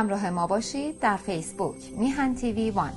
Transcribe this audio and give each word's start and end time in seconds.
همراه 0.00 0.30
ما 0.30 0.46
باشید 0.46 0.98
در 1.00 1.16
فیسبوک 1.16 1.76
میهن 1.98 2.34
تیوی 2.34 2.70
وان. 2.70 2.92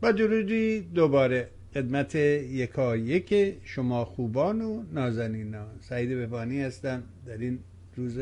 با 0.00 0.12
درودی 0.12 0.80
دوباره 0.80 1.50
خدمت 1.74 2.14
یکا 2.14 2.96
یک 2.96 3.58
شما 3.64 4.04
خوبان 4.04 4.60
و 4.60 4.82
نازنینان. 4.92 5.68
سعید 5.80 6.10
ببانی 6.10 6.60
هستم. 6.60 7.02
در 7.26 7.38
این 7.38 7.58
روز 7.96 8.18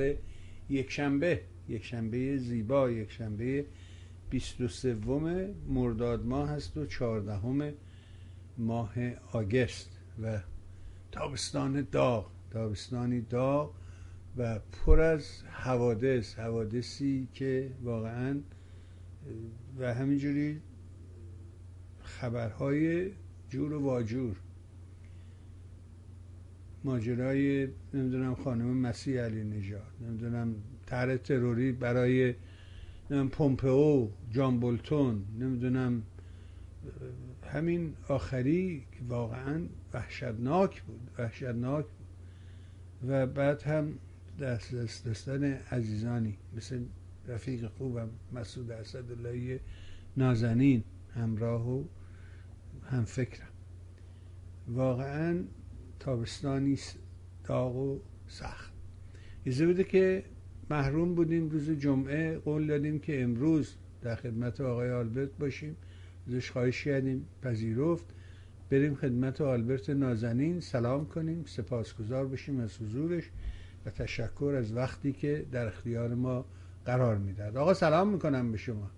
یکشنبه 0.70 1.40
یکشنبه 1.68 2.36
زیبا 2.36 2.90
یکشنبه 2.90 3.64
23 4.30 4.96
مرداد 5.68 6.26
ماه 6.26 6.48
هست 6.48 6.76
و 6.76 6.86
14 6.86 7.74
ماه 8.58 8.94
آگست 9.32 9.90
و 10.22 10.40
تابستان 11.12 11.86
داغ. 11.92 12.30
تابستانی 12.50 13.20
داغ 13.20 13.74
و 14.36 14.58
پر 14.58 15.00
از 15.00 15.42
حوادث 15.42 16.34
حوادثی 16.34 17.28
که 17.32 17.72
واقعا 17.82 18.40
و 19.78 19.94
همینجوری 19.94 20.60
خبرهای 22.02 23.10
جور 23.48 23.72
و 23.72 23.82
واجور. 23.82 24.36
ماجرای 26.84 27.68
نمی‌دونم 27.94 28.34
خانم 28.34 28.76
مسیح 28.76 29.20
علی 29.20 29.44
نژاد 29.44 29.92
نمی‌دونم 30.00 30.54
طرح 30.86 31.16
تروری 31.16 31.72
برای 31.72 32.34
پومپئو 33.10 34.08
جان 34.30 34.60
بولتون 34.60 35.24
نمی‌دونم 35.38 36.02
همین 37.42 37.94
آخری 38.08 38.86
که 38.92 39.04
واقعا 39.08 39.68
وحشتناک 39.94 40.82
بود 40.82 41.10
وحشتناک 41.18 41.84
بود. 41.84 42.06
و 43.10 43.26
بعد 43.26 43.62
هم 43.62 43.98
دست 44.40 44.74
دست 44.74 45.08
دستان 45.08 45.44
عزیزانی 45.44 46.38
مثل 46.56 46.84
رفیق 47.26 47.66
خوبم 47.68 48.08
مسعود 48.32 48.70
اسداللهی 48.70 49.60
نازنین 50.16 50.84
همراه 51.14 51.68
و 51.68 51.84
هم 52.90 53.04
فکرم 53.04 53.48
واقعا 54.68 55.44
تابستانی 56.00 56.78
داغ 57.44 57.76
و 57.76 58.00
سخت. 58.26 58.72
ایزه 59.44 59.66
بوده 59.66 59.84
که 59.84 60.24
محروم 60.70 61.14
بودیم 61.14 61.48
روز 61.48 61.70
جمعه 61.70 62.38
قول 62.38 62.66
دادیم 62.66 62.98
که 62.98 63.22
امروز 63.22 63.74
در 64.02 64.14
خدمت 64.14 64.60
آقای 64.60 64.90
آلبرت 64.90 65.30
باشیم. 65.38 65.76
ازش 66.28 66.50
خواهش 66.50 66.84
کردیم 66.84 67.26
پذیرفت. 67.42 68.06
بریم 68.70 68.94
خدمت 68.94 69.40
آلبرت 69.40 69.90
نازنین. 69.90 70.60
سلام 70.60 71.06
کنیم 71.06 71.44
سپاسگزار 71.46 72.26
بشیم 72.26 72.60
از 72.60 72.82
حضورش 72.82 73.30
و 73.86 73.90
تشکر 73.90 74.54
از 74.58 74.72
وقتی 74.72 75.12
که 75.12 75.46
در 75.52 75.66
اختیار 75.66 76.14
ما 76.14 76.44
قرار 76.84 77.18
می‌داد 77.18 77.56
آقا 77.56 77.74
سلام 77.74 78.08
می‌کنم 78.08 78.52
به 78.52 78.58
شما. 78.58 78.90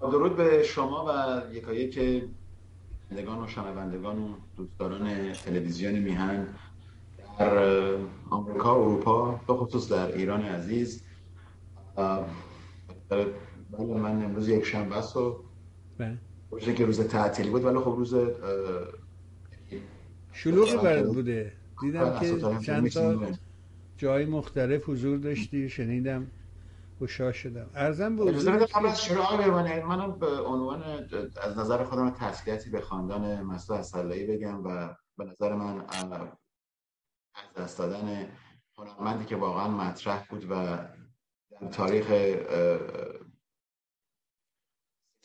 درود 0.00 0.36
به 0.36 0.62
شما 0.62 1.04
و 1.08 1.54
یکایک 1.54 1.98
بینندگان 3.10 3.44
و 3.44 3.46
شنوندگان 3.46 4.18
و 4.18 4.34
دوستداران 4.56 5.32
تلویزیون 5.32 5.98
میهن. 5.98 6.46
در 7.38 7.94
آمریکا 8.30 8.80
و 8.80 8.82
اروپا 8.82 9.40
به 9.46 9.54
خصوص 9.54 9.92
در 9.92 10.12
ایران 10.12 10.42
عزیز 10.42 11.02
بله 13.08 13.26
من 13.78 14.24
امروز 14.24 14.48
یک 14.48 14.64
شنبه 14.64 14.96
است 14.96 15.16
و 15.16 15.44
روزی 16.50 16.74
که 16.74 16.86
روز 16.86 17.00
تعطیلی 17.00 17.50
بود 17.50 17.64
ولی 17.64 17.78
خب 17.78 17.94
روز 17.96 18.14
شلوغی 20.32 20.76
برد 20.76 21.06
بوده. 21.06 21.52
دیدم 21.80 22.18
که 22.20 22.40
چند 22.62 22.88
تا 22.90 23.26
جای 23.96 24.24
مختلف 24.24 24.88
حضور 24.88 25.18
داشتی 25.18 25.68
شنیدم 25.68 26.26
خوشا 26.98 27.32
شدم. 27.32 27.66
ارزم 27.74 28.16
به 28.16 28.22
حضور 28.24 28.56
منم 29.84 30.18
به 30.18 30.40
عنوان 30.40 30.82
از 31.42 31.58
نظر 31.58 31.84
خودم 31.84 32.10
تسلیتی 32.10 32.70
به 32.70 32.80
خاندان 32.80 33.42
مسعود 33.42 33.80
اسداللهی 33.80 34.26
بگم 34.26 34.64
و 34.64 34.96
به 35.18 35.24
نظر 35.24 35.54
من 35.54 35.84
از 37.34 37.54
دست 37.56 37.78
دادن 37.78 38.28
هنرمندی 38.76 39.24
که 39.24 39.36
واقعا 39.36 39.68
مطرح 39.68 40.26
بود 40.30 40.44
و 40.44 40.54
در 41.60 41.68
تاریخ 41.72 42.06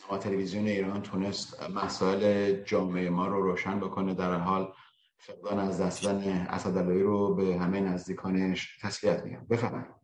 سینما 0.09 0.17
تلویزیون 0.23 0.67
ایران 0.67 1.01
تونست 1.01 1.63
مسائل 1.63 2.51
جامعه 2.63 3.09
ما 3.09 3.27
رو 3.27 3.41
روشن 3.41 3.79
بکنه. 3.79 4.13
در 4.13 4.33
حال 4.33 4.73
فقدان 5.17 5.59
از 5.59 5.81
دست 5.81 6.03
دادن 6.03 6.29
اسداللهی 6.29 7.01
رو 7.01 7.35
به 7.35 7.57
همه 7.59 7.79
نزدیکانش 7.79 8.77
تسلیت 8.81 9.23
میگم. 9.23 9.45
بفرمایید. 9.49 9.95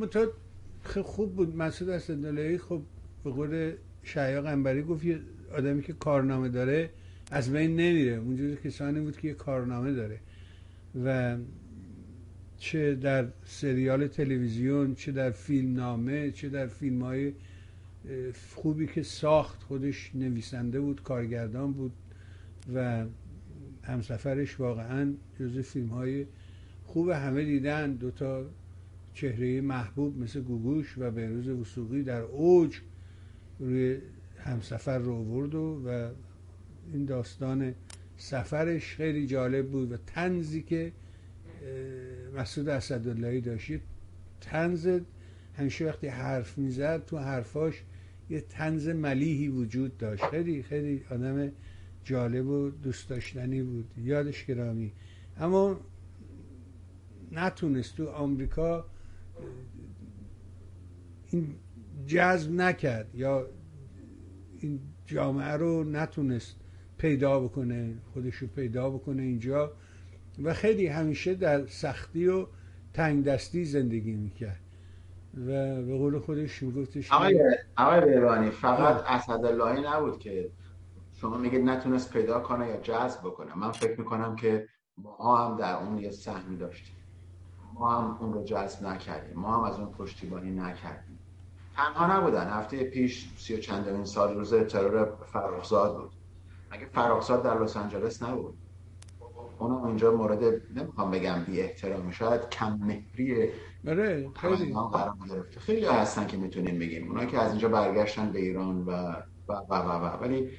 متاد 0.00 0.32
خوب 1.04 1.36
بود. 1.36 1.56
مسعود 1.56 1.90
اسداللهی 1.90 2.58
خب 2.58 2.82
به 3.24 3.30
قول 3.30 3.76
شعیا 4.02 4.42
قنبری 4.42 4.82
گفت 4.82 5.04
یه 5.04 5.20
آدمی 5.56 5.82
که 5.82 5.92
کارنامه 5.92 6.48
داره 6.48 6.94
از 7.32 7.52
بین 7.52 7.76
نمیره. 7.76 8.16
اونجوری 8.16 8.56
کسانی 8.56 9.00
بود 9.00 9.16
که 9.16 9.28
یه 9.28 9.34
کارنامه 9.34 9.92
داره 9.92 10.20
و 11.04 11.36
چه 12.58 12.94
در 12.94 13.26
سریال 13.44 14.06
تلویزیون 14.06 14.94
چه 14.94 15.12
در 15.12 15.30
فیلم 15.30 15.74
نامه 15.74 16.30
چه 16.30 16.48
در 16.48 16.66
فیلم 16.66 17.02
های 17.02 17.32
خوبی 18.54 18.86
که 18.86 19.02
ساخت 19.02 19.62
خودش 19.62 20.10
نویسنده 20.14 20.80
بود 20.80 21.02
کارگردان 21.02 21.72
بود 21.72 21.92
و 22.74 23.04
همسفرش 23.82 24.60
واقعا 24.60 25.14
جز 25.40 25.58
فیلم 25.58 25.88
های 25.88 26.26
خوب 26.84 27.08
همه 27.08 27.44
دیدن. 27.44 27.92
دوتا 27.92 28.44
چهره 29.14 29.60
محبوب 29.60 30.18
مثل 30.18 30.40
گوگوش 30.40 30.94
و 30.98 31.10
بهروز 31.10 31.48
وسوقی 31.48 32.02
در 32.02 32.20
اوج 32.20 32.76
روی 33.58 33.98
همسفر 34.38 34.98
رو 34.98 35.14
آورد 35.14 35.54
و, 35.54 35.82
و 35.86 36.08
این 36.92 37.04
داستان 37.04 37.74
سفرش 38.16 38.94
خیلی 38.94 39.26
جالب 39.26 39.70
بود 39.70 39.92
و 39.92 39.96
تنزی 39.96 40.62
که 40.62 40.92
مسعود 42.36 42.68
اسداللهی 42.68 43.40
داشت 43.40 43.72
تنز 44.40 45.00
همیشه 45.54 45.86
وقتی 45.86 46.06
حرف 46.06 46.58
می‌زد 46.58 47.04
تو 47.04 47.18
حرفاش 47.18 47.82
یه 48.30 48.40
تنز 48.40 48.88
ملیحی 48.88 49.48
وجود 49.48 49.98
داشت. 49.98 50.24
خیلی 50.24 50.62
خیلی 50.62 51.04
آدم 51.10 51.52
جالب 52.04 52.46
و 52.46 52.70
دوست 52.70 53.08
داشتنی 53.08 53.62
بود. 53.62 53.90
یادش 53.96 54.46
گرامی. 54.46 54.92
اما 55.36 55.80
نتونست 57.32 57.96
تو 57.96 58.08
آمریکا 58.08 58.84
این 61.30 61.54
جذب 62.06 62.52
نکرد 62.52 63.14
یا 63.14 63.46
این 64.58 64.80
جامعه 65.06 65.52
رو 65.52 65.84
نتونست 65.84 66.56
پیدا 67.02 67.40
بکنه 67.40 67.94
خودش 68.12 68.34
رو 68.34 68.48
پیدا 68.48 68.90
بکنه 68.90 69.22
اینجا. 69.22 69.72
و 70.42 70.54
خیلی 70.54 70.86
همیشه 70.86 71.34
در 71.34 71.66
سختی 71.66 72.28
و 72.28 72.46
تنگ 72.94 73.24
دستی 73.24 73.64
زندگی 73.64 74.12
می‌کرد. 74.12 74.60
و 75.34 75.82
به 75.82 75.98
قول 75.98 76.18
خودش 76.18 76.62
میگفتش 76.62 77.12
آقای 77.12 77.56
آقای 77.76 78.00
بیرانی 78.00 78.50
فقط 78.50 79.04
اسداللهی 79.06 79.82
نبود 79.86 80.18
که 80.18 80.50
شما 81.12 81.38
میگید 81.38 81.60
نتونست 81.60 82.12
پیدا 82.12 82.40
کنه 82.40 82.68
یا 82.68 82.76
جذب 82.76 83.20
بکنه. 83.20 83.58
من 83.58 83.72
فکر 83.72 84.00
می‌کنم 84.00 84.36
که 84.36 84.68
ما 84.98 85.36
هم 85.36 85.56
در 85.56 85.76
اون 85.76 85.98
یه 85.98 86.10
سهمی 86.10 86.56
داشتیم. 86.56 86.96
ما 87.74 88.00
هم 88.00 88.16
اون 88.20 88.32
رو 88.32 88.44
جذب 88.44 88.86
نکردیم. 88.86 89.38
ما 89.38 89.56
هم 89.56 89.64
از 89.64 89.78
اون 89.78 89.92
پشتیبانی 89.92 90.50
نکردیم. 90.50 91.18
تنها 91.76 92.18
نبودن. 92.18 92.48
هفته 92.48 92.84
پیش 92.84 93.30
سی 93.36 93.54
و 93.54 93.58
چندمین 93.58 94.04
سال 94.04 94.34
روز 94.34 94.54
ترور 94.54 95.12
فرخزاد 95.32 95.96
بود. 95.96 96.21
اگه 96.72 96.86
فرخزاد 96.86 97.42
در 97.42 97.62
لس 97.62 97.76
آنجلس 97.76 98.22
نبود. 98.22 98.54
اونم 99.58 99.84
اینجا 99.84 100.12
مورد 100.16 100.62
نمی‌خوام 100.76 101.10
بگم 101.10 101.44
بی 101.44 101.60
احترامی 101.60 102.12
شاید 102.12 102.48
کم 102.48 102.72
مهری 102.72 103.48
آره 103.88 104.30
خیلی. 104.34 104.74
قرار 104.92 105.14
گرفته. 105.28 105.60
خیلی 105.60 105.86
هستن 105.86 106.26
که 106.26 106.36
می‌تونیم 106.36 106.78
بگیم. 106.78 107.08
اونا 107.08 107.24
که 107.24 107.38
از 107.38 107.50
اینجا 107.50 107.68
برگشتن 107.68 108.32
به 108.32 108.38
ایران 108.38 108.84
و 108.84 108.90
و 109.48 109.52
و 109.52 109.74
و, 109.74 110.04
و. 110.04 110.22
ولی 110.22 110.50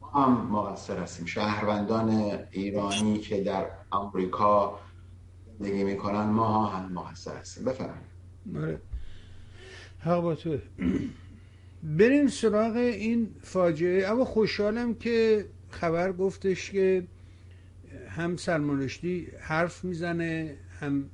ما 0.00 0.08
هم 0.08 0.46
مقصر 0.50 0.98
هستیم. 0.98 1.26
شهروندان 1.26 2.38
ایرانی 2.50 3.18
که 3.18 3.42
در 3.44 3.66
آمریکا 3.90 4.78
زندگی 5.58 5.84
می‌کنن 5.84 6.24
ما 6.24 6.66
هم 6.66 6.92
مقصر 6.92 7.36
هستیم. 7.36 7.64
بفرمایید. 7.64 8.06
آره. 8.56 8.80
حق 9.98 10.20
با 10.20 10.34
تو 10.34 10.58
بریم 11.82 12.26
سراغ 12.26 12.76
این 12.76 13.28
فاجعه. 13.40 14.06
اما 14.06 14.24
خوشحالم 14.24 14.94
که 14.94 15.46
خبر 15.70 16.12
گفتش 16.12 16.70
که 16.70 17.06
هم 18.08 18.36
سلمان 18.36 18.82
رشدی 18.82 19.28
حرف 19.40 19.84
می‌زنه 19.84 20.56
هم 20.80 21.04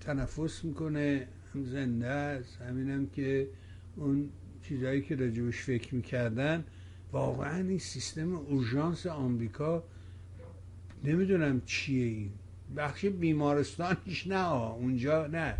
تنفس 0.00 0.64
می‌کنه 0.64 1.28
هم 1.54 1.64
زنده 1.64 2.06
است. 2.06 2.60
همینم 2.60 3.06
که 3.06 3.48
اون 3.96 4.28
چیزهایی 4.62 5.02
که 5.02 5.16
راجبش 5.16 5.56
فکر 5.56 5.94
می‌کردن. 5.94 6.64
واقعا 7.12 7.68
این 7.68 7.78
سیستم 7.78 8.34
اورژانس 8.34 9.06
آمریکا 9.06 9.84
نمی‌دونم 11.04 11.62
چیه 11.66 12.06
این. 12.06 12.30
بخش 12.76 13.04
بیمارستانش 13.04 14.26
نه 14.26 14.52
اونجا 14.52 15.26
نه. 15.26 15.58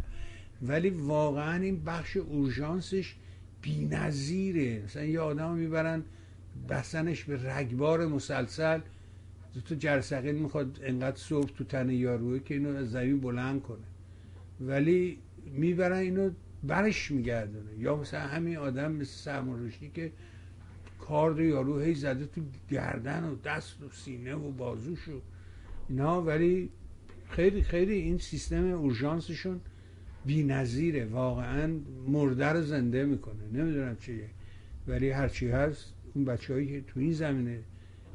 ولی 0.63 0.91
واقعا 0.91 1.63
این 1.63 1.85
بخش 1.85 2.17
اورژانسش 2.17 3.15
بی 3.63 3.85
نظیره 3.85 4.83
مثلا 4.85 5.05
یه 5.05 5.21
آدم 5.21 5.55
می‌برن 5.55 6.03
بستنش 6.69 7.25
به 7.25 7.57
رگبار 7.57 8.07
مسلسل. 8.07 8.81
تو 9.65 9.75
جرثقیل 9.75 10.35
می‌خواد 10.35 10.81
انقدر 10.83 11.17
صبح 11.17 11.51
تو 11.57 11.65
تن 11.65 11.91
یاروه 11.91 12.39
که 12.39 12.55
اینو 12.55 12.77
از 12.77 12.91
زمین 12.91 13.21
بلند 13.21 13.63
کنه. 13.63 13.79
ولی 14.61 15.19
می‌برن 15.53 15.97
اینو 15.97 16.31
برش 16.65 17.11
میگردونه. 17.11 17.79
یا 17.79 17.97
مثلا 17.97 18.21
همین 18.21 18.57
آدم 18.57 18.93
مثل 18.93 19.13
سرمان 19.13 19.73
که 19.95 20.13
کارد 20.99 21.39
یارو 21.39 21.81
هی 21.81 21.95
زده 21.95 22.27
تو 22.27 22.41
گردن 22.71 23.25
و 23.25 23.37
دست 23.37 23.83
و 23.83 23.91
سینه 23.91 24.35
و 24.35 24.51
بازوش 24.51 25.09
و 25.09 25.21
اینا. 25.89 26.23
ولی 26.23 26.71
خیلی 27.29 27.63
خیلی 27.63 27.95
این 27.95 28.19
سیستم 28.19 28.65
اورژانسشون 28.65 29.61
بی 30.27 30.43
نظیره 30.43 31.05
واقعا 31.05 31.81
مرده 32.07 32.61
زنده 32.61 33.05
می‌کنه. 33.05 33.49
نمی‌دونم 33.53 33.97
چیه. 33.97 34.31
ولی 34.89 35.11
هرچی 35.11 35.49
هست 35.49 35.95
اون 36.15 36.25
بچه 36.25 36.55
هایی 36.55 36.67
که 36.67 36.81
تو 36.81 37.01
این 37.01 37.13
زمینه 37.13 37.61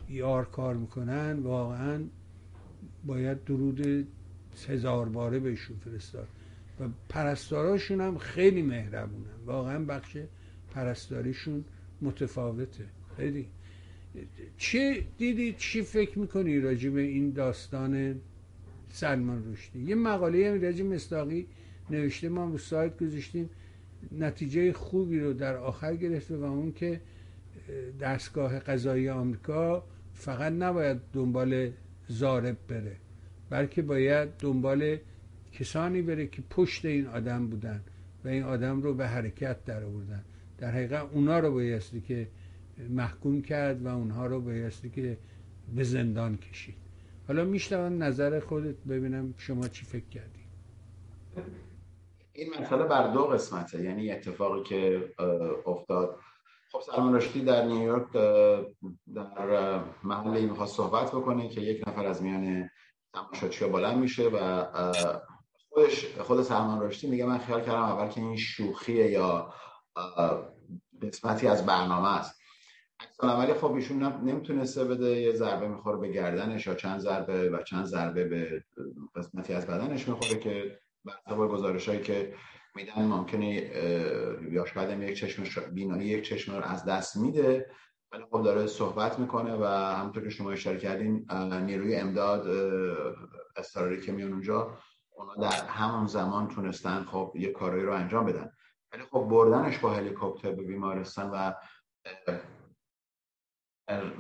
یار 0.09 0.45
کار 0.45 0.75
می‌کنن 0.75 1.39
واقعا 1.39 2.03
باید 3.05 3.43
درود 3.43 4.07
هزار 4.67 5.09
باره 5.09 5.39
بهشون 5.39 5.77
فرستاد. 5.77 6.27
و 6.79 6.83
پرستاراشون 7.09 8.01
هم 8.01 8.17
خیلی 8.17 8.61
مهربونن. 8.61 9.45
واقعا 9.45 9.85
بخش 9.85 10.17
پرستاریشون 10.71 11.65
متفاوته. 12.01 12.85
خیلی. 13.17 13.47
چه 14.57 15.03
دیدی؟ 15.17 15.55
چی 15.57 15.81
فکر 15.81 16.19
می‌کنی 16.19 16.59
راجع 16.59 16.89
به 16.89 17.01
این 17.01 17.31
داستان 17.31 18.15
سلمان 18.89 19.53
رشدی؟ 19.53 19.79
یه 19.83 19.95
مقاله 19.95 20.57
راجع 20.57 20.83
مستاقی 20.83 21.47
نوشته 21.91 22.29
ما 22.29 22.45
رو 22.45 22.57
سایت 22.57 22.97
گذاشتیم 22.97 23.49
نتیجه 24.11 24.73
خوبی 24.73 25.19
رو 25.19 25.33
در 25.33 25.57
آخر 25.57 25.95
گرفته 25.95 26.37
و 26.37 26.43
اون 26.43 26.71
که 26.71 27.01
دستگاه 27.99 28.59
قضایی 28.59 29.09
آمریکا 29.09 29.83
فقط 30.13 30.53
نباید 30.53 30.97
دنبال 31.13 31.71
زارب 32.07 32.57
بره 32.67 32.95
بلکه 33.49 33.81
باید 33.81 34.29
دنبال 34.39 34.97
کسانی 35.51 36.01
بره 36.01 36.27
که 36.27 36.41
پشت 36.49 36.85
این 36.85 37.07
آدم 37.07 37.47
بودن 37.47 37.81
و 38.25 38.27
این 38.27 38.43
آدم 38.43 38.81
رو 38.81 38.93
به 38.93 39.07
حرکت 39.07 39.65
در 39.65 39.83
آوردن. 39.83 40.23
در 40.57 40.71
حقیقت 40.71 41.09
اونا 41.13 41.39
رو 41.39 41.51
بایستی 41.51 42.01
که 42.01 42.27
محکوم 42.89 43.41
کرد 43.41 43.85
و 43.85 43.87
اونها 43.87 44.25
رو 44.25 44.41
بایستی 44.41 44.89
که 44.89 45.17
به 45.75 45.83
زندان 45.83 46.37
کشید. 46.37 46.75
حالا 47.27 47.45
میشتم 47.45 48.03
نظر 48.03 48.39
خودت 48.39 48.75
ببینم 48.89 49.33
شما 49.37 49.67
چی 49.67 49.85
فکر 49.85 50.05
کردی. 50.05 50.41
این 52.41 52.53
مسئله 52.59 52.83
بر 52.83 53.07
دو 53.07 53.25
قسمته. 53.25 53.83
یعنی 53.83 54.11
اتفاقی 54.11 54.63
که 54.63 55.09
افتاد. 55.65 56.19
خب 56.71 56.81
سلمان 56.81 57.15
رشدی 57.15 57.41
در 57.41 57.65
نیویورک 57.65 58.11
در 59.15 59.83
محلی 60.03 60.45
می‌خواست 60.45 60.75
صحبت 60.75 61.11
بکنه 61.11 61.49
که 61.49 61.61
یک 61.61 61.87
نفر 61.87 62.05
از 62.05 62.23
میان 62.23 62.69
تماشاچی 63.13 63.65
بلند 63.65 63.97
میشه 63.97 64.29
و 64.29 64.65
خودش 65.69 66.05
خود 66.19 66.41
سلمان 66.41 66.81
رشدی 66.81 67.07
میگه 67.07 67.25
من 67.25 67.37
خیال 67.37 67.61
کردم 67.61 67.81
اول 67.81 68.07
که 68.07 68.21
این 68.21 68.37
شوخیه 68.37 69.11
یا 69.11 69.53
قسمتی 71.01 71.47
از 71.47 71.65
برنامه 71.65 72.17
است. 72.17 72.41
عملی 73.19 73.53
خب 73.53 73.73
ایشون 73.73 74.03
نمی‌تونسته 74.03 74.83
بده 74.83 75.21
یه 75.21 75.33
ضربه 75.33 75.67
می‌خوره 75.67 75.97
به 75.97 76.11
گردنش 76.11 76.67
یا 76.67 76.75
چند 76.75 76.99
ضربه 76.99 77.49
و 77.49 77.63
چند 77.63 77.85
ضربه 77.85 78.23
به 78.23 78.63
قسمتی 79.15 79.53
از 79.53 79.67
بدنش 79.67 80.07
می‌خوره 80.07 80.39
که 80.39 80.79
بر 81.05 81.47
گزارش 81.47 81.89
هایی 81.89 82.01
که 82.01 82.35
میدن 82.75 83.05
ممکنه 83.05 83.53
یا 84.51 84.65
شاید 84.65 85.01
یک 85.01 85.17
چشم 85.17 85.73
بینایی 85.73 86.07
یک 86.07 86.23
چشم 86.23 86.55
رو 86.55 86.63
از 86.63 86.85
دست 86.85 87.17
میده. 87.17 87.71
ولی 88.11 88.23
خب 88.31 88.43
داره 88.43 88.67
صحبت 88.67 89.19
می‌کنه 89.19 89.55
و 89.55 89.65
همونطور 89.65 90.23
که 90.23 90.29
شما 90.29 90.51
اشاره 90.51 90.77
کردین 90.77 91.31
نیروی 91.65 91.95
امداد 91.95 92.47
استراری 93.55 94.01
که 94.01 94.11
میان 94.11 94.31
اونجا 94.31 94.77
اونا 95.11 95.35
در 95.35 95.65
همون 95.65 96.07
زمان 96.07 96.47
تونستن 96.47 97.03
خب 97.03 97.33
یه 97.35 97.51
کارایی 97.51 97.83
رو 97.83 97.93
انجام 97.93 98.25
بدن. 98.25 98.51
ولی 98.93 99.03
خب 99.03 99.27
بردنش 99.29 99.77
با 99.77 99.93
هلیکوپتر 99.93 100.51
به 100.51 100.63
بیمارستان 100.63 101.31
و 101.31 101.53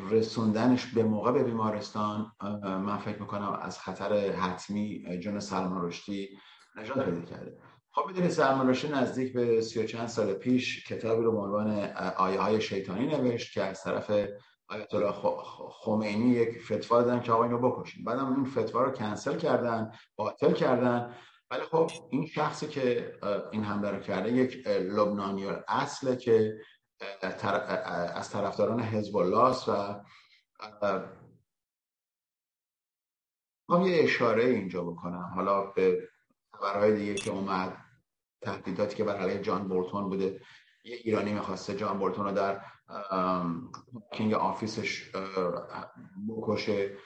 رسوندنش 0.09 0.85
به 0.85 1.03
موقع 1.03 1.31
به 1.31 1.43
بیمارستان 1.43 2.31
من 2.63 2.97
فکر 2.97 3.19
می‌کنم 3.19 3.59
از 3.61 3.79
خطر 3.79 4.13
حتمی 4.31 5.19
جون 5.19 5.39
سلمان 5.39 5.85
رشدی 5.85 6.29
نجات 6.75 7.05
پیدا 7.05 7.21
کرده. 7.21 7.57
خب 7.91 8.07
می‌دونید 8.07 8.41
رشدی 8.41 8.93
نزدیک 8.93 9.33
به 9.33 9.61
سی 9.61 9.83
و 9.83 9.85
چند 9.85 10.07
سال 10.07 10.33
پیش 10.33 10.87
کتابی 10.87 11.23
رو 11.23 11.37
عنوان 11.37 11.79
آیه 12.17 12.39
های 12.39 12.61
شیطانی 12.61 13.07
نوشت 13.07 13.53
که 13.53 13.63
از 13.63 13.83
طرف 13.83 14.11
آیت 14.67 14.93
الله 14.93 15.13
خمینی 15.69 16.29
یک 16.29 16.63
فتوا 16.63 17.01
دادن 17.01 17.21
که 17.21 17.31
آقا 17.31 17.43
اینو 17.43 17.57
بکشین. 17.57 18.03
بعدم 18.03 18.35
این 18.35 18.45
فتوا 18.45 18.83
رو 18.83 18.91
کنسل 18.91 19.37
کردن 19.37 19.91
باطل 20.15 20.53
کردن. 20.53 21.15
ولی 21.51 21.61
خب 21.61 21.91
این 22.09 22.25
شخصی 22.25 22.67
که 22.67 23.13
این 23.51 23.63
حمله 23.63 23.91
رو 23.91 23.99
کرده 23.99 24.31
یک 24.31 24.67
لبنانی 24.67 25.45
اصله 25.67 26.15
که 26.15 26.57
از 28.13 28.29
طرفداران 28.29 28.79
حزب 28.79 29.17
الله 29.17 29.43
است 29.43 29.69
و 29.69 30.03
می‌خوام 33.69 33.87
یه 33.87 34.03
اشاره 34.03 34.43
اینجا 34.43 34.83
بکنم. 34.83 35.31
حالا 35.35 35.65
به 35.65 36.09
خبرهای 36.61 36.95
دیگه 36.95 37.13
که 37.13 37.31
اومد 37.31 37.77
تهدیداتی 38.41 38.95
که 38.95 39.03
بر 39.03 39.17
علیه 39.17 39.41
جان 39.41 39.67
بولتون 39.67 40.09
بوده. 40.09 40.41
یه 40.83 40.95
ایرانی 40.95 41.33
می‌خواسته 41.33 41.75
جان 41.75 41.99
بولتون 41.99 42.25
رو 42.25 42.31
در 42.31 42.65
کینگ 44.13 44.33
آفیسش 44.33 45.11
بکشه. 46.29 46.97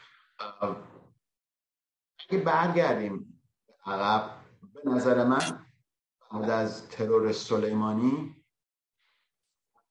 اگه 2.29 2.39
برگردیم 2.45 3.41
عقب 3.85 4.41
به 4.73 4.91
نظر 4.91 5.23
من 5.23 5.65
بعد 6.31 6.49
از 6.49 6.89
ترور 6.89 7.31
سلیمانی 7.31 8.35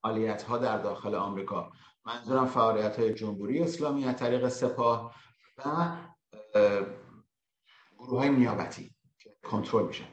فعالیت 0.03 0.43
ها 0.43 0.59
در 0.59 0.79
داخل 0.79 1.15
آمریکا. 1.15 1.73
منظورم 2.05 2.47
فعالیت 2.47 2.99
های 2.99 3.15
جمهوری 3.15 3.62
اسلامی 3.62 4.05
از 4.05 4.17
طریق 4.17 4.49
سپاه 4.49 5.15
و 5.59 5.97
گروه 7.99 8.19
های 8.19 8.29
نیابتی. 8.29 8.94
کنترل 9.45 9.87
میشن 9.87 10.09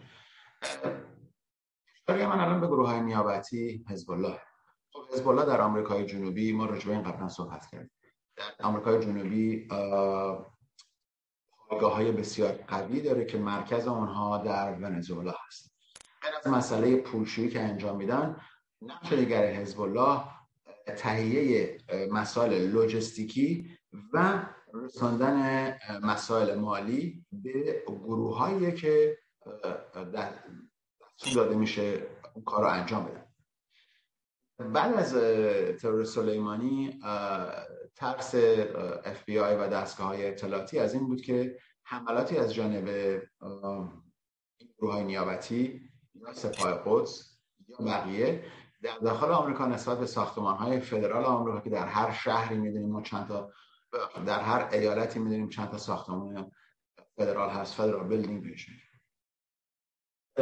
اشاره 2.08 2.28
من 2.28 2.40
الان 2.40 2.62
به 2.62 2.68
گروه 2.68 2.90
های 2.90 3.02
نیابتی 3.02 3.86
حزب 3.90 4.12
الله 4.12 4.40
خب 4.94 5.14
حزب 5.14 5.28
الله 5.28 5.46
در 5.46 5.62
آمریکای 5.62 6.06
جنوبی 6.06 6.54
ما 6.54 6.66
راجع 6.66 6.86
به 6.86 6.92
این 6.92 7.04
قبلا 7.04 7.30
صحبت 7.30 7.66
کردیم. 7.72 7.92
در 8.38 8.66
آمریکای 8.66 9.00
جنوبی 9.00 9.68
پایگاه 11.70 11.94
های 11.94 12.12
بسیار 12.12 12.52
قوی 12.52 13.02
داره 13.02 13.26
که 13.26 13.38
مرکز 13.38 13.88
آنها 13.88 14.38
در 14.38 14.74
ونزوئلا 14.74 15.34
هست. 15.48 15.72
غیر 16.22 16.32
از 16.36 16.48
مسئله 16.48 16.98
پولشویی 16.98 17.50
که 17.50 17.62
انجام 17.62 17.98
میدن 17.98 18.42
نقش 18.82 19.14
دیگر 19.14 19.54
حزب 19.54 19.82
الله 19.82 20.24
تهیه 20.98 21.78
مسائل 22.12 22.68
لوجستیکی 22.68 23.78
و 24.14 24.46
رساندن 24.74 25.78
مسائل 26.04 26.60
مالی 26.60 27.26
به 27.32 27.84
گروه 27.88 28.38
هایی 28.38 28.72
که 28.72 29.18
دستور 30.14 31.34
داده 31.36 31.56
میشه 31.56 32.08
اون 32.34 32.44
کار 32.44 32.62
رو 32.62 32.70
انجام 32.70 33.06
بدن 33.06 33.26
بعد 34.74 34.94
از 34.94 35.14
ترور 35.82 36.04
سلیمانی 36.04 37.00
ترس 37.96 38.36
اف 39.06 39.24
بی 39.26 39.40
آی 39.40 39.56
و 39.56 39.68
دستگاه 39.68 40.08
های 40.08 40.28
اطلاعاتی 40.28 40.80
از 40.80 40.94
این 40.94 41.08
بود 41.08 41.22
که 41.22 41.58
حملاتی 41.84 42.38
از 42.38 42.54
جانب 42.54 43.22
گروه 44.78 45.04
نیابتی 45.04 45.82
یا 46.16 46.34
سپاه 46.34 46.82
قدس 46.86 47.38
یا 47.68 47.78
بقیه 47.86 48.44
در 48.84 48.98
داخل 48.98 49.32
آمریکا 49.32 49.66
نسبت 49.66 50.00
به 50.00 50.06
ساختمان 50.06 50.58
های 50.58 50.80
فدرال 50.80 51.26
آمریکا 51.26 51.60
که 51.60 51.70
در 51.70 51.88
هر 51.88 52.12
شهری 52.12 52.58
می‌دونیم 52.58 52.90
ما 52.90 53.02
چند 53.02 53.28
تا 53.28 53.52
در 54.26 54.40
هر 54.40 54.70
ایالتی 54.72 55.20
می‌دونیم 55.20 55.50
چند 55.50 55.70
تا 55.70 55.78
ساختمان 55.78 56.52
فدرال 57.16 57.50
هست 57.50 57.74
federal 57.74 58.08
building 58.08 58.44
بهش 58.44 58.70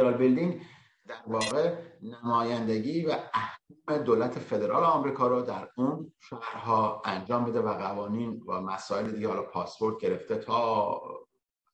federal 0.00 0.14
building 0.14 0.62
در 1.06 1.22
واقع 1.26 1.74
نمایندگی 2.02 3.04
و 3.06 3.10
احکام 3.10 4.04
دولت 4.04 4.38
فدرال 4.38 4.84
آمریکا 4.84 5.26
رو 5.26 5.42
در 5.42 5.68
اون 5.76 6.12
شهرها 6.20 7.02
انجام 7.04 7.44
میده 7.44 7.60
و 7.60 7.74
قوانین 7.74 8.42
و 8.46 8.60
مسائل 8.60 9.10
دیگه 9.10 9.28
حالا 9.28 9.42
پاسپورت 9.42 9.98
گرفته 9.98 10.36
تا 10.36 11.00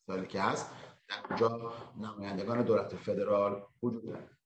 مسائلی 0.02 0.26
که 0.26 0.40
هست 0.40 0.70
در 1.08 1.14
اونجا 1.28 1.72
نمایندگان 1.96 2.62
دولت 2.62 2.96
فدرال 2.96 3.62
وجود 3.82 4.06
دارند 4.06 4.38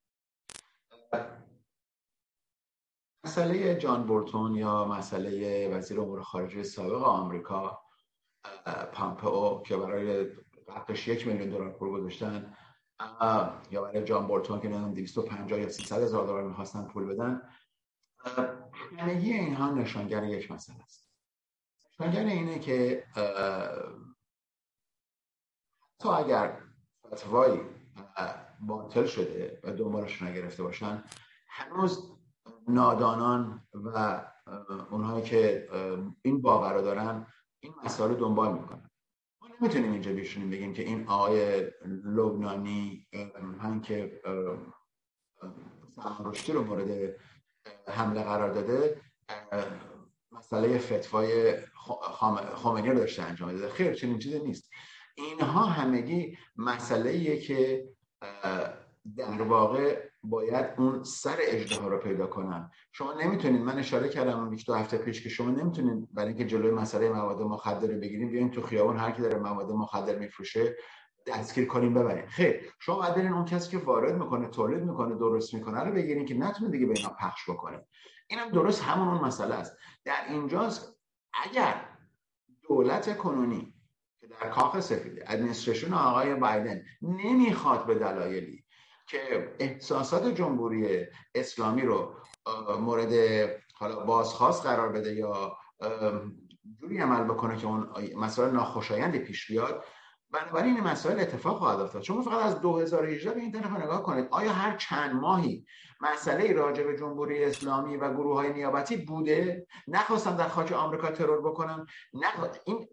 مسئله 3.24 3.74
جان 3.74 4.06
بورتون 4.06 4.54
یا 4.54 4.84
مسئله 4.84 5.68
وزیر 5.68 6.00
امور 6.00 6.22
خارجه 6.22 6.62
سابق 6.62 7.02
آمریکا 7.02 7.82
پامپئو 8.92 9.62
که 9.62 9.76
برای 9.76 10.24
قبلش 10.68 11.08
یک 11.08 11.26
میلیون 11.26 11.48
دلار 11.48 11.70
پول 11.70 11.90
گذاشتن 11.90 12.56
یا 13.70 13.82
برای 13.82 14.04
جان 14.04 14.26
بورتون 14.26 14.60
که 14.60 14.68
نمی‌دونم 14.68 14.94
250 14.94 15.60
یا 15.60 15.68
300 15.68 16.02
هزار 16.02 16.26
دلار 16.26 16.42
می‌خواستن 16.42 16.84
پول 16.84 17.04
بدن. 17.04 17.42
همگی 18.98 19.32
اینها 19.32 19.70
نشانگر 19.70 20.24
یک 20.24 20.50
مسئله 20.50 20.82
است. 20.82 21.10
نشانگر 21.92 22.24
اینه 22.24 22.58
که 22.58 23.04
تا 25.98 26.16
اگر 26.16 26.62
فتوایی 27.06 27.60
باطل 28.60 29.06
شده 29.06 29.60
و 29.64 29.72
دنبالش 29.72 30.22
نگرفته 30.22 30.62
باشن 30.62 31.04
هنوز 31.48 32.16
نادانان 32.68 33.68
و 33.72 34.26
اونهایی 34.90 35.24
که 35.24 35.68
این 36.22 36.42
باور 36.42 36.72
رو 36.72 36.82
دارن 36.82 37.26
این 37.60 37.74
مسائل 37.84 38.14
دنبال 38.14 38.52
می‌کنن. 38.52 38.89
ما 39.60 39.66
نمی‌تونیم 39.66 39.92
اینجا 39.92 40.12
بیشونیم 40.12 40.50
بگیم 40.50 40.72
که 40.72 40.82
این 40.82 41.08
آقای 41.08 41.70
لبنانی 42.04 43.08
هم 43.60 43.80
که 43.80 44.20
رشدی 46.24 46.52
رو 46.52 46.64
مورد 46.64 47.16
حمله 47.88 48.22
قرار 48.22 48.52
داده 48.52 49.00
مسئله 50.32 50.78
فتوای 50.78 51.56
خامنی 52.54 52.88
رو 52.88 52.94
داشته 52.94 53.22
انجام 53.22 53.52
داده. 53.52 53.68
خیر 53.68 53.94
چنین 53.94 54.18
چیزی 54.18 54.38
نیست. 54.38 54.70
اینها 55.14 55.64
همگی 55.64 56.38
مسئله 56.56 57.36
که 57.36 57.88
در 59.16 59.42
واقع 59.42 60.09
باید 60.22 60.66
اون 60.78 61.04
سر 61.04 61.36
اجده 61.40 61.88
رو 61.88 61.98
پیدا 61.98 62.26
کنن. 62.26 62.70
شما 62.92 63.12
نمی‌تونید 63.12 63.60
من 63.60 63.78
اشاره 63.78 64.08
کردم 64.08 64.52
یک 64.52 64.66
دو 64.66 64.74
هفته 64.74 64.98
پیش 64.98 65.22
که 65.22 65.28
شما 65.28 65.50
نمی‌تونید 65.50 66.14
برای 66.14 66.28
اینکه 66.28 66.46
جلوی 66.46 66.70
مسئله 66.70 67.08
مواد 67.08 67.42
مخدر 67.42 67.88
بگیریم 67.88 68.30
بیاین 68.30 68.50
تو 68.50 68.62
خیابون 68.62 68.96
هر 68.96 69.10
کی 69.10 69.22
داره 69.22 69.38
مواد 69.38 69.70
مخدر 69.70 70.18
میفروشه 70.18 70.76
دستگیر 71.26 71.66
کنیم 71.66 71.94
ببرین. 71.94 72.26
خیر 72.26 72.72
شما 72.80 72.96
باید 72.96 73.14
برین 73.14 73.32
اون 73.32 73.44
کسی 73.44 73.70
که 73.70 73.78
وارد 73.78 74.22
می‌کنه 74.22 74.48
تولید 74.48 74.82
می‌کنه 74.82 75.14
درست 75.14 75.54
می‌کنه 75.54 75.84
رو 75.84 75.92
بگیرین 75.92 76.26
که 76.26 76.34
نتونه 76.34 76.70
دیگه 76.70 76.86
به 76.86 76.94
اینا 76.96 77.16
پخش 77.20 77.50
بکنه. 77.50 77.86
اینم 78.28 78.50
درست 78.50 78.82
همون 78.82 79.08
اون 79.08 79.24
مسئله 79.24 79.54
است. 79.54 79.76
در 80.04 80.24
اینجاست 80.28 81.00
اگر 81.44 81.86
دولت 82.62 83.16
کنونی 83.16 83.74
که 84.20 84.26
در 84.26 84.50
کاخ 84.50 84.80
سفیده 84.80 85.24
ادمنستریشن 85.26 85.92
آقای 85.92 86.34
بایدن 86.34 86.82
نمی‌خواد 87.02 87.86
به 87.86 87.94
دلایلی 87.94 88.59
که 89.10 89.54
احساسات 89.58 90.26
جمهوری 90.26 91.06
اسلامی 91.34 91.82
رو 91.82 92.14
مورد 92.80 93.12
حالا 93.74 94.04
بازخواست 94.04 94.66
قرار 94.66 94.88
بده 94.88 95.14
یا 95.14 95.56
جوری 96.80 96.98
عمل 96.98 97.24
بکنه 97.24 97.56
که 97.56 97.66
اون 97.66 97.88
مسائل 98.16 98.50
ناخوشایندی 98.50 99.18
پیش 99.18 99.50
بیاد. 99.50 99.84
بنابراین 100.30 100.74
این 100.74 100.84
مسائل 100.84 101.20
اتفاق 101.20 101.58
خواهد 101.58 101.80
افتاد. 101.80 102.02
شما 102.02 102.22
فقط 102.22 102.42
از 102.44 102.60
2018 102.60 103.30
به 103.30 103.40
این 103.40 103.52
طرف 103.52 103.70
نگاه 103.70 104.02
کنید. 104.02 104.28
آیا 104.30 104.52
هر 104.52 104.76
چند 104.76 105.14
ماهی 105.14 105.66
مسئله 106.00 106.52
راجع 106.52 106.82
به 106.82 106.98
جمهوری 106.98 107.44
اسلامی 107.44 107.96
و 107.96 108.14
گروه 108.14 108.36
های 108.36 108.52
نیابتی 108.52 108.96
بوده؟ 108.96 109.66
نخواستم 109.88 110.36
در 110.36 110.48
خاک 110.48 110.72
آمریکا 110.72 111.10
ترور 111.10 111.50
بکنم 111.50 111.86
نخوا... 112.14 112.48
این 112.64 112.88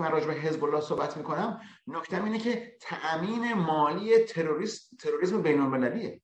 من 0.00 0.12
راجع 0.12 0.26
به 0.26 0.32
حزب 0.32 0.64
الله 0.64 0.80
صحبت 0.80 1.16
می‌کنم 1.16 1.60
نکته 1.86 2.24
اینه 2.24 2.38
که 2.38 2.76
تأمین 2.80 3.52
مالی 3.52 4.24
تروریست 4.24 4.96
تروریسم 4.98 5.42
بین 5.42 5.60
المللیه 5.60 6.22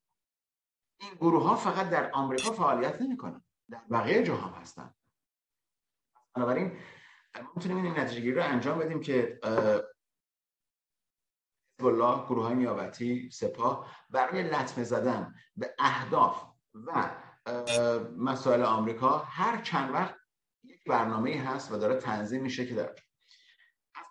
این 1.00 1.14
گروه 1.14 1.42
ها 1.42 1.56
فقط 1.56 1.90
در 1.90 2.11
آمریکا 2.12 2.52
فعالیت 2.52 3.02
نمی‌کنن 3.02 3.45
در 3.71 3.80
بقیه 3.90 4.23
جاها 4.23 4.49
هم 4.49 4.61
هستن. 4.61 4.95
بنابراین 6.35 6.78
ما 7.42 7.52
می‌تونیم 7.56 7.85
این 7.85 7.99
نتیجه 7.99 8.35
رو 8.35 8.42
انجام 8.42 8.78
بدیم 8.78 9.00
که 9.00 9.40
حزب 11.78 11.87
الله 11.87 12.26
گروه 12.26 12.45
های 12.45 12.54
نیابتی 12.54 13.30
سپاه 13.30 13.97
برای 14.11 14.42
لطمه 14.42 14.85
زدن 14.85 15.35
به 15.56 15.75
اهداف 15.78 16.45
و 16.75 17.11
مسائل 18.16 18.62
آمریکا 18.62 19.18
هر 19.18 19.62
چند 19.62 19.95
وقت 19.95 20.14
یک 20.64 20.85
برنامه 20.85 21.37
هست 21.37 21.73
و 21.73 21.78
داره 21.78 21.97
تنظیم 22.00 22.42
میشه 22.42 22.66
که 22.66 22.75
در 22.75 22.95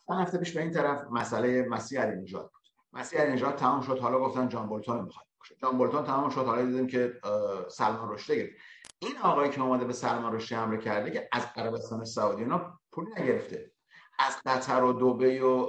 چند 0.07 0.19
هفته 0.21 0.37
پیش 0.37 0.51
به 0.51 0.61
این 0.61 0.71
طرف 0.71 1.07
مسئله 1.11 1.67
مسیح 1.69 2.05
نژاد 2.05 2.51
بود. 2.51 2.61
مسیح 2.93 3.19
علی 3.19 3.33
نژاد 3.33 3.55
تمام 3.55 3.81
شد 3.81 3.99
حالا 3.99 4.19
گفتن 4.19 4.49
جان 4.49 4.67
بولتون 4.67 5.01
می‌خواد 5.05 5.25
جان 5.61 5.77
بولتون 5.77 6.03
تمام 6.03 6.29
شد 6.29 6.45
حالا 6.45 6.65
دیدیم 6.65 6.87
که 6.87 7.13
سلمان 7.69 8.09
رشدی 8.09 8.35
گرفت. 8.35 8.53
این 8.99 9.17
آقایی 9.17 9.51
که 9.51 9.61
اومده 9.61 9.85
به 9.85 9.93
سلمان 9.93 10.33
رشدی 10.33 10.55
حمله 10.55 10.77
کرده 10.77 11.11
که 11.11 11.29
از 11.31 11.45
عربستان 11.55 12.05
سعودی 12.05 12.43
اینا 12.43 12.79
پولی 12.91 13.11
نگرفته. 13.11 13.71
از 14.19 14.37
قطر 14.45 14.83
و 14.83 14.93
دبی 14.93 15.39
و 15.39 15.67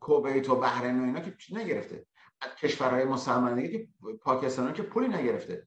کویت 0.00 0.50
و 0.50 0.56
بحرین 0.56 1.00
و 1.00 1.04
اینا 1.04 1.20
که 1.20 1.34
نگرفته. 1.52 2.06
از 2.40 2.50
کشورهای 2.54 3.04
مسلمانگی 3.04 3.68
که 3.68 3.88
پاکستان 4.22 4.72
که 4.72 4.82
پولی 4.82 5.08
نگرفته. 5.08 5.66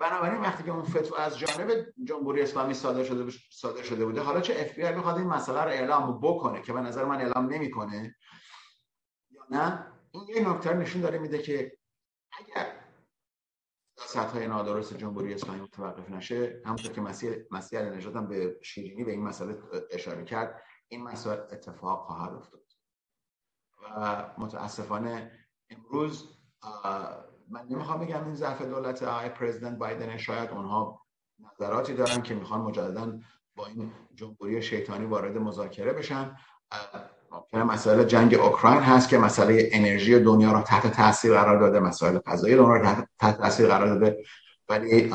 بنابراین 0.00 0.40
وقتی 0.40 0.62
که 0.62 0.70
اون 0.70 0.82
فتوا 0.82 1.16
از 1.16 1.38
جانب 1.38 1.86
جمهوری 2.04 2.42
اسلامی 2.42 2.74
صادر 2.74 3.04
شده 3.04 3.32
صادر 3.50 3.82
شده 3.82 4.04
بوده 4.04 4.20
حالا 4.20 4.40
چه 4.40 4.54
اف 4.58 4.78
بی 4.78 4.94
می‌خواد 4.96 5.16
این 5.16 5.26
مسئله 5.26 5.60
رو 5.60 5.68
اعلام 5.68 6.20
بکنه 6.20 6.62
که 6.62 6.72
به 6.72 6.80
نظر 6.80 7.04
من 7.04 7.20
اعلام 7.20 7.52
نمی‌کنه 7.52 8.16
یا 9.30 9.42
نه 9.50 9.92
این 10.10 10.28
یه 10.28 10.48
نکته 10.48 10.74
نشون 10.74 11.02
داره 11.02 11.18
میده 11.18 11.38
که 11.38 11.78
اگر 12.38 12.84
سطح 13.98 14.32
های 14.32 14.46
نادرست 14.46 14.94
جمهوری 14.94 15.34
اسلامی 15.34 15.60
متوقف 15.60 16.10
نشه 16.10 16.62
همونطور 16.64 16.92
که 16.92 17.00
مسیح 17.00 17.36
مسیح 17.50 17.80
نجات 17.80 18.16
هم 18.16 18.28
به 18.28 18.58
شیرینی 18.62 19.04
به 19.04 19.10
این 19.10 19.22
مسئله 19.22 19.58
اشاره 19.90 20.24
کرد 20.24 20.62
این 20.88 21.02
مسئله 21.02 21.32
اتفاق 21.32 22.06
خواهد 22.06 22.32
افتاد. 22.32 22.62
و 23.82 24.26
متاسفانه 24.38 25.32
امروز 25.70 26.38
من 27.50 27.60
نمی‌خوام 27.70 28.00
بگم 28.00 28.24
این 28.24 28.34
ضعف 28.34 28.62
دولت 28.62 29.02
آقای 29.02 29.28
پرزیدنت 29.28 29.78
بایدن 29.78 30.16
شاید 30.16 30.50
اونها 30.50 31.02
نظراتی 31.52 31.94
دارن 31.94 32.22
که 32.22 32.34
می‌خوان 32.34 32.60
مجددا 32.60 33.18
با 33.56 33.66
این 33.66 33.92
جمهوری 34.14 34.62
شیطانی 34.62 35.06
وارد 35.06 35.38
مذاکره 35.38 35.92
بشن. 35.92 36.36
ممکنه 37.32 37.64
مسئله 37.64 38.04
جنگ 38.04 38.34
اوکراین 38.34 38.80
هست 38.80 39.08
که 39.08 39.18
مسئله 39.18 39.68
انرژی 39.72 40.20
دنیا 40.20 40.52
رو 40.52 40.62
تحت 40.62 40.86
تاثیر 40.86 41.34
قرار 41.34 41.60
داده 41.60 41.80
مسائل 41.80 42.18
غذایی 42.18 42.56
دنیا 42.56 42.78
تحت, 42.78 43.08
تحت 43.18 43.38
تاثیر 43.38 43.66
قرار 43.66 43.98
داده. 43.98 44.24
ولی 44.68 45.10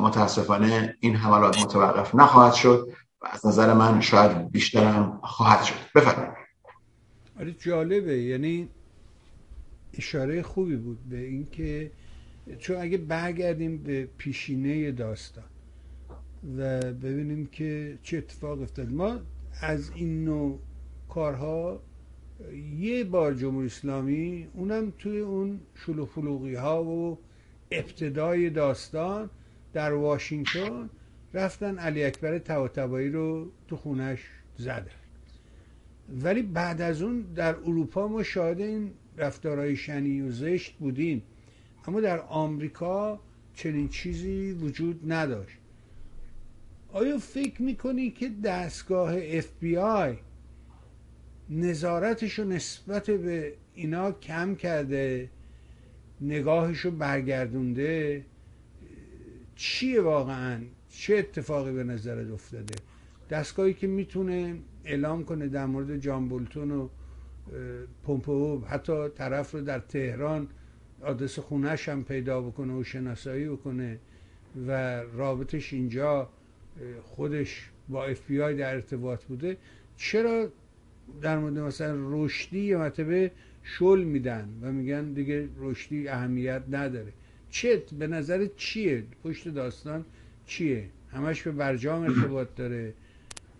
متاسفانه 0.00 0.96
این 1.00 1.16
حملات 1.16 1.58
متوقف 1.58 2.14
نخواهد 2.14 2.52
شد 2.52 2.88
و 3.20 3.26
از 3.30 3.46
نظر 3.46 3.74
من 3.74 4.00
شاید 4.00 4.50
بیشترم 4.50 5.20
خواهد 5.22 5.62
شد. 5.62 5.74
بفرمایید. 5.94 6.34
آره 7.40 7.52
جالبه. 7.52 8.18
یعنی 8.18 8.68
اشاره 9.96 10.42
خوبی 10.42 10.76
بود 10.76 10.98
به 11.10 11.18
اینکه 11.18 11.90
چون 12.58 12.76
اگه 12.76 12.98
برگردیم 12.98 13.78
به 13.78 14.08
پیشینه 14.18 14.92
داستان 14.92 15.44
و 16.58 16.80
ببینیم 16.92 17.46
که 17.46 17.98
چه 18.02 18.18
اتفاق 18.18 18.62
افتاد 18.62 18.92
ما 18.92 19.20
از 19.60 19.90
این 19.94 20.24
نوع 20.24 20.58
کارها 21.08 21.82
یه 22.78 23.04
بار 23.04 23.34
جمهوری 23.34 23.66
اسلامی 23.66 24.48
اونم 24.54 24.92
توی 24.98 25.18
اون 25.18 25.60
شلوغ 25.74 26.56
ها 26.56 26.84
و 26.84 27.18
ابتدای 27.70 28.50
داستان 28.50 29.30
در 29.72 29.92
واشنگتن 29.92 30.90
رفتن 31.34 31.78
علی 31.78 32.04
اکبر 32.04 32.38
تواتبایی 32.38 33.10
رو 33.10 33.50
تو 33.68 33.76
خونش 33.76 34.20
زدن. 34.56 34.86
ولی 36.22 36.42
بعد 36.42 36.80
از 36.80 37.02
اون 37.02 37.20
در 37.20 37.56
اروپا 37.56 38.08
ما 38.08 38.22
شاهد 38.22 38.60
این 38.60 38.90
رفتارهای 39.16 39.76
شنی 39.76 40.20
و 40.20 40.30
زشت 40.30 40.74
بودیم. 40.74 41.22
اما 41.86 42.00
در 42.00 42.20
آمریکا 42.20 43.20
چنین 43.54 43.88
چیزی 43.88 44.52
وجود 44.52 45.12
نداشت. 45.12 45.58
آیا 46.92 47.18
فکر 47.18 47.62
می‌کنی 47.62 48.10
که 48.10 48.30
دستگاه 48.44 49.14
اف 49.16 49.48
بی 49.60 49.76
آی 49.76 50.16
نظارتشو 51.50 52.44
نسبت 52.44 53.10
به 53.10 53.52
اینا 53.74 54.12
کم 54.12 54.54
کرده 54.54 55.30
نگاهشو 56.20 56.90
برگردونده؟ 56.90 58.24
چیه 59.56 60.00
واقعا؟ 60.00 60.60
چه 60.88 61.16
اتفاقی 61.16 61.72
به 61.72 61.84
نظرت 61.84 62.30
افتاده؟ 62.30 62.74
دستگاهی 63.30 63.74
که 63.74 63.86
می‌تونه 63.86 64.56
اعلام 64.84 65.24
کنه 65.24 65.48
در 65.48 65.66
مورد 65.66 65.98
جان 65.98 66.28
بولتون 66.28 66.70
و 66.70 66.88
پومپو 68.04 68.60
حتی 68.60 69.08
طرف 69.08 69.50
رو 69.52 69.60
در 69.60 69.78
تهران 69.78 70.48
آدرس 71.02 71.38
خونهش 71.38 71.88
هم 71.88 72.04
پیدا 72.04 72.40
بکنه 72.40 72.72
و 72.72 72.84
شناسایی 72.84 73.48
بکنه 73.48 73.98
و 74.66 75.00
رابطش 75.00 75.72
اینجا 75.72 76.28
خودش 77.02 77.70
با 77.88 78.04
اف 78.04 78.26
بی 78.26 78.40
آی 78.40 78.56
در 78.56 78.74
ارتباط 78.74 79.24
بوده. 79.24 79.56
چرا 79.96 80.48
در 81.22 81.38
مورد 81.38 81.58
مثلا 81.58 81.96
رشدی 81.98 82.60
یه 82.60 82.76
مرتبه 82.76 83.30
شل 83.62 84.04
میدن 84.04 84.48
و 84.62 84.72
میگن 84.72 85.12
دیگه 85.12 85.48
رشدی 85.58 86.08
اهمیت 86.08 86.62
نداره؟ 86.70 87.12
چه 87.50 87.82
به 87.98 88.06
نظر 88.06 88.46
چیه؟ 88.56 89.04
پشت 89.24 89.48
داستان 89.48 90.04
چیه؟ 90.46 90.88
همش 91.10 91.42
به 91.42 91.50
برجام 91.52 92.02
ارتباط 92.02 92.48
داره. 92.56 92.94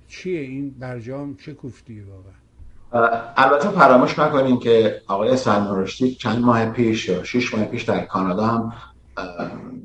چیه 0.09 0.41
این 0.41 0.71
برجام؟ 0.71 1.37
چه 1.37 1.55
کوفتیه 1.55 2.05
واقعا؟ 2.05 2.46
البته 3.37 3.69
فراموش 3.69 4.19
نکنیم 4.19 4.59
که 4.59 5.03
آقای 5.09 5.37
سلمان 5.37 5.87
چند 6.21 6.45
ماه 6.45 6.67
پیش 6.67 7.09
یا 7.09 7.25
شش 7.25 7.55
ماه 7.55 7.65
پیش 7.65 7.83
در 7.83 8.05
کانادا 8.05 8.47
هم 8.47 8.73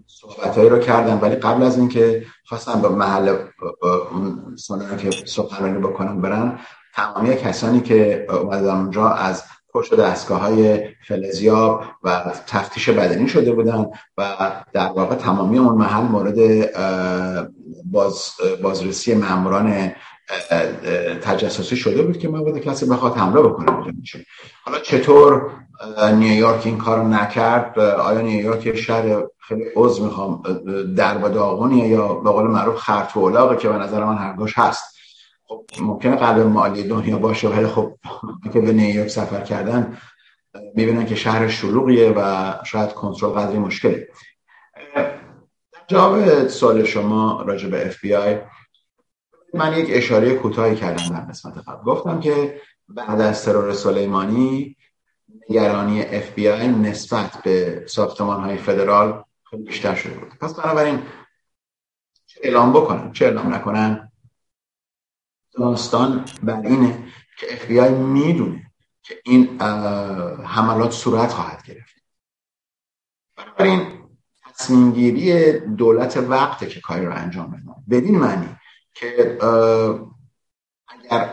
صحبتهایی 0.07 0.69
رو 0.69 0.79
کردن. 0.79 1.19
ولی 1.19 1.35
قبل 1.35 1.63
از 1.63 1.77
اینکه 1.77 2.25
خواستم 2.45 2.81
به 2.81 2.89
محل 2.89 3.37
اون 4.11 4.97
که 4.97 5.09
سخنرانی 5.25 5.79
بکنم 5.79 6.21
برن 6.21 6.59
تمامی 6.95 7.35
کسانی 7.35 7.81
که 7.81 8.27
اومدن 8.29 8.75
اونجا 8.75 9.09
از 9.09 9.43
پشت 9.73 9.95
دستگاه 9.95 10.41
های 10.41 10.79
فلزیاب 11.07 11.83
و 12.03 12.33
تفتیش 12.47 12.89
بدنی 12.89 13.27
شده 13.27 13.51
بودن 13.51 13.85
و 14.17 14.51
در 14.73 14.87
واقع 14.87 15.15
تمامی 15.15 15.57
اون 15.57 15.77
محل 15.77 16.03
مورد 16.03 16.37
باز 17.85 18.31
بازرسی 18.63 19.13
ماموران 19.13 19.91
تجسسی 21.21 21.75
شده 21.75 22.01
بود 22.03 22.19
که 22.19 22.29
مبادا 22.29 22.59
کسی 22.59 22.85
بخواد 22.85 23.17
حمله 23.17 23.41
بکنه 23.41 23.91
میشه 23.99 24.25
حالا 24.63 24.79
چطور 24.79 25.51
نیویورک 26.13 26.65
این 26.65 26.77
کارو 26.77 27.07
نکرد؟ 27.07 27.79
آیا 27.79 28.21
نیویورک 28.21 28.75
شهر 28.75 29.23
خیلی 29.39 29.65
عضو 29.75 30.05
می‌خوام 30.05 30.43
در 30.97 31.17
و 31.17 31.29
داغونیه 31.29 31.87
یا 31.87 32.13
به 32.13 32.29
قول 32.29 32.47
معروف 32.47 32.75
خرط 32.75 33.17
و 33.17 33.55
که 33.55 33.69
به 33.69 33.77
نظر 33.77 34.03
من 34.03 34.17
هرگاش 34.17 34.53
هست؟ 34.57 34.95
خب 35.47 35.65
ممکنه 35.79 36.15
قلب 36.15 36.39
مالی 36.39 36.83
دنیا 36.83 37.17
باشه 37.17 37.47
ولی 37.47 37.67
خب 37.67 37.93
که 38.53 38.61
به 38.61 38.73
نیویورک 38.73 39.09
سفر 39.09 39.41
کردن 39.41 39.97
می‌بینن 40.75 41.05
که 41.05 41.15
شهر 41.15 41.47
شلوغیه 41.47 42.13
و 42.15 42.53
شاید 42.63 42.93
کنترل 42.93 43.29
قدری 43.29 43.59
مشکله 43.59 44.07
جواب 45.87 46.47
سوال 46.47 46.83
شما 46.83 47.41
راجع 47.47 47.69
به 47.69 48.17
آی 48.17 48.37
من 49.53 49.77
یک 49.77 49.87
اشاره 49.89 50.35
کوتاهی 50.35 50.75
کردم 50.75 51.09
در 51.09 51.19
قسمت 51.21 51.57
قبل. 51.57 51.83
گفتم 51.83 52.19
که 52.19 52.61
بعد 52.89 53.21
از 53.21 53.45
ترور 53.45 53.73
سلیمانی 53.73 54.77
نگرانی 55.49 56.01
اف 56.01 56.31
بی 56.31 56.47
آی 56.47 56.67
نسبت 56.67 57.37
به 57.43 57.85
ساختمان 57.87 58.43
های 58.43 58.57
فدرال 58.57 59.23
خیلی 59.43 59.63
بیشتر 59.63 59.95
شده 59.95 60.13
بود. 60.13 60.29
پس 60.41 60.53
بنابراین 60.53 61.03
چه 62.25 62.39
اعلام 62.43 62.73
بکنن 62.73 63.11
چه 63.11 63.25
اعلام 63.25 63.53
نکنن 63.53 64.11
داستان 65.51 66.25
بر 66.43 66.61
اینه 66.61 67.07
که 67.39 67.53
اف 67.53 67.65
بی 67.65 67.79
آی 67.79 67.93
می‌دونه 67.93 68.71
که 69.03 69.15
این 69.23 69.61
حملات 70.43 70.91
صورت 70.91 71.31
خواهد 71.31 71.63
گرفت. 71.63 71.95
بنابراین 73.37 73.87
تصمیم 74.43 74.91
گیری 74.91 75.59
دولت 75.59 76.17
وقته 76.17 76.67
که 76.67 76.81
کاری 76.81 77.05
رو 77.05 77.15
انجام 77.15 77.51
بده. 77.51 77.61
بدین 77.89 78.19
معنی 78.19 78.57
که 78.93 79.37
اگر 80.87 81.29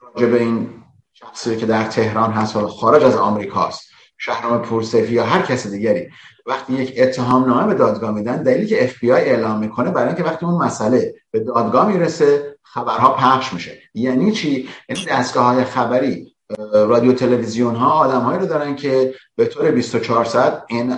راجع 0.00 0.34
این 0.34 0.82
شخصی 1.12 1.56
که 1.56 1.66
در 1.66 1.84
تهران 1.84 2.32
هست 2.32 2.56
و 2.56 2.68
خارج 2.68 3.02
از 3.02 3.16
آمریکاست 3.16 3.92
شهرام 4.18 4.62
پورسفی 4.62 5.12
یا 5.12 5.24
هر 5.24 5.42
کس 5.42 5.66
دیگری 5.66 6.10
وقتی 6.46 6.72
یک 6.72 6.94
اتهام 6.96 7.44
نامه 7.44 7.66
به 7.66 7.74
دادگاه 7.74 8.10
میدن 8.10 8.42
دلیلی 8.42 8.66
که 8.66 8.84
اف 8.84 8.98
بی 8.98 9.12
آی 9.12 9.20
اعلام 9.20 9.58
می‌کنه 9.58 9.90
برای 9.90 10.08
اینکه 10.08 10.24
وقتی 10.24 10.46
اون 10.46 10.64
مسئله 10.64 11.14
به 11.30 11.40
دادگاه 11.40 11.88
می‌رسه 11.88 12.56
خبرها 12.62 13.12
پخش 13.12 13.52
میشه. 13.52 13.78
یعنی 13.94 14.32
چی؟ 14.32 14.68
یعنی 14.88 15.04
دستگاه 15.04 15.44
های 15.44 15.64
خبری 15.64 16.32
رادیو 16.72 17.12
تلویزیون 17.12 17.74
ها 17.76 17.90
آدم 17.90 18.28
رو 18.28 18.46
دارن 18.46 18.76
که 18.76 19.14
به 19.36 19.46
طور 19.46 19.70
24 19.70 20.24
ساعت 20.24 20.64
این 20.68 20.96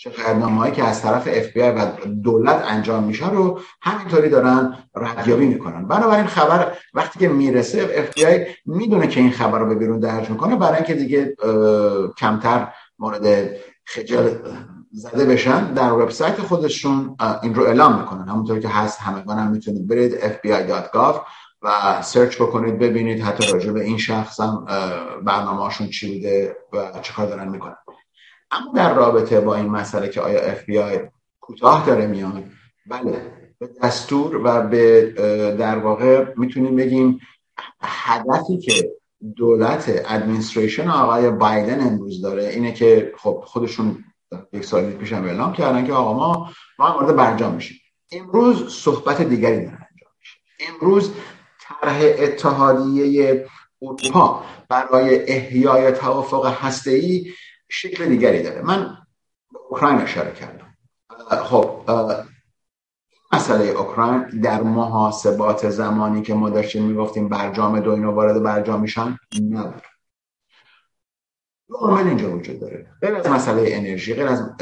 شکایتنامه 0.00 0.70
که 0.70 0.84
از 0.84 1.02
طرف 1.02 1.28
اف 1.32 1.56
و 1.56 2.06
دولت 2.08 2.64
انجام 2.68 3.04
میشه 3.04 3.30
رو 3.30 3.60
همینطوری 3.82 4.28
دارن 4.28 4.78
ردیابی 4.96 5.46
می‌کنن. 5.46 5.88
بنابراین 5.88 6.26
خبر 6.26 6.72
وقتی 6.94 7.18
که 7.18 7.28
می‌رسه 7.28 7.88
اف 7.94 8.26
می‌دونه 8.66 9.06
که 9.06 9.20
این 9.20 9.30
خبر 9.30 9.58
رو 9.58 9.66
به 9.66 9.74
بیرون 9.74 10.00
درج 10.00 10.30
می‌کنه 10.30 10.56
برای 10.56 10.76
اینکه 10.76 10.94
دیگه 10.94 11.36
کمتر 12.18 12.68
مورد 12.98 13.50
خجل 13.84 14.28
زده 14.92 15.24
بشن 15.24 15.72
در 15.72 15.92
وبسایت 15.92 16.40
خودشون 16.40 17.16
این 17.42 17.54
رو 17.54 17.62
اعلام 17.62 18.00
می‌کنن. 18.00 18.28
همونطور 18.28 18.60
که 18.60 18.68
هست 18.68 19.00
همگان 19.00 19.38
هم 19.38 19.50
می‌تونید 19.50 19.88
برید 19.88 20.18
fbi.gov 20.20 21.16
و 21.62 22.02
سرچ 22.02 22.36
بکنید 22.36 22.78
ببینید 22.78 23.22
حتی 23.22 23.52
راجع 23.52 23.72
به 23.72 23.84
این 23.84 23.98
شخص 23.98 24.40
هم 24.40 24.64
برنامه‌هاشون 25.24 25.88
چی 25.88 26.14
بوده 26.14 26.56
و 26.72 27.00
چه 27.02 27.12
کار 27.12 27.26
دارن 27.26 27.48
می‌کنن. 27.48 27.76
اما 28.50 28.72
در 28.74 28.94
رابطه 28.94 29.40
با 29.40 29.54
این 29.54 29.66
مسئله 29.66 30.08
که 30.08 30.20
آیا 30.20 30.40
اف 30.40 30.64
کوتاه 31.40 31.86
داره 31.86 32.06
میاد 32.06 32.44
بله 32.86 33.22
به 33.58 33.70
دستور 33.82 34.40
و 34.44 34.68
به 34.68 35.06
در 35.58 35.78
واقع 35.78 36.26
می‌تونیم 36.36 36.76
بگیم 36.76 37.20
هدفی 37.80 38.58
که 38.58 38.90
دولت 39.36 40.02
ادمنستریشن 40.06 40.88
آقای 40.88 41.30
بایدن 41.30 41.80
امروز 41.80 42.22
داره 42.22 42.44
اینه 42.44 42.72
که 42.72 43.12
خب 43.18 43.42
خودشون 43.46 44.04
یک 44.52 44.64
سال 44.64 44.90
پیش 44.90 45.12
هم 45.12 45.24
اعلام 45.24 45.52
کردن 45.52 45.86
که 45.86 45.92
آقا 45.92 46.14
ما 46.14 46.50
ما 46.78 46.92
وارد 46.92 47.16
برجام 47.16 47.54
میشیم. 47.54 47.80
امروز 48.12 48.72
صحبت 48.74 49.22
دیگری 49.22 49.56
داره 49.56 49.88
انجام 49.90 50.12
میشه. 50.20 50.38
امروز 50.68 51.12
طرح 51.60 52.00
اتحادیه 52.18 53.46
اروپا 53.82 54.44
برای 54.68 55.32
احیای 55.32 55.92
توافق 55.92 56.46
هسته‌ای 56.46 57.32
شکل 57.68 58.06
دیگری 58.06 58.42
داره. 58.42 58.62
من 58.62 58.96
اوکراین 59.70 59.98
اشاره 59.98 60.32
کردم. 60.32 60.74
خب 61.30 61.90
مسئله 63.32 63.64
اوکراین 63.64 64.40
در 64.40 64.62
محاسبات 64.62 65.70
زمانی 65.70 66.22
که 66.22 66.34
ما 66.34 66.50
داشتیم 66.50 66.84
می‌گفتیم 66.84 67.28
برجام 67.28 67.80
دو 67.80 67.90
اینو 67.90 68.12
وارد 68.12 68.42
برجام 68.42 68.80
میشن 68.80 69.18
نبود. 69.50 69.82
عامل 71.70 72.08
اینجا 72.08 72.36
وجود 72.36 72.60
داره. 72.60 72.86
غیر 73.00 73.14
از 73.14 73.28
مسئله 73.28 73.64
انرژی 73.66 74.14
غیر 74.14 74.26
از 74.26 74.56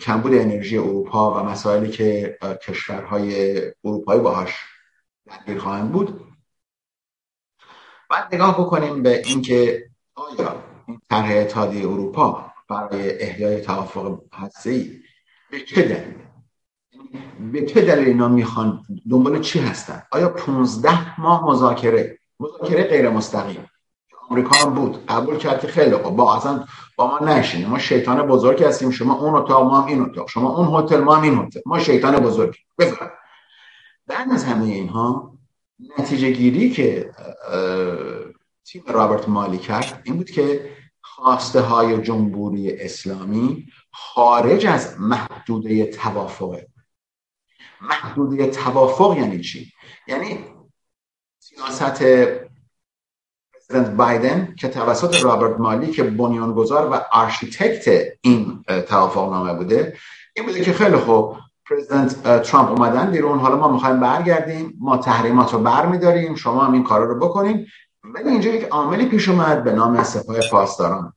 کمبود 0.00 0.34
انرژی 0.34 0.78
اروپا 0.78 1.34
و 1.34 1.44
مسائلی 1.44 1.90
که 1.90 2.38
کشورهای 2.62 3.60
اروپایی 3.84 4.20
باهاش 4.20 4.54
درگیر 5.26 5.58
خواهند 5.58 5.92
بود. 5.92 6.20
بعد 8.10 8.34
نگاه 8.34 8.60
بکنیم 8.60 9.02
به 9.02 9.22
اینکه 9.26 9.88
آیا 10.14 10.64
طرح 11.10 11.30
اتحادیه 11.30 11.88
اروپا 11.88 12.52
برای 12.68 13.22
احیای 13.22 13.60
توافق 13.60 14.20
هسته‌ای. 14.34 14.90
به 15.50 15.60
چه 15.60 15.82
دلیل؟ 15.82 16.14
به 17.52 17.66
چه 17.66 17.80
دلیل 17.80 18.08
اینا 18.08 18.28
می‌خوان 18.28 18.82
دنبال 19.10 19.40
چی 19.40 19.58
هستن؟ 19.58 20.02
آیا 20.12 20.28
15 20.28 21.20
ماه 21.20 21.44
مذاکره 21.44 22.18
مذاکره 22.40 22.84
غیر 22.84 23.10
مستقیم 23.10 23.70
آمریکا 24.28 24.56
هم 24.56 24.74
بود. 24.74 25.06
قبول 25.06 25.36
کرد 25.36 25.60
که 25.60 25.66
خیلی 25.66 25.96
خوب. 25.96 26.16
با 26.16 26.36
اصلا 26.36 26.64
با 26.96 27.06
ما 27.06 27.26
نشینیم 27.26 27.68
ما 27.68 27.78
شیطان 27.78 28.26
بزرگی 28.26 28.64
هستیم. 28.64 28.90
شما 28.90 29.14
اون 29.14 29.34
اتاق 29.34 29.62
ما 29.64 29.80
هم 29.80 29.86
این 29.86 30.00
اتاق. 30.00 30.28
شما 30.28 30.56
اون 30.56 30.84
هتل 30.84 31.00
ما 31.00 31.16
هم 31.16 31.22
این 31.22 31.38
هتل. 31.38 31.60
ما 31.66 31.78
شیطان 31.78 32.16
بزرگی 32.16 32.58
بفرم 32.78 33.10
بعد 34.06 34.32
از 34.32 34.44
همه 34.44 34.64
اینها 34.64 35.38
نتیجه 35.98 36.30
گیری 36.30 36.70
که 36.70 37.10
تیم 38.64 38.82
رابرت 38.88 39.28
مالی 39.28 39.58
کرد 39.58 40.00
این 40.04 40.16
بود 40.16 40.30
که 40.30 40.75
خواسته 41.16 41.60
های 41.60 42.02
جمهوری 42.02 42.72
اسلامی 42.72 43.66
خارج 43.92 44.66
از 44.66 45.00
محدوده 45.00 45.86
توافق. 45.86 46.60
محدوده 47.80 48.46
توافق 48.46 49.16
یعنی 49.18 49.40
چی؟ 49.40 49.72
یعنی 50.06 50.44
سیاست 51.38 52.02
پرزیدنت 53.52 53.96
بایدن 53.96 54.54
که 54.58 54.68
توسط 54.68 55.22
رابرت 55.22 55.60
مالی 55.60 55.90
که 55.90 56.02
بنیانگذار 56.02 56.92
و 56.92 57.00
آرشیتکت 57.12 58.12
این 58.20 58.62
توافق 58.88 59.32
نامه 59.32 59.54
بوده 59.54 59.96
این 60.36 60.46
بوده 60.46 60.64
که 60.64 60.72
خیلی 60.72 60.96
خوب 60.96 61.36
پرزیدنت 61.70 62.42
ترامپ 62.42 62.70
اومدن 62.70 63.10
بیرون. 63.10 63.38
حالا 63.38 63.56
ما 63.56 63.72
می‌خوایم 63.72 64.00
برگردیم 64.00 64.74
ما 64.78 64.96
تحریمات 64.96 65.52
رو 65.52 65.58
برمیداریم 65.58 66.34
شما 66.34 66.64
هم 66.64 66.72
این 66.72 66.84
کارا 66.84 67.04
رو 67.04 67.18
بکنیم 67.18 67.66
ولی 68.14 68.30
اینجا 68.30 68.50
یک 68.50 68.64
عاملی 68.64 69.06
پیش 69.06 69.28
اومد 69.28 69.64
به 69.64 69.72
نام 69.72 70.02
سپاه 70.02 70.36
پاسداران. 70.50 71.12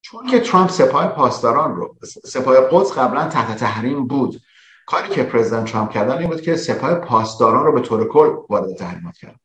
چون 0.00 0.26
که 0.26 0.40
ترامپ 0.40 0.70
سپاه 0.70 1.08
پاسداران 1.08 1.76
رو 1.76 1.96
سپاه 2.24 2.56
قدس 2.70 2.92
قبلا 2.92 3.28
تحت 3.28 3.58
تحریم 3.58 4.06
بود. 4.06 4.40
کاری 4.86 5.08
که 5.08 5.22
پرزیدنت 5.22 5.72
ترامپ 5.72 5.90
کردن 5.90 6.18
این 6.18 6.30
بود 6.30 6.40
که 6.40 6.56
سپاه 6.56 6.94
پاسداران 6.94 7.64
رو 7.64 7.72
به 7.72 7.80
طور 7.80 8.08
کل 8.08 8.36
وارد 8.48 8.76
تحریمات 8.76 9.16
کرد. 9.16 9.40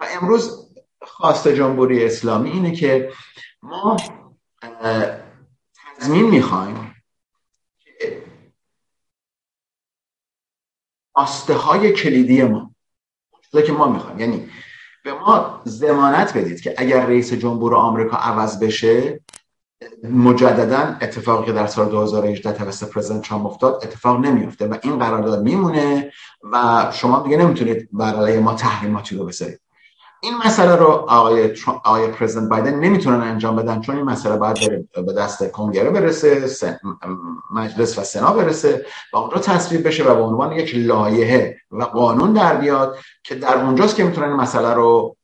و 0.00 0.06
امروز 0.10 0.70
خواست 1.02 1.48
جمهوری 1.48 2.04
اسلامی 2.04 2.50
اینه 2.50 2.72
که 2.72 3.12
ما 3.62 3.96
تضمین 5.98 6.30
می‌خوایم 6.30 6.94
آسته 11.14 11.54
های 11.54 11.92
کلیدی 11.92 12.42
ما 12.42 12.74
که 13.66 13.72
ما 13.72 13.88
می‌خوایم. 13.88 14.20
یعنی 14.20 14.50
به 15.04 15.12
ما 15.12 15.60
زمانت 15.64 16.36
بدید 16.36 16.60
که 16.60 16.74
اگر 16.76 17.06
رئیس 17.06 17.32
جمهور 17.32 17.74
آمریکا 17.74 18.16
عوض 18.16 18.58
بشه 18.58 19.20
مجددا 20.02 20.96
اتفاقی 21.00 21.46
که 21.46 21.52
در 21.52 21.66
سال 21.66 21.88
2018 21.88 22.52
توسط 22.52 22.88
پرزیدنت 22.88 23.28
ترامپ 23.28 23.46
افتاد 23.46 23.80
اتفاق 23.82 24.20
نمیفته 24.20 24.66
و 24.66 24.76
این 24.82 24.98
قرارداد 24.98 25.42
میمونه 25.42 26.12
و 26.52 26.86
شما 26.94 27.22
دیگه 27.22 27.36
نمی‌تونید 27.36 27.88
بر 27.92 28.38
ما 28.38 28.54
تحریماتی 28.54 29.16
رو 29.16 29.24
بذارید. 29.24 29.60
این 30.24 30.34
مسئله 30.46 30.76
رو 30.76 30.86
آقای, 30.86 31.54
آقای 31.84 32.08
پرزیدنت 32.08 32.48
بایدن 32.48 32.74
نمی‌تونن 32.74 33.20
انجام 33.20 33.56
بدن 33.56 33.80
چون 33.80 33.96
این 33.96 34.04
مسئله 34.04 34.36
باید 34.36 34.88
به 35.06 35.12
دست 35.12 35.50
کنگره 35.50 35.90
برسه 35.90 36.48
مجلس 37.54 37.98
و 37.98 38.02
سنا 38.02 38.32
برسه 38.32 38.86
و 39.12 39.16
اون 39.16 39.30
رو 39.30 39.38
تصویب 39.38 39.86
بشه 39.86 40.04
و 40.04 40.14
به 40.14 40.22
عنوان 40.22 40.52
یک 40.52 40.72
لایحه 40.74 41.56
و 41.70 41.84
قانون 41.84 42.32
در 42.32 42.56
بیاد 42.56 42.96
که 43.24 43.34
در 43.34 43.56
اونجاست 43.56 43.96
که 43.96 44.04
می‌تونن 44.04 44.28
این 44.28 44.36
مسئله 44.36 44.74
رو 44.74 45.16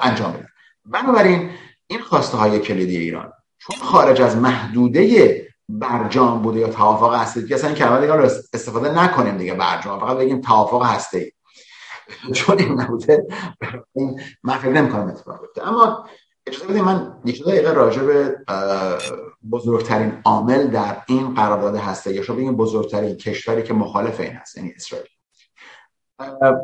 انجام 0.00 0.32
بدن. 0.32 0.46
بنابراین 0.84 1.50
این 1.86 2.00
خواسته 2.00 2.36
های 2.36 2.58
کلیدی 2.58 2.96
ایران 2.96 3.32
چون 3.58 3.76
خارج 3.82 4.22
از 4.22 4.36
محدوده 4.36 5.46
برجام 5.68 6.42
بوده 6.42 6.58
یا 6.58 6.68
توافق 6.68 7.14
هسته 7.14 7.46
که 7.46 7.54
اصلا 7.54 7.68
این 7.68 7.78
کلمه 7.78 8.00
دیگه 8.00 8.12
استفاده 8.54 9.04
نکنیم 9.04 9.36
دیگه 9.36 9.54
برجام 9.54 10.00
فقط 10.00 10.16
بگیم 10.16 10.40
توافق 10.40 10.82
هسته 10.82 11.32
چون 12.34 12.58
این 12.58 12.80
نبوده. 12.80 13.26
من 14.42 14.58
فکر 14.58 14.70
نمی‌کنم 14.70 15.08
اتفاق 15.08 15.40
بیفته. 15.40 15.68
اما 15.68 16.08
اجازه 16.46 16.66
بدید 16.66 16.82
من 16.82 17.20
یک 17.24 17.44
دقیقه 17.44 17.72
راجع 17.72 18.02
به 18.02 18.38
بزرگترین 19.50 20.20
عامل 20.24 20.66
در 20.66 21.02
این 21.06 21.34
قرارداد 21.34 21.76
هسته 21.76 22.14
یا 22.14 22.34
بگیم 22.34 22.56
بزرگترین 22.56 23.16
کشوری 23.16 23.62
که 23.62 23.74
مخالف 23.74 24.20
این 24.20 24.32
هست 24.32 24.56
یعنی 24.56 24.72
اسرائیل. 24.76 25.08
آیا 26.18 26.62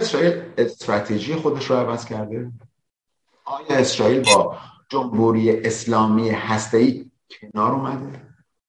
اسرائیل 0.00 0.42
استراتژی 0.58 1.34
خودش 1.34 1.70
رو 1.70 1.76
عوض 1.76 2.04
کرده؟ 2.04 2.52
آیا 3.44 3.78
اسرائیل 3.78 4.22
با 4.34 4.56
جمهوری 4.88 5.60
اسلامی 5.60 6.30
هسته‌ای 6.30 7.10
کنار 7.28 7.72
اومده؟ 7.72 8.22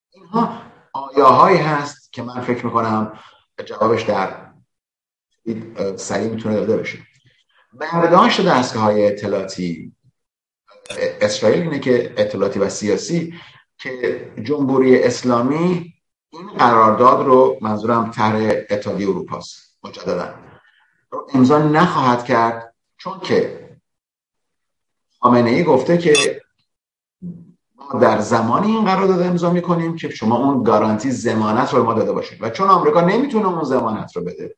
اینها 0.10 0.62
آیاهایی 0.94 1.58
هست 1.58 2.07
که 2.18 2.24
من 2.24 2.42
فکر 2.42 2.66
می‌کنم 2.66 3.20
جوابش 3.66 4.02
در 4.02 4.52
سریع 5.96 6.30
می‌تونه 6.30 6.56
داده 6.56 6.78
بشه. 6.78 6.98
برداشت 7.74 8.46
دستگاه 8.46 8.84
های 8.84 9.08
اطلاعاتی 9.08 9.96
اسرائیل 11.22 11.62
اینه 11.62 11.80
که 11.80 12.14
اطلاعاتی 12.18 12.60
و 12.60 12.70
سیاسی 12.70 13.34
که 13.78 14.32
جمهوری 14.44 15.04
اسلامی 15.04 15.94
این 16.30 16.48
قرارداد 16.48 17.26
رو 17.26 17.58
منظورم 17.62 18.12
طرح 18.12 18.52
اتحادیه 18.70 19.10
اروپاست 19.10 19.78
مجددا 19.84 20.36
رو 21.10 21.28
امضا 21.34 21.60
نخواهد 21.60 22.26
کرد 22.26 22.76
چون 22.98 23.20
که 23.20 23.70
خامنه 25.20 25.50
ای 25.50 25.64
گفته 25.64 25.98
که 25.98 26.42
در 28.02 28.20
زمانی 28.20 28.72
این 28.72 28.86
قرارداد 28.86 29.22
امضا 29.22 29.50
می‌کنیم 29.50 29.96
که 29.96 30.10
شما 30.10 30.38
اون 30.38 30.64
گارانتی 30.64 31.12
زمانت 31.12 31.74
رو 31.74 31.84
ما 31.84 31.94
داده 31.94 32.12
باشید. 32.12 32.44
و 32.44 32.50
چون 32.50 32.70
آمریکا 32.70 33.02
نمی‌تونه 33.02 33.48
اون 33.48 33.64
زمانت 33.64 34.16
رو 34.16 34.24
بده 34.24 34.56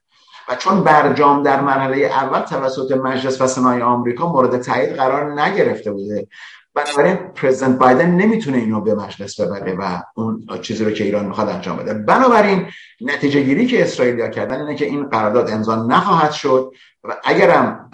و 0.49 0.55
چون 0.55 0.83
برجام 0.83 1.43
در 1.43 1.61
مرحله 1.61 1.97
اول 1.97 2.39
توسط 2.39 2.91
مجلس 2.91 3.41
و 3.41 3.47
سنای 3.47 3.81
آمریکا 3.81 4.31
مورد 4.31 4.61
تایید 4.61 4.95
قرار 4.95 5.41
نگرفته 5.41 5.91
بوده 5.91 6.27
بنابراین 6.73 7.15
پرزیدنت 7.15 7.77
بایدن 7.77 8.11
نمی‌تونه 8.11 8.57
اینو 8.57 8.81
به 8.81 8.95
مجلس 8.95 9.39
ببره 9.39 9.75
و 9.79 10.01
اون 10.15 10.47
چیزی 10.61 10.85
رو 10.85 10.91
که 10.91 11.03
ایران 11.03 11.25
می‌خواد 11.25 11.49
انجام 11.49 11.77
بده. 11.77 11.93
بنابراین 11.93 12.65
نتیجه 13.01 13.41
گیری 13.41 13.67
که 13.67 13.83
اسرائیلیا 13.83 14.27
کردن 14.27 14.61
اینه 14.61 14.75
که 14.75 14.85
این 14.85 15.09
قرارداد 15.09 15.49
امضا 15.49 15.75
نخواهد 15.75 16.31
شد 16.31 16.71
و 17.03 17.15
اگرم 17.23 17.89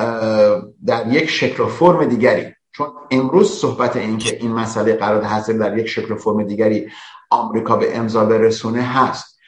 در 0.86 1.08
یک 1.08 1.30
شکل 1.30 1.64
و 1.64 1.68
فرم 1.68 2.06
دیگری 2.06 2.55
چون 2.78 2.88
امروز 3.12 3.52
صحبت 3.52 3.96
این 3.96 4.18
که 4.18 4.38
این 4.38 4.52
مسئله 4.52 4.96
قرار 4.96 5.24
حاصل 5.24 5.58
در 5.58 5.78
یک 5.78 5.88
شکل 5.88 6.16
فرم 6.16 6.44
دیگری 6.44 6.90
آمریکا 7.30 7.76
به 7.76 7.98
امضا 7.98 8.26
برسونه 8.26 8.82
هست. 8.82 9.40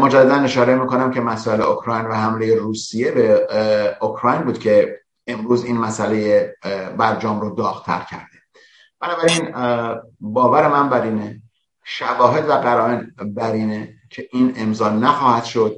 مجددا 0.00 0.34
اشاره 0.34 0.74
می‌کنم 0.74 1.10
که 1.10 1.20
مسئله 1.20 1.64
اوکراین 1.64 2.06
و 2.06 2.12
حمله 2.12 2.54
روسیه 2.54 3.10
به 3.10 3.48
اوکراین 4.00 4.42
بود 4.42 4.58
که 4.58 5.00
امروز 5.26 5.64
این 5.64 5.78
مسئله 5.78 6.54
برجام 6.98 7.40
رو 7.40 7.54
داغتر 7.54 8.06
کرده. 8.10 8.38
بنابراین 9.00 9.54
باور 10.20 10.68
من 10.68 10.88
بر 10.88 11.02
اینه 11.02 11.42
شواهد 11.84 12.48
و 12.48 12.52
قرائن 12.52 13.14
بر 13.36 13.52
اینه 13.52 13.94
که 14.10 14.28
این 14.32 14.54
امضا 14.56 14.88
نخواهد 14.88 15.44
شد. 15.44 15.76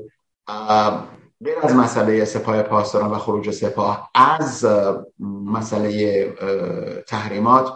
غیر 1.45 1.59
از 1.63 1.75
مسئله 1.75 2.25
سپاه 2.25 2.63
پاسداران 2.63 3.11
و 3.11 3.19
خروج 3.19 3.51
سپاه 3.51 4.11
از 4.15 4.67
مسئله 5.21 6.31
تحریمات 7.07 7.73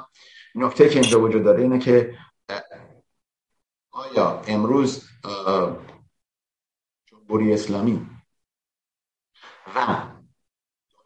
نکته 0.55 0.89
که 0.89 1.01
اینجا 1.01 1.21
وجود 1.21 1.45
داره 1.45 1.63
اینه 1.63 1.79
که 1.79 2.15
آیا 3.91 4.43
امروز 4.47 5.09
جمهوری 7.07 7.55
اسلامی 7.55 8.07
و 9.77 10.03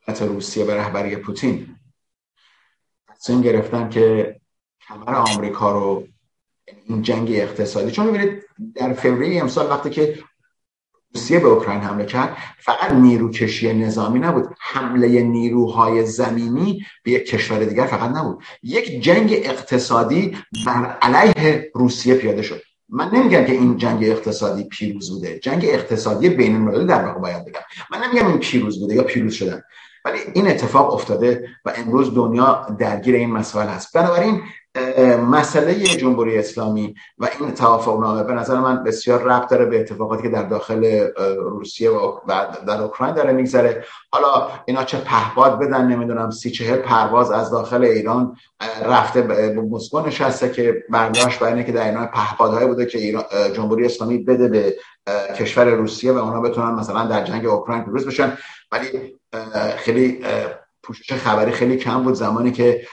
دولت 0.07 0.23
روسیه 0.23 0.65
به 0.65 0.75
رهبری 0.75 1.17
پوتین 1.17 1.77
تصمیم 3.09 3.43
گرفتن 3.43 3.89
که 3.89 4.37
کمر 4.89 5.15
آمریکا 5.15 5.73
رو 5.73 6.07
این 6.85 7.03
جنگ 7.03 7.31
اقتصادی 7.31 7.91
چون 7.91 8.07
ببینید 8.07 8.43
در 8.75 8.93
فوریه 8.93 9.41
امسال 9.41 9.71
وقتی 9.71 9.91
که 9.91 10.25
روسیه 11.15 11.39
به 11.39 11.49
اوکراین 11.49 11.81
حمله 11.81 12.05
کرد. 12.05 12.37
فقط 12.59 12.93
نیروکشی 12.93 13.73
نظامی 13.73 14.19
نبود. 14.19 14.45
حمله 14.61 15.23
نیروهای 15.23 16.07
زمینی 16.07 16.87
به 17.03 17.11
یک 17.11 17.27
کشور 17.27 17.65
دیگر 17.65 17.87
فقط 17.87 18.11
نبود. 18.11 18.43
یک 18.63 19.03
جنگ 19.03 19.33
اقتصادی 19.33 20.37
بر 20.67 20.97
علیه 21.03 21.71
روسیه 21.75 22.15
پیاده 22.15 22.43
شد. 22.43 22.63
من 22.89 23.11
نمیگم 23.15 23.45
که 23.45 23.53
این 23.53 23.77
جنگ 23.77 24.05
اقتصادی 24.05 24.65
پیروز 24.65 25.11
بوده. 25.11 25.39
جنگ 25.39 25.65
اقتصادی 25.65 26.29
بین 26.29 26.55
المللی 26.55 26.87
در 26.87 27.05
واقع 27.05 27.21
باید 27.21 27.45
بگم. 27.45 27.61
من 27.91 27.99
نمیگم 28.05 28.27
این 28.27 28.39
پیروز 28.39 28.81
بوده 28.81 28.95
یا 28.95 29.03
پیروز 29.03 29.35
شدن. 29.35 29.63
ولی 30.05 30.19
این 30.35 30.49
اتفاق 30.49 30.95
افتاده 30.95 31.49
و 31.65 31.73
امروز 31.77 32.15
دنیا 32.15 32.67
درگیر 32.79 33.15
این 33.15 33.31
مسئله 33.31 33.71
است 33.71 33.97
بنابراین 33.97 34.43
مسئله 35.31 35.75
جمهوری 35.75 36.39
اسلامی 36.39 36.95
و 37.19 37.29
این 37.41 37.55
توافق 37.55 38.01
نامه 38.01 38.23
به 38.23 38.33
نظر 38.33 38.61
من 38.61 38.85
بسیار 38.85 39.23
ربط 39.23 39.49
داره 39.49 39.65
به 39.65 39.81
اتفاقاتی 39.81 40.23
که 40.23 40.29
در 40.29 40.43
داخل 40.43 41.09
روسیه 41.39 41.91
و 41.91 42.13
در 42.67 42.83
اوکراین 42.83 43.15
داره 43.15 43.33
میگذره. 43.33 43.85
حالا 44.13 44.49
اینا 44.67 44.85
چه 44.85 44.99
پهپاد 44.99 45.59
بدن 45.59 45.87
نمی‌دونم 45.87 46.31
سی 46.31 46.51
چهل 46.51 46.77
پرواز 46.77 47.31
از 47.31 47.51
داخل 47.51 47.85
ایران 47.85 48.37
رفته 48.85 49.23
به 49.23 49.53
مسکو 49.71 50.01
نشسته 50.01 50.51
که 50.51 50.85
برداشت 50.91 51.39
بر 51.39 51.47
اینه 51.47 51.65
که 51.65 51.73
در 51.73 51.87
اینا 51.87 52.07
پهپادهایی 52.07 52.67
بوده 52.67 52.87
که 52.87 52.99
ایران 52.99 53.25
جمهوری 53.53 53.87
اسلامی 53.87 54.19
بده 54.19 54.49
به 54.49 54.77
کشور 55.39 55.65
روسیه 55.65 56.13
و 56.13 56.19
اونا 56.19 56.41
بتونن 56.41 56.75
مثلا 56.75 57.07
در 57.07 57.25
جنگ 57.25 57.47
اوکراین 57.47 57.85
پیروز 57.85 58.07
بشن. 58.07 58.39
ولی 58.73 59.19
خیلی 59.77 60.25
پوشش 60.85 61.13
خبری 61.13 61.53
خیلی 61.53 61.77
کم 61.77 62.03
بود 62.03 62.15
زمانی 62.15 62.53
که 62.53 62.87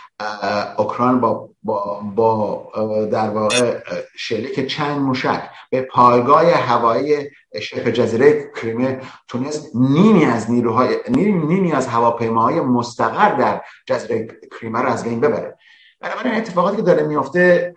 اوکراین 0.77 1.19
با, 1.19 1.49
با, 1.63 2.01
با 2.15 2.71
در 3.12 3.30
واقع 3.30 3.80
شلیک 4.17 4.67
چند 4.67 5.01
موشک 5.01 5.49
به 5.69 5.82
پایگاه 5.82 6.51
هوایی 6.51 7.30
شبه 7.62 7.91
جزیره 7.91 8.51
کریمه 8.56 9.01
تونست 9.27 9.75
نیمی 9.75 10.25
از 10.25 10.51
نیروهای 10.51 10.97
نیمی 11.10 11.71
از 11.71 11.88
هواپیماهای 11.88 12.62
مستقر 12.62 13.36
در 13.36 13.62
جزیره 13.86 14.27
کریمه 14.60 14.80
رو 14.80 14.89
از 14.89 15.04
بین 15.04 15.19
ببره. 15.19 15.58
بنابراین 15.99 16.34
اتفاقاتی 16.34 16.75
که 16.75 16.82
داره 16.82 17.04
میفته 17.04 17.73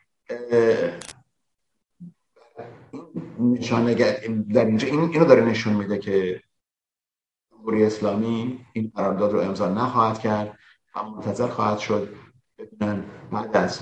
نشانه 3.40 3.94
در 4.54 4.64
اینجا 4.64 4.88
این 4.88 5.00
اینو 5.00 5.24
داره 5.24 5.44
نشون 5.44 5.72
میده 5.72 5.98
که 5.98 6.40
جمهوری 7.64 7.84
اسلامی 7.84 8.66
این 8.72 8.92
قرارداد 8.96 9.32
رو 9.32 9.40
امضا 9.40 9.68
نخواهد 9.68 10.18
کرد 10.18 10.58
و 10.96 11.02
منتظر 11.02 11.48
خواهد 11.48 11.78
شد 11.78 12.08
ببینن 12.58 13.04
بعد 13.32 13.56
از 13.56 13.80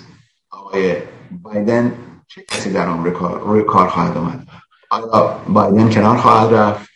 آقای 0.51 0.97
بایدن 1.31 1.99
چه 2.27 2.43
کسی 2.43 2.73
در 2.73 2.89
آمریکا 2.89 3.37
روی 3.37 3.63
کار 3.63 3.89
خواهد 3.89 4.17
آمد. 4.17 4.47
آیا 4.91 5.41
بایدن 5.49 5.91
کنار 5.91 6.17
خواهد 6.17 6.55
رفت؟ 6.55 6.91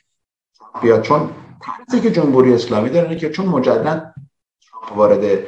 بیاد 0.82 1.02
چون 1.02 1.30
ترسی 1.62 2.00
که 2.00 2.10
جمهوری 2.10 2.54
اسلامی 2.54 2.90
داره 2.90 3.16
که 3.16 3.30
چون 3.30 3.46
مجددا 3.46 4.12
وارد 4.94 5.44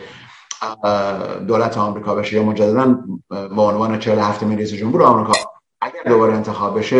دولت 1.46 1.78
آمریکا 1.78 2.14
بشه 2.14 2.36
یا 2.36 2.42
مجددا 2.42 2.98
به 3.28 3.62
عنوان 3.62 3.98
47 3.98 4.42
رئیس 4.42 4.72
جمهور 4.72 5.02
آمریکا 5.02 5.32
اگر 5.80 6.02
دوباره 6.02 6.34
انتخاب 6.34 6.78
بشه 6.78 6.96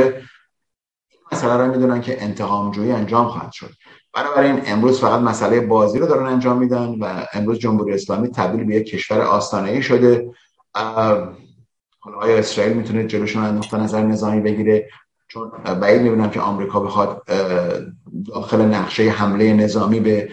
این 1.09 1.20
مسئله 1.33 1.57
رو 1.57 1.70
می‌دونن 1.70 2.01
که 2.01 2.22
انتقام 2.22 2.70
جویی 2.70 2.92
انجام 2.92 3.29
خواهد 3.29 3.53
شد. 3.53 3.70
بنابراین 4.18 4.62
امروز 4.66 5.00
فقط 5.00 5.20
مسئله 5.20 5.61
بازی 5.61 5.98
رو 5.98 6.07
دارن 6.07 6.26
انجام 6.26 6.59
میدن 6.59 6.94
و 7.00 7.26
امروز 7.33 7.59
جمهوری 7.59 7.94
اسلامی 7.94 8.28
تبدیل 8.28 8.64
به 8.64 8.74
یک 8.74 8.87
کشور 8.87 9.20
آستانه 9.20 9.70
ای 9.70 9.83
شده 9.83 10.31
آیا 12.20 12.38
اسرائیل 12.38 12.76
می‌تونه 12.76 13.07
جلوشون 13.07 13.44
نقطه 13.44 13.76
نظر 13.76 14.02
نظامی 14.02 14.40
بگیره؟ 14.40 14.88
چون 15.28 15.50
بعید 15.81 16.02
می‌بینم 16.02 16.31
که 16.31 16.40
آمریکا 16.40 16.81
بخواد 16.81 17.22
داخل 18.26 18.61
نقشه 18.61 19.11
حمله 19.11 19.52
نظامی 19.52 20.00
به 20.00 20.31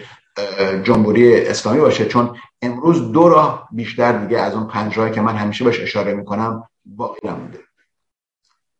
جمهوری 0.82 1.46
اسلامی 1.46 1.80
باشه. 1.80 2.06
چون 2.06 2.36
امروز 2.62 3.12
دو 3.12 3.28
راه 3.28 3.68
بیشتر 3.72 4.12
دیگه 4.12 4.40
از 4.40 4.54
اون 4.54 4.66
پنج 4.66 4.98
راهی 4.98 5.12
که 5.12 5.20
من 5.20 5.36
همیشه 5.36 5.64
بهش 5.64 5.80
اشاره 5.80 6.14
می‌کنم 6.14 6.68
باقی 6.84 7.28
نمونده. 7.28 7.58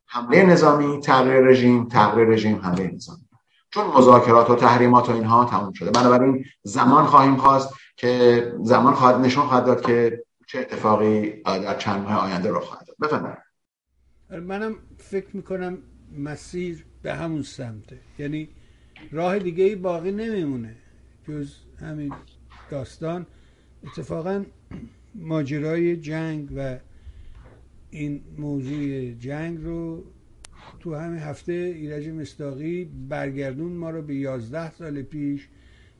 حمله 0.06 0.42
نظامی 0.42 1.00
تغییر 1.00 1.40
رژیم 1.40 1.88
تغییر 1.88 2.28
رژیم 2.28 2.60
حمله 2.62 2.90
نظامی. 2.94 3.25
چون 3.76 3.86
مذاکرات 3.86 4.50
و 4.50 4.54
تحریمات 4.54 5.08
و 5.08 5.12
اینها 5.12 5.44
تموم 5.44 5.72
شده. 5.72 5.90
بنابراین 5.90 6.44
زمان 6.62 7.04
خواهیم 7.04 7.36
خواست 7.36 7.74
که 7.96 8.52
زمان 8.62 8.94
خواهد 8.94 9.16
نشون 9.16 9.46
خواهد 9.46 9.66
داد 9.66 9.86
که 9.86 10.24
چه 10.46 10.58
اتفاقی 10.58 11.30
در 11.42 11.78
چند 11.78 12.02
ماه 12.02 12.18
آینده 12.18 12.50
رخ 12.50 12.64
خواهد 12.64 12.86
داد. 12.86 12.96
بفرمایید. 13.02 13.38
منم 14.30 14.76
فکر 14.98 15.36
می‌کنم 15.36 15.78
مسیر 16.18 16.84
به 17.02 17.14
همون 17.14 17.42
سمته. 17.42 17.98
یعنی 18.18 18.48
راه 19.12 19.38
دیگه 19.38 19.64
ای 19.64 19.76
باقی 19.76 20.12
نمیمونه. 20.12 20.76
جز 21.28 21.54
همین 21.80 22.12
داستان. 22.70 23.26
اتفاقا 23.84 24.44
ماجرای 25.14 25.96
جنگ 25.96 26.48
و 26.56 26.76
این 27.90 28.24
موضوع 28.38 29.10
جنگ 29.10 29.64
رو 29.64 30.04
تو 30.80 30.94
همین 30.94 31.18
هفته 31.18 31.52
ایرج 31.52 32.08
مستاقی 32.08 32.84
برگردون 32.84 33.72
ما 33.72 33.90
رو 33.90 34.02
به 34.02 34.14
یازده 34.14 34.72
سال 34.74 35.02
پیش 35.02 35.48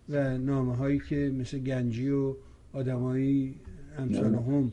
و 0.09 0.39
نامه 0.39 0.77
هایی 0.77 0.99
که 0.99 1.33
مثل 1.39 1.59
گنجی 1.59 2.11
و 2.11 2.35
آدمایی 2.73 3.55
امثال 3.99 4.35
هم 4.35 4.73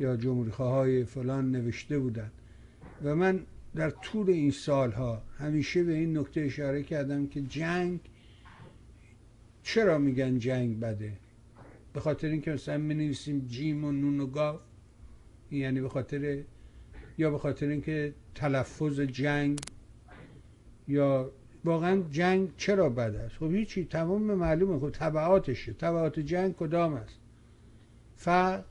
یا 0.00 0.16
جمهوری 0.16 0.50
های 0.50 1.04
فلان 1.04 1.50
نوشته 1.50 1.98
بودن. 1.98 2.30
و 3.04 3.14
من 3.14 3.40
در 3.74 3.90
طول 3.90 4.30
این 4.30 4.50
سالها 4.50 5.22
همیشه 5.38 5.84
به 5.84 5.94
این 5.94 6.18
نکته 6.18 6.40
اشاره 6.40 6.82
کردم 6.82 7.26
که 7.26 7.40
جنگ 7.40 8.00
چرا 9.62 9.98
میگن 9.98 10.38
جنگ 10.38 10.80
بده؟ 10.80 11.12
به 11.92 12.00
خاطر 12.00 12.28
اینکه 12.28 12.50
مثلا 12.50 12.78
می 12.78 12.94
نویسیم 12.94 13.46
جیم 13.48 13.84
و 13.84 13.92
نون 13.92 14.20
و 14.20 14.26
گاف 14.26 14.60
یعنی 15.50 15.80
به 15.80 15.88
خاطر 15.88 16.42
یا 17.18 17.30
به 17.30 17.38
خاطر 17.38 17.68
اینکه 17.68 18.14
تلفظ 18.34 19.00
جنگ 19.00 19.58
یا 20.88 21.32
واقعا 21.64 22.02
جنگ 22.10 22.48
چرا 22.56 22.88
بد 22.88 23.14
است؟ 23.14 23.36
خب 23.36 23.52
هیچی 23.52 23.84
تمام 23.84 24.22
معلومه. 24.22 24.78
خب 24.80 24.90
تبعاتشه 24.90 25.72
تبعات 25.72 26.20
جنگ 26.20 26.54
کدام 26.54 26.92
است؟ 26.94 27.18
فقر 28.16 28.62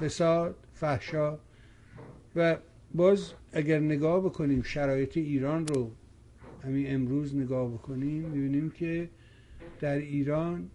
فساد 0.00 0.56
فحشا. 0.72 1.38
و 2.36 2.56
باز 2.94 3.32
اگر 3.52 3.78
نگاه 3.78 4.24
بکنیم 4.24 4.62
شرایط 4.62 5.16
ایران 5.16 5.66
رو 5.66 5.90
همین 6.64 6.94
امروز 6.94 7.36
نگاه 7.36 7.72
بکنیم 7.72 8.22
می‌بینیم 8.22 8.70
که 8.70 9.10
در 9.80 9.96
ایران 9.96 10.70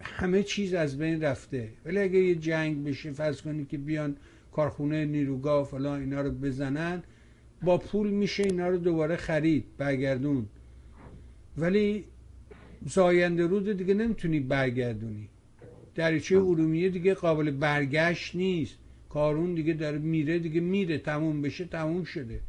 همه 0.00 0.42
چیز 0.42 0.74
از 0.74 0.98
بین 0.98 1.22
رفته. 1.22 1.72
ولی 1.84 1.98
اگه 1.98 2.18
یه 2.18 2.34
جنگ 2.34 2.84
بشه 2.84 3.12
فرض 3.12 3.42
کنید 3.42 3.68
که 3.68 3.78
بیان 3.78 4.16
کارخونه 4.54 5.04
نیروگاه 5.04 5.66
فلان 5.66 6.00
اینا 6.00 6.20
رو 6.20 6.30
بزنن 6.30 7.02
با 7.62 7.78
پول 7.78 8.10
میشه 8.10 8.42
اینا 8.42 8.68
رو 8.68 8.78
دوباره 8.78 9.16
خرید 9.16 9.64
برگردون. 9.78 10.46
ولی 11.58 12.04
زاینده 12.86 13.46
رود 13.46 13.76
دیگه 13.76 13.94
نمی‌تونی 13.94 14.40
برگردونی. 14.40 15.28
دریچه 15.94 16.36
ارومیه 16.36 16.88
دیگه 16.88 17.14
قابل 17.14 17.50
برگشت 17.50 18.36
نیست. 18.36 18.78
کارون 19.08 19.54
دیگه 19.54 19.72
داره 19.72 19.98
میره 19.98 20.38
دیگه 20.38 20.60
میره. 20.60 20.98
تموم 20.98 21.42
بشه 21.42 21.64
تموم 21.64 22.04
شده. 22.04 22.40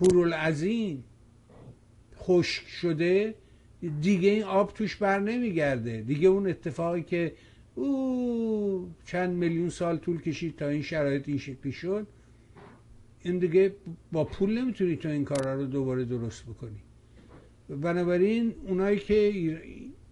هورالعظیم 0.00 1.04
خشک 2.16 2.68
شده. 2.68 3.34
دیگه 4.00 4.30
این 4.30 4.42
آب 4.42 4.74
توش 4.74 4.96
بر 4.96 5.20
نمیگرده. 5.20 6.00
دیگه 6.00 6.28
اون 6.28 6.46
اتفاقی 6.46 7.02
که 7.02 7.32
او 7.78 8.94
چند 9.04 9.34
میلیون 9.34 9.68
سال 9.68 9.96
طول 9.98 10.20
کشید 10.20 10.56
تا 10.56 10.68
این 10.68 10.82
شرایط 10.82 11.28
این 11.28 11.38
شکلی 11.38 11.72
شد. 11.72 12.06
این 13.22 13.38
دیگه 13.38 13.74
با 14.12 14.24
پول 14.24 14.58
نمی‌تونی 14.58 14.96
تو 14.96 15.08
این 15.08 15.24
کارا 15.24 15.54
رو 15.54 15.66
دوباره 15.66 16.04
درست 16.04 16.44
بکنی. 16.46 16.82
بنابراین 17.68 18.54
اونایی 18.66 18.98
که 18.98 19.14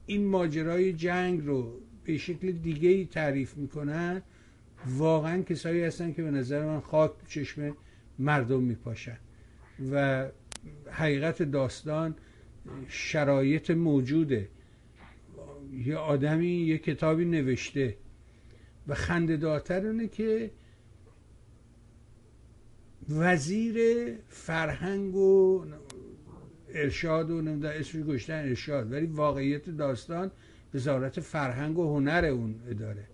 این 0.06 0.26
ماجرای 0.26 0.92
جنگ 0.92 1.46
رو 1.46 1.80
به 2.04 2.18
شکل 2.18 2.52
دیگه 2.52 2.88
ای 2.88 3.04
تعریف 3.04 3.56
می‌کنن 3.56 4.22
واقعا 4.86 5.42
کسایی 5.42 5.82
هستن 5.82 6.12
که 6.12 6.22
به 6.22 6.30
نظر 6.30 6.66
من 6.66 6.80
خاک 6.80 7.12
چشم 7.28 7.76
مردم 8.18 8.62
میپاشن. 8.62 9.18
و 9.92 10.26
حقیقت 10.90 11.42
داستان 11.42 12.14
شرایط 12.88 13.70
موجوده. 13.70 14.48
یه 15.72 15.96
آدمی 15.96 16.46
یه 16.46 16.78
کتابی 16.78 17.24
نوشته 17.24 17.96
و 18.88 18.94
خنده 18.94 19.36
داتر 19.36 19.86
اونه 19.86 20.08
که 20.08 20.50
وزیر 23.08 23.76
فرهنگ 24.28 25.14
و 25.14 25.64
ارشاد 26.74 27.30
و 27.30 27.42
نمی‌دونم 27.42 27.72
اسمش 27.76 28.04
گشتن 28.04 28.48
ارشاد 28.48 28.92
ولی 28.92 29.06
واقعیت 29.06 29.70
داستان 29.70 30.30
وزارت 30.74 31.20
فرهنگ 31.20 31.78
و 31.78 31.94
هنر 31.96 32.24
اون 32.24 32.54
اداره. 32.68 33.06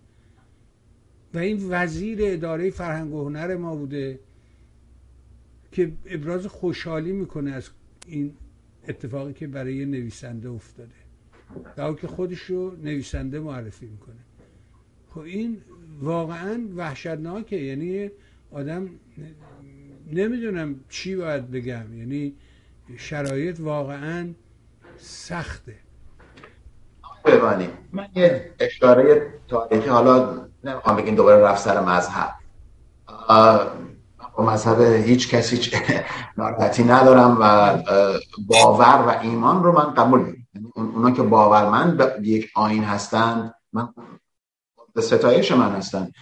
و 1.35 1.39
این 1.39 1.67
وزیر 1.71 2.19
اداره 2.23 2.71
فرهنگ 2.71 3.15
و 3.15 3.25
هنر 3.25 3.57
ما 3.57 3.77
بوده 3.77 4.21
که 5.73 5.93
ابراز 6.07 6.47
خوشحالی 6.47 7.13
می‌کنه 7.13 7.51
از 7.51 7.71
این 8.07 8.35
اتفاقی 8.89 9.33
که 9.33 9.47
برای 9.47 9.85
نویسنده 9.85 10.49
افتاده. 10.49 11.02
در 11.77 11.93
که 11.93 12.07
خودش 12.07 12.41
رو 12.41 12.77
نویسنده 12.77 13.41
معرفی 13.41 13.87
می‌کنه. 13.87 14.25
خب 15.15 15.21
این 15.21 15.63
واقعا 16.01 16.69
وحشتناکه. 16.77 17.57
یعنی 17.57 18.11
آدم 18.53 18.89
نمی‌دونم 20.13 20.81
چی 20.89 21.17
باید 21.17 21.51
بگم. 21.51 21.99
یعنی 21.99 22.35
شرایط 22.97 23.61
واقعا 23.61 24.29
سخته. 24.99 25.75
ببانی 27.25 27.69
من 27.93 28.07
یه 28.15 28.51
اشاره 28.61 29.35
تاریخی 29.49 29.89
حالا 29.89 30.47
نمی‌خوام 30.65 30.97
بگیم 30.97 31.15
دوباره 31.15 31.43
رفت 31.43 31.63
سر 31.63 31.81
مذهب. 31.81 32.31
با 34.37 34.45
مذهب 34.45 34.81
هیچ 34.81 35.29
کسی 35.29 35.71
ناراحتی 36.39 36.85
ندارم 36.85 37.39
و 37.41 37.77
باور 38.47 39.05
و 39.07 39.21
ایمان 39.23 39.65
رو 39.65 39.73
من 39.73 39.95
قبول 39.95 40.37
اونا 40.91 41.11
که 41.11 41.23
باورمند 41.23 41.97
به 41.97 42.29
یک 42.29 42.51
آین 42.55 42.85
هستند 42.85 43.55
من 43.73 43.89
به 44.95 45.01
ستایش 45.01 45.53
من 45.53 45.73
هستن. 45.73 46.13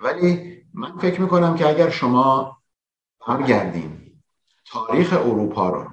ولی 0.00 0.58
من 0.74 0.98
فکر 0.98 1.20
می‌کنم 1.20 1.56
که 1.56 1.68
اگر 1.68 1.90
شما 1.90 2.58
برگردیم 3.28 4.22
تاریخ 4.66 5.12
اروپا 5.12 5.68
رو 5.68 5.86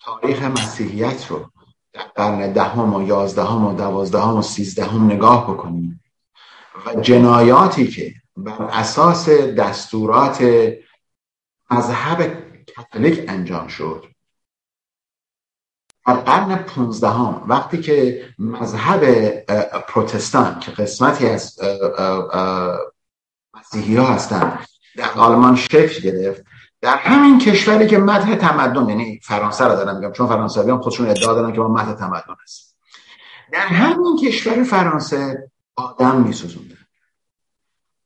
تاریخ 0.00 0.42
مسیحیت 0.42 1.26
رو 1.30 1.50
در 1.92 2.02
قرن 2.02 2.52
دهم 2.52 2.94
و 2.94 3.08
یازدهم 3.08 3.64
و 3.64 3.74
دوازدهم 3.74 4.36
و 4.36 4.42
سیزدهم 4.42 5.04
نگاه 5.06 5.52
بکنیم 5.54 6.00
و 6.86 6.94
جنایاتی 6.94 7.86
که 7.86 8.14
بر 8.36 8.62
اساس 8.62 9.28
دستورات 9.28 10.44
مذهب 11.70 12.42
کاتولیک 12.76 13.24
انجام 13.28 13.68
شد 13.68 14.04
در 16.06 16.14
قرن 16.14 16.56
پونزدهم 16.56 17.42
وقتی 17.46 17.80
که 17.80 18.24
مذهب 18.38 19.30
پروتستان 19.88 20.60
که 20.60 20.70
قسمتی 20.70 21.26
از 21.26 21.58
مسیحی 23.54 23.96
ها 23.96 24.06
هستند 24.06 24.66
در 24.96 25.10
آلمان 25.10 25.56
شکل 25.56 26.00
گرفت 26.02 26.44
در 26.80 26.96
همین 26.96 27.38
کشوری 27.38 27.86
که 27.86 27.98
مدح 27.98 28.34
تمدن 28.34 28.88
یعنی 28.88 29.20
فرانسه 29.22 29.64
را 29.64 29.74
دارم 29.74 29.96
میگم 29.96 30.12
چون 30.12 30.26
فرانسوی 30.26 30.70
هم 30.70 30.80
خودشون 30.80 31.08
ادعا 31.08 31.34
دارن 31.34 31.52
که 31.52 31.60
ما 31.60 31.68
مدح 31.68 31.92
تمدن 31.92 32.36
هست. 32.42 32.76
در 33.52 33.66
همین 33.66 34.18
کشور 34.24 34.62
فرانسه 34.62 35.50
آدم 35.76 36.20
میسوزوندن. 36.20 36.76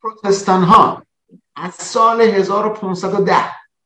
پروتستان 0.03 0.63
ها 0.63 1.03
از 1.57 1.75
سال 1.75 2.21
1510 2.21 3.35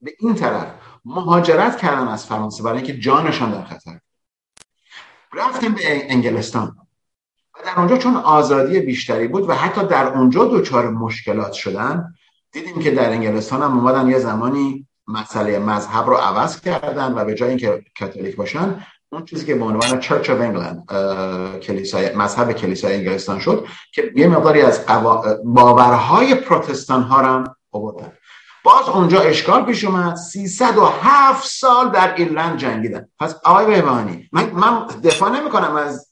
به 0.01 0.13
این 0.19 0.35
طرف 0.35 0.67
مهاجرت 1.05 1.79
کردن 1.79 2.09
از 2.09 2.27
فرانسه 2.27 2.63
برای 2.63 2.77
اینکه 2.77 2.99
جانشان 2.99 3.51
در 3.51 3.65
خطر 3.65 4.01
رفتن 5.37 5.75
به 5.75 6.13
انگلستان. 6.13 6.77
و 7.55 7.65
در 7.65 7.79
اونجا 7.79 7.97
چون 7.99 8.17
آزادی 8.17 8.81
بیشتری 8.81 9.29
بود 9.29 9.49
و 9.49 9.55
حتی 9.55 9.87
در 9.87 10.07
اونجا 10.07 10.45
دچار 10.45 10.91
مشکلات 10.91 11.53
شدن 11.53 12.15
دیدیم 12.53 12.79
که 12.79 12.91
در 12.91 13.11
انگلستان 13.11 13.63
هم 13.63 13.79
اومدن 13.79 14.09
یه 14.09 14.19
زمانی 14.19 14.87
مسئله 15.09 15.59
مذهب 15.59 16.07
رو 16.07 16.15
عوض 16.15 16.61
کردن 16.61 17.13
و 17.15 17.25
به 17.25 17.35
جای 17.35 17.49
اینکه 17.49 17.85
کاتولیک 17.99 18.37
باشن 18.37 18.81
اون 19.13 19.25
چیزی 19.25 19.47
که 19.47 19.55
به 19.55 19.65
عنوان 19.65 20.01
چرچ 20.01 20.31
اف 20.31 20.41
انگلند 20.41 20.87
کلیسای 21.61 22.17
مذهب 22.17 22.53
کلیسای 22.53 22.95
انگلستان 22.95 23.39
شد 23.39 23.67
که 23.93 24.13
یه 24.17 24.29
مقداری 24.29 24.61
از 24.61 24.87
باورهای 25.45 26.35
پروتستان 26.35 27.03
ها 27.03 27.23
هم 27.23 27.57
آوردن. 27.73 28.13
باز 28.65 28.89
اونجا 28.89 29.21
اشکال 29.21 29.65
پیش 29.65 29.85
اومد. 29.85 30.15
307 30.17 31.47
سال 31.47 31.91
در 31.91 32.15
ایرلند 32.15 32.59
جنگیدن. 32.59 33.09
پس 33.21 33.35
آقای 33.45 33.67
بهبانی 33.67 34.29
من, 34.33 34.51
من 34.51 34.87
دفاع 34.87 35.31
نمی 35.31 35.51
کنم 35.51 35.77
از 35.77 36.11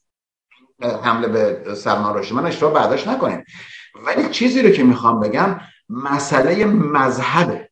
حمله 1.02 1.28
به 1.28 1.74
سلمان 1.74 2.14
رشدی 2.14 2.34
من 2.34 2.46
اشتباه 2.46 2.72
برداشت 2.72 3.08
نکنیم 3.08 3.44
ولی 4.06 4.28
چیزی 4.28 4.62
رو 4.62 4.70
که 4.70 4.84
می‌خوام 4.84 5.20
بگم 5.20 5.60
مسئله 5.88 6.64
مذهبه 6.64 7.70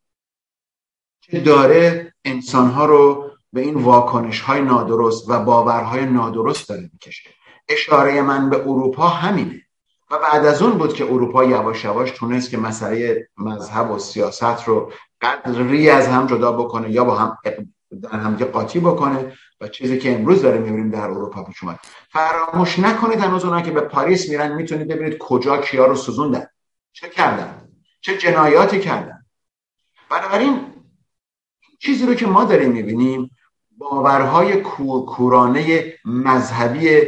که 1.21 1.41
داره 1.41 2.15
انسانها 2.25 2.87
رو 2.87 3.31
به 3.53 3.61
این 3.61 3.75
واکنش 3.75 4.41
های 4.41 4.61
نادرست 4.61 5.25
و 5.29 5.45
باورهای 5.45 6.07
نادرست 6.07 6.69
داره 6.69 6.91
می‌کشه. 6.93 7.31
اشاره 7.69 8.23
من 8.23 8.51
به 8.51 8.57
اروپا 8.61 9.09
همینه. 9.09 9.63
و 10.11 10.19
بعد 10.19 10.47
از 10.47 10.63
اون 10.63 10.79
بود 10.79 10.95
که 10.95 11.05
اروپا 11.05 11.45
یواش 11.45 11.85
یواش 11.85 12.11
تونست 12.11 12.51
که 12.51 12.59
مسئله 12.59 13.29
مذهب 13.37 13.91
و 13.91 13.99
سیاست 13.99 14.65
رو 14.69 14.93
قدری 15.21 15.91
از 15.91 16.09
هم 16.09 16.27
جدا 16.27 16.53
بکنه 16.53 16.91
یا 16.91 17.05
با 17.05 17.15
هم 17.15 17.39
در 18.03 18.19
همدیگه 18.19 18.51
قاطی 18.51 18.81
بکنه 18.81 19.33
و 19.61 19.69
چیزی 19.69 19.99
که 19.99 20.15
امروز 20.15 20.43
داره 20.43 20.59
می‌بینیم 20.59 20.91
در 20.91 21.11
اروپا 21.11 21.45
پیش 21.45 21.63
اومد. 21.63 21.79
فراموش 22.09 22.79
نکنید 22.79 23.21
هنوز 23.21 23.45
اونا 23.45 23.61
که 23.61 23.71
به 23.71 23.81
پاریس 23.81 24.29
میرن 24.29 24.53
می‌تونید 24.53 24.89
ببینید 24.89 25.19
کجا 25.19 25.57
کیا 25.57 25.87
رو 25.87 25.95
سوزوندن. 25.95 26.47
چه 26.93 27.09
کردن؟ 27.09 27.69
چه 28.01 28.19
جنایاتی 28.19 28.81
کردن؟ 28.81 29.25
بنابراین 30.11 30.67
چیزی 31.79 32.07
رو 32.07 32.15
که 32.15 32.27
ما 32.27 32.45
داریم 32.45 32.71
می‌بینیم 32.71 33.31
باورهای 33.79 34.61
کورکورانه 34.61 35.95
مذهبی 36.05 37.01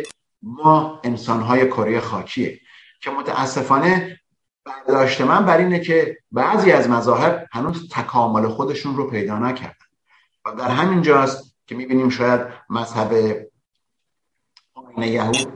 ما 0.42 1.00
انسانهای 1.04 1.66
کره 1.66 2.00
خاکیه. 2.00 2.60
که 3.02 3.10
متاسفانه 3.10 4.20
برداشت 4.64 5.20
من 5.20 5.46
بر 5.46 5.58
اینه 5.58 5.80
که 5.80 6.18
بعضی 6.32 6.72
از 6.72 6.88
مذاهب 6.88 7.48
هنوز 7.52 7.88
تکامل 7.88 8.48
خودشون 8.48 8.96
رو 8.96 9.10
پیدا 9.10 9.38
نکردن. 9.38 9.74
و 10.44 10.52
در 10.52 10.68
همین 10.68 11.02
جاست 11.02 11.56
که 11.66 11.74
می‌بینیم 11.74 12.08
شاید 12.08 12.40
مذهب 12.70 13.12
یهود 14.98 15.52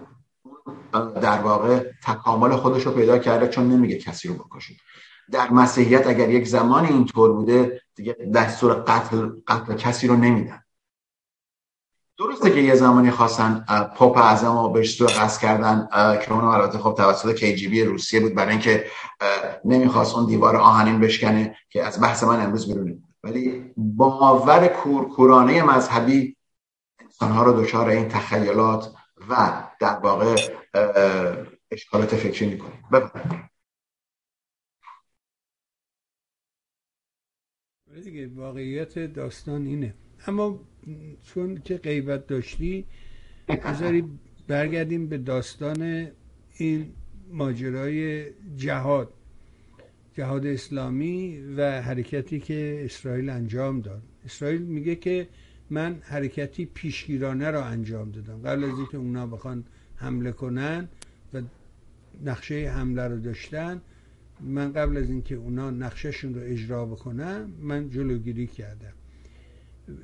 در 1.22 1.38
واقع 1.38 1.84
تکامل 2.02 2.56
خودش 2.56 2.86
رو 2.86 2.92
پیدا 2.92 3.18
کرده 3.18 3.48
چون 3.48 3.68
نمیگه 3.68 3.98
کسی 3.98 4.28
رو 4.28 4.34
بکشید 4.34 4.80
در 5.30 5.50
مسیحیت 5.50 6.06
اگر 6.06 6.30
یک 6.30 6.48
زمانی 6.48 6.88
اینطور 6.88 7.32
بوده 7.32 7.82
دیگه 7.94 8.12
دستور 8.34 8.72
قتل 8.74 9.30
قتل 9.46 9.74
کسی 9.74 10.06
رو 10.06 10.16
نمیدن. 10.16 10.62
درسته 12.18 12.50
که 12.50 12.60
یه 12.60 12.74
زمانی 12.74 13.10
خواستن 13.10 13.64
پاپ 13.96 14.16
اعظم 14.16 14.58
رو 14.58 14.84
سوء 14.84 15.08
قصد 15.08 15.40
کردن 15.40 15.88
که 16.18 16.32
اونو 16.32 16.46
البته 16.46 16.78
خب 16.78 16.94
توسط 16.94 17.36
KGB 17.36 17.76
روسیه 17.78 18.20
بود 18.20 18.34
برای 18.34 18.50
اینکه 18.50 18.86
نمی‌خواست 19.64 20.14
اون 20.14 20.26
دیوار 20.26 20.56
آهنین 20.56 21.00
بشکنه 21.00 21.56
که 21.70 21.84
از 21.84 22.00
بحث 22.00 22.24
من 22.24 22.44
امروز 22.44 22.68
بیرونه 22.68 22.98
ولی 23.22 23.72
باور 23.76 24.68
کورکورانه 24.68 25.62
مذهبی 25.62 26.36
انسانها 27.00 27.42
رو 27.42 27.62
دچار 27.62 27.88
این 27.88 28.08
تخیلات 28.08 28.92
و 29.28 29.62
در 29.80 29.96
واقع 29.96 30.36
اشکالات 31.70 32.16
فکری 32.16 32.46
می‌کنه. 32.46 32.82
بفرمایید. 32.92 33.46
دیگه 38.04 38.30
واقعیت 38.34 38.98
داستان 38.98 39.66
اینه. 39.66 39.94
اما 40.26 40.60
چون 41.22 41.60
که 41.64 41.76
غیبت 41.76 42.26
داشتی 42.26 42.84
بذاری 43.48 44.04
برگردیم 44.48 45.06
به 45.06 45.18
داستان 45.18 46.06
این 46.56 46.86
ماجرای 47.32 48.26
جهاد 48.56 49.12
جهاد 50.14 50.46
اسلامی 50.46 51.40
و 51.56 51.82
حرکتی 51.82 52.40
که 52.40 52.82
اسرائیل 52.84 53.28
انجام 53.28 53.80
داد. 53.80 54.02
اسرائیل 54.24 54.62
میگه 54.62 54.96
که 54.96 55.28
من 55.70 55.98
حرکتی 56.02 56.64
پیشگیرانه 56.74 57.50
را 57.50 57.64
انجام 57.64 58.10
دادم. 58.10 58.42
قبل 58.42 58.64
از 58.64 58.78
اینکه 58.78 58.96
اونا 58.96 59.26
بخوان 59.26 59.64
حمله 59.96 60.32
کنن 60.32 60.88
و 61.34 61.42
نقشه 62.24 62.70
حمله 62.76 63.02
رو 63.02 63.18
داشتن 63.20 63.80
من 64.40 64.72
قبل 64.72 64.96
از 64.96 65.10
اینکه 65.10 65.34
اونا 65.34 65.70
نقشهشون 65.70 66.34
رو 66.34 66.40
اجرا 66.44 66.86
بکنم 66.86 67.50
من 67.60 67.90
جلوگیری 67.90 68.46
کردم. 68.46 68.92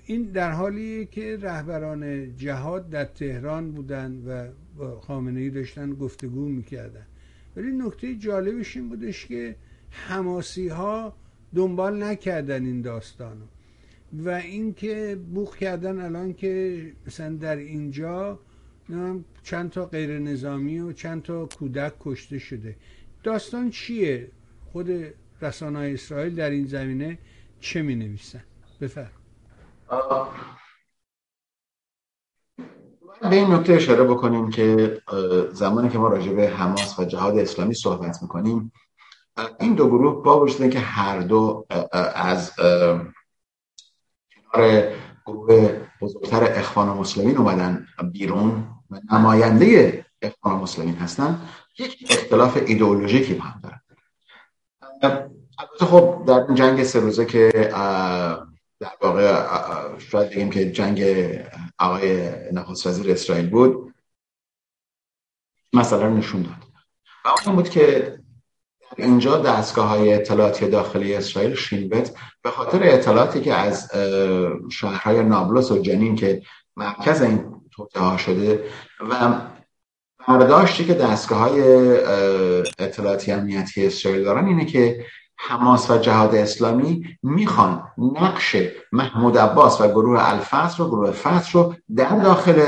این 0.07 0.23
در 0.23 0.51
حالیه 0.51 1.05
که 1.05 1.38
رهبران 1.40 2.37
جهاد 2.37 2.90
در 2.90 3.05
تهران 3.05 3.73
بودن 3.73 4.23
و 4.27 4.49
با 4.77 5.01
خامنه 5.01 5.40
ای 5.40 5.51
داشتن 5.51 5.95
گفتگو 5.95 6.49
می‌کردن. 6.49 7.07
ولی 7.57 7.73
نکته 7.73 8.14
جالبش 8.14 8.77
این 8.77 8.88
بودش 8.88 9.27
که 9.27 9.57
حماسی 9.90 10.68
ها 10.68 11.16
دنبال 11.55 12.03
نکردن 12.03 12.64
این 12.64 12.83
داستانو. 12.83 13.45
و 14.12 14.29
اینکه 14.29 15.18
بوخ 15.35 15.57
کردن 15.57 15.99
الان 15.99 16.35
که 16.35 16.83
مثلا 17.07 17.35
در 17.35 17.57
اینجا 17.57 18.40
چند 19.42 19.71
تا 19.71 19.87
غیر 19.87 20.18
نظامی 20.18 20.79
و 20.79 20.92
چند 20.92 21.23
تا 21.23 21.47
کودک 21.47 21.92
کشته 22.01 22.38
شده. 22.38 22.77
داستان 23.23 23.71
چیه؟ 23.71 24.31
خود 24.73 24.90
رسانه 25.42 25.79
اسرائیل 25.79 26.35
در 26.35 26.51
این 26.51 26.66
زمینه 26.66 27.18
چه 27.61 27.83
می 27.83 27.95
نویسن 27.95 28.42
بفرم 28.81 29.22
به 33.21 33.37
این 33.37 33.53
نکته 33.53 33.73
اشاره 33.73 34.05
بکنیم 34.05 34.51
که 34.51 35.01
زمانی 35.53 35.89
که 35.89 35.99
ما 35.99 36.09
راجع 36.09 36.33
به 36.33 36.49
حماس 36.49 36.99
و 36.99 37.05
جهاد 37.05 37.39
اسلامی 37.39 37.75
صحبت 37.75 38.23
می‌کنیم 38.23 38.73
این 39.61 39.75
دو 39.75 39.89
گروه 39.89 40.23
با 40.25 40.41
وجود 40.41 40.71
که 40.71 40.79
هر 40.79 41.21
دو 41.21 41.67
از 42.15 42.53
کنار 44.53 44.93
گروه 45.27 45.81
بزرگتر 46.01 46.59
اخوان 46.59 46.89
مسلمین 46.89 47.37
اومدن 47.37 47.87
بیرون 48.13 48.69
و 48.91 49.01
نماینده 49.13 50.07
اخوان 50.23 50.57
مسلمین 50.57 50.95
هستن 50.95 51.41
یک 51.79 52.07
اختلاف 52.11 52.57
ایدئولوژیکی 52.67 53.35
هم 53.35 53.61
دارن. 53.63 53.81
خب 55.81 56.25
در 56.27 56.45
این 56.45 56.55
جنگ 56.55 56.83
سه 56.83 57.01
روزه 57.01 57.27
که 57.27 57.71
در 58.83 58.92
واقع 59.01 59.99
شاید 59.99 60.31
بگیم 60.31 60.51
که 60.51 60.73
جنگ 60.73 61.05
آقای 61.79 62.31
نخست 62.53 62.87
وزیر 62.87 63.12
اسرائیل 63.12 63.51
بود. 63.51 63.95
مثلا 65.73 66.09
نشون 66.09 66.42
داد. 66.42 66.53
و 67.25 67.29
اون 67.47 67.57
بود 67.57 67.68
که 67.68 68.14
اینجا 68.97 69.38
دستگاه 69.38 69.88
های 69.88 70.14
اطلاعاتی 70.14 70.68
داخلی 70.68 71.14
اسرائیل 71.14 71.55
شینبت 71.55 72.14
به 72.42 72.51
خاطر 72.51 72.81
اطلاعاتی 72.83 73.40
که 73.40 73.55
از 73.55 73.90
شهرهای 74.71 75.23
نابلس 75.23 75.71
و 75.71 75.79
جنین 75.79 76.16
که 76.16 76.42
مرکز 76.77 77.23
این 77.23 77.62
توطعه 77.71 78.03
ها 78.03 78.16
شده 78.16 78.64
و 79.01 79.40
برداشتی 80.29 80.85
که 80.85 80.95
دستگاه 80.95 81.38
های 81.38 81.62
اطلاعاتی 82.79 83.33
امنیتی 83.33 83.87
اسرائیل 83.87 84.25
دارن 84.25 84.47
اینه 84.47 84.64
که 84.64 85.07
حماس 85.49 85.91
و 85.91 85.99
جهاد 85.99 86.35
اسلامی 86.35 87.05
می‌خوان 87.23 87.83
نقش 87.99 88.57
محمود 88.93 89.39
عباس 89.39 89.81
و 89.81 89.89
گروه 89.89 90.29
الفتح 90.29 90.77
رو 90.77 90.89
گروه 90.89 91.11
فتح 91.11 91.53
رو 91.53 91.75
در 91.97 92.09
داخل 92.09 92.63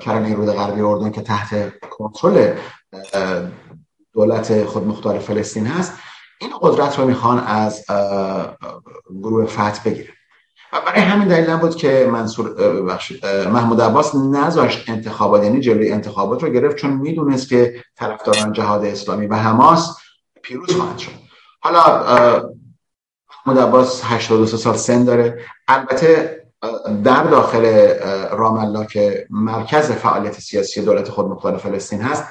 کرانه 0.00 0.34
رود 0.34 0.48
غربی 0.48 0.80
اردن 0.80 1.10
که 1.10 1.22
تحت 1.22 1.78
کنترل 1.90 2.54
دولت 4.12 4.64
خودمختار 4.64 5.18
فلسطین 5.18 5.66
هست 5.66 5.92
این 6.40 6.50
قدرت 6.60 6.98
رو 6.98 7.06
می‌خوان 7.06 7.38
از 7.38 7.84
گروه 9.22 9.46
فتح 9.46 9.82
بگیرن. 9.84 10.12
و 10.72 10.80
برای 10.86 11.00
همین 11.00 11.28
دلیل 11.28 11.56
بود 11.56 11.76
که 11.76 12.08
منصور 12.12 12.54
محمود 13.48 13.80
عباس 13.80 14.14
نذاشت 14.14 14.90
انتخابات 14.90 15.44
یعنی 15.44 15.60
جلوی 15.60 15.92
انتخابات 15.92 16.42
رو 16.42 16.48
گرفت 16.48 16.76
چون 16.76 16.90
می‌دونست 16.90 17.48
که 17.48 17.84
طرفداران 17.96 18.52
جهاد 18.52 18.84
اسلامی 18.84 19.26
و 19.26 19.34
حماس 19.34 19.96
پیروز 20.42 20.76
خواهد 20.76 20.98
شد. 20.98 21.12
حالا 21.60 21.82
محمود 23.46 23.62
عباس 23.62 24.02
83 24.04 24.56
سال 24.56 24.76
سن 24.76 25.04
داره. 25.04 25.44
البته 25.68 26.42
در 27.04 27.22
داخل 27.22 27.64
رام 28.30 28.58
الله 28.58 28.86
که 28.86 29.26
مرکز 29.30 29.90
فعالیت 29.90 30.40
سیاسی 30.40 30.82
دولت 30.82 31.08
خودمختار 31.08 31.56
فلسطین 31.56 32.02
هست 32.02 32.24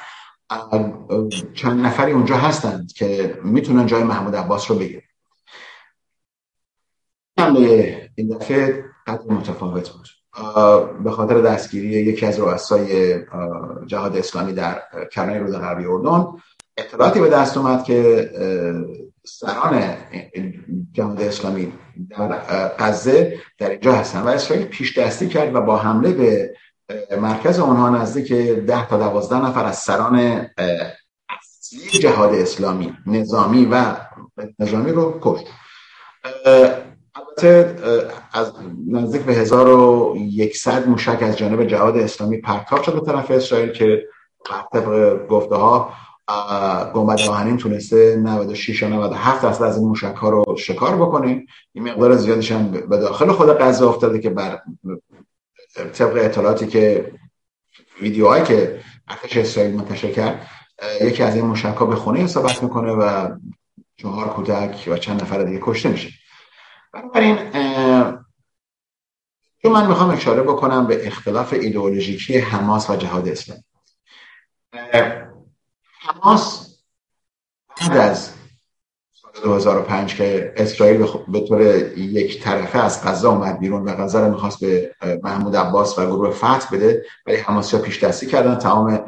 چند 1.53 1.85
نفری 1.85 2.11
اونجا 2.11 2.37
هستند 2.37 2.93
که 2.93 3.39
می‌تونن 3.43 3.85
جای 3.85 4.03
محمود 4.03 4.35
عباس 4.35 4.71
رو 4.71 4.77
بگیرن. 4.77 5.01
این 8.15 8.37
دفعه 8.37 8.85
قدر 9.07 9.31
متفاوت 9.31 9.89
بود. 9.89 10.07
به 11.03 11.11
خاطر 11.11 11.41
دستگیری 11.41 11.87
یکی 11.87 12.25
از 12.25 12.39
رؤسای 12.39 13.19
جهاد 13.85 14.17
اسلامی 14.17 14.53
در 14.53 14.81
کرانه 15.11 15.39
رود 15.39 15.55
غربی 15.55 15.85
اردن 15.85 16.25
اطلاعاتی 16.81 17.19
به 17.19 17.29
دست 17.29 17.57
اومد 17.57 17.83
که 17.83 18.29
سران 19.23 19.83
جهاد 20.91 21.21
اسلامی 21.21 21.73
در 22.09 22.27
غزه 22.79 23.39
در 23.57 23.69
اینجا 23.69 23.93
هستن 23.93 24.21
و 24.21 24.27
اسرائیل 24.27 24.65
پیش 24.65 24.97
دستی 24.97 25.27
کرد 25.27 25.55
و 25.55 25.61
با 25.61 25.77
حمله 25.77 26.11
به 26.11 26.55
مرکز 27.17 27.59
اونها 27.59 27.89
نزدیک 27.89 28.33
ده 28.67 28.87
تا 28.87 28.97
دوازده 28.97 29.45
نفر 29.45 29.65
از 29.65 29.77
سران 29.77 30.47
اصلی 31.29 31.99
جهاد 31.99 32.33
اسلامی 32.33 32.93
نظامی 33.05 33.65
و 33.65 33.95
نظامی 34.59 34.91
رو 34.91 35.19
کشت. 35.21 35.45
البته 37.15 37.75
از 38.33 38.53
نزدیک 38.87 39.21
به 39.21 39.33
1100 39.33 40.87
موشک 40.87 41.17
از 41.21 41.37
جانب 41.37 41.65
جهاد 41.65 41.97
اسلامی 41.97 42.41
پرتاب 42.41 42.83
شد 42.83 42.93
به 42.93 43.11
طرف 43.11 43.31
اسرائیل 43.31 43.71
که 43.71 44.03
طبق 44.45 45.27
گفته 45.27 45.55
ها 45.55 45.93
گنبد 46.93 47.21
آهنین 47.21 47.57
تونسته 47.57 48.15
96 48.15 48.81
یا 48.81 48.89
97 48.89 49.43
درصد 49.43 49.63
از 49.63 49.77
این 49.77 49.87
موشک 49.87 50.15
ها 50.15 50.29
رو 50.29 50.57
شکار 50.57 50.95
بکنه. 50.95 51.45
این 51.73 51.89
مقدار 51.89 52.15
زیادش 52.15 52.51
هم 52.51 52.71
به 52.71 52.97
داخل 52.97 53.31
خود 53.31 53.49
غزه 53.49 53.85
افتاده 53.85 54.19
که 54.19 54.29
بر 54.29 54.61
طبق 55.93 56.17
اطلاعاتی 56.25 56.67
که 56.67 57.11
ویدیوهایی 58.01 58.43
که 58.43 58.79
ارتش 59.07 59.37
اسرائیل 59.37 59.75
منتشر 59.75 60.11
کرد 60.11 60.47
یکی 61.01 61.23
از 61.23 61.35
این 61.35 61.45
موشک 61.45 61.65
ها 61.65 61.85
به 61.85 61.95
خونه 61.95 62.19
اصابت 62.19 62.63
می‌کنه 62.63 62.91
و 62.91 63.35
چهار 63.97 64.27
کودک 64.27 64.87
و 64.87 64.97
چند 64.97 65.21
نفر 65.21 65.43
دیگه 65.43 65.59
کشته 65.61 65.89
میشه. 65.89 66.09
بنابراین 66.93 67.37
چون 69.61 69.71
من 69.71 69.87
می‌خوام 69.87 70.09
اشاره 70.09 70.41
بکنم 70.41 70.87
به 70.87 71.07
اختلاف 71.07 71.53
ایدئولوژیکی 71.53 72.37
حماس 72.37 72.89
و 72.89 72.95
جهاد 72.95 73.27
اسلامی. 73.27 73.63
حماس 76.01 76.77
بعد 77.81 77.97
از 77.97 78.33
سال 79.11 79.31
2005 79.43 80.15
که 80.15 80.53
اسرائیل 80.57 81.05
به 81.27 81.39
طور 81.47 81.61
یک 81.97 82.43
طرفه 82.43 82.79
از 82.79 83.03
غزه 83.03 83.27
اومد 83.27 83.59
بیرون 83.59 83.83
و 83.83 83.95
غزه 83.95 84.19
رو 84.19 84.31
می‌خواست 84.31 84.59
به 84.59 84.95
محمود 85.23 85.55
عباس 85.55 85.99
و 85.99 86.05
گروه 86.05 86.31
فتح 86.31 86.75
بده 86.75 87.05
ولی 87.25 87.35
حماسی 87.35 87.77
ها 87.77 87.83
پیش 87.83 88.03
دستی 88.03 88.27
کردن 88.27 88.55
تمام 88.55 89.05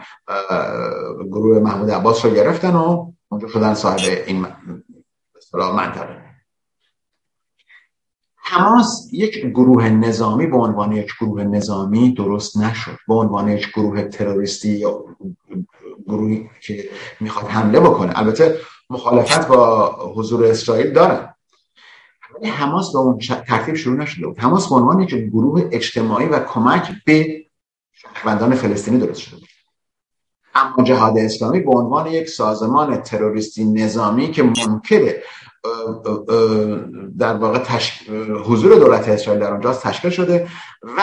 گروه 1.26 1.60
محمود 1.60 1.92
عباس 1.92 2.26
رو 2.26 2.32
گرفتن 2.32 2.76
و 2.76 3.12
اونجا 3.30 3.48
شدن 3.48 3.74
صاحب 3.74 4.00
این 4.28 4.46
منطقه. 5.54 6.24
حماس 8.36 9.08
یک 9.12 9.46
گروه 9.46 9.90
نظامی 9.90 10.48
به 10.48 10.58
عنوان 10.58 10.92
یک 10.92 11.14
گروه 11.22 11.44
نظامی 11.44 12.14
درست 12.14 12.58
نشد. 12.58 12.98
به 13.08 13.14
عنوان 13.14 13.48
یک 13.48 13.70
گروه 13.70 14.04
تروریستی 14.04 14.70
یا 14.70 15.06
گروهی 16.08 16.50
که 16.62 16.90
می‌خواد 17.20 17.48
حمله 17.48 17.80
بکنه. 17.80 18.20
البته 18.20 18.58
مخالفت 18.90 19.48
با 19.48 19.92
حضور 20.16 20.46
اسرائیل 20.46 20.94
دارن. 20.94 21.34
ولی 22.36 22.50
حماس 22.50 22.92
به 22.92 23.00
اون 23.00 23.18
ترتیب 23.48 23.76
شروع 23.76 23.98
نشده 23.98 24.28
بود. 24.28 24.40
حماس 24.40 24.70
به 24.70 24.76
عنوان 24.76 25.02
یک 25.02 25.16
گروه 25.16 25.70
اجتماعی 25.72 26.28
و 26.28 26.40
کمک 26.40 26.92
به 27.06 27.46
شهروندان 27.92 28.56
فلسطینی 28.56 28.98
درست 28.98 29.20
شده 29.22 29.36
بود. 29.36 29.50
اما 30.56 30.84
جهاد 30.84 31.18
اسلامی 31.18 31.60
به 31.60 31.72
عنوان 31.72 32.08
یک 32.08 32.30
سازمان 32.30 33.02
تروریستی 33.02 33.66
نظامی 33.66 34.32
که 34.32 34.44
منکر 34.44 35.14
در 37.18 37.34
واقع 37.34 37.80
حضور 38.46 38.76
دولت 38.76 39.10
اسرائیل 39.10 39.44
در 39.44 39.52
اونجا 39.52 39.74
تشکیل 39.74 40.12
شده 40.12 40.48
و 40.84 41.02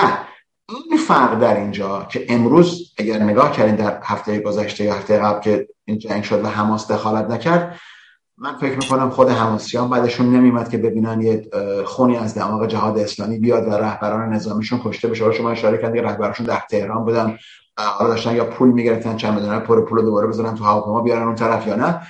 این 0.71 0.99
فرق 0.99 1.39
در 1.41 1.57
اینجا 1.57 2.07
که 2.11 2.27
امروز 2.29 2.95
اگر 2.99 3.19
نگاه 3.19 3.53
کردین 3.53 3.75
در 3.75 4.01
هفته 4.03 4.41
گذشته 4.41 4.85
یا 4.85 4.95
هفته 4.95 5.19
قبل 5.19 5.41
که 5.41 5.69
این 5.85 5.99
جنگ 5.99 6.23
شد 6.23 6.45
و 6.45 6.49
حماس 6.49 6.91
دخالت 6.91 7.31
نکرد 7.31 7.81
من 8.39 8.57
فکر 8.57 8.77
می‌کنم 8.77 9.11
خود 9.11 9.29
حماسیان 9.29 9.91
بعدشون 9.91 10.37
نمیمد 10.37 10.69
که 10.69 10.79
ببینن 10.79 11.21
یه 11.21 11.51
خونی 11.85 12.17
از 12.17 12.35
دماغ 12.35 12.67
جهاد 12.67 12.99
اسلامی 12.99 13.39
بیاد 13.39 13.69
و 13.69 13.71
رهبران 13.71 14.33
نظامیشون 14.33 14.81
کشته 14.85 15.09
بشه. 15.09 15.33
شما 15.33 15.51
اشاره 15.51 15.79
کردید 15.79 16.05
رهبرشون 16.05 16.47
در 16.47 16.63
تهران 16.71 17.05
بودن 17.05 17.39
حالا 17.79 18.11
داشتن 18.11 18.37
یا 18.37 18.45
پول 18.45 18.69
می‌گرفتن 18.69 19.17
چند 19.17 19.35
می‌دونن 19.35 19.61
پر 19.61 19.85
پول 19.85 20.03
دوباره 20.03 20.27
بزنن 20.27 20.55
تو 20.55 20.65
هواپیما 20.65 21.01
بیارن 21.01 21.23
اون 21.23 21.35
طرف 21.35 21.67
یا 21.67 21.75
نه. 21.75 22.01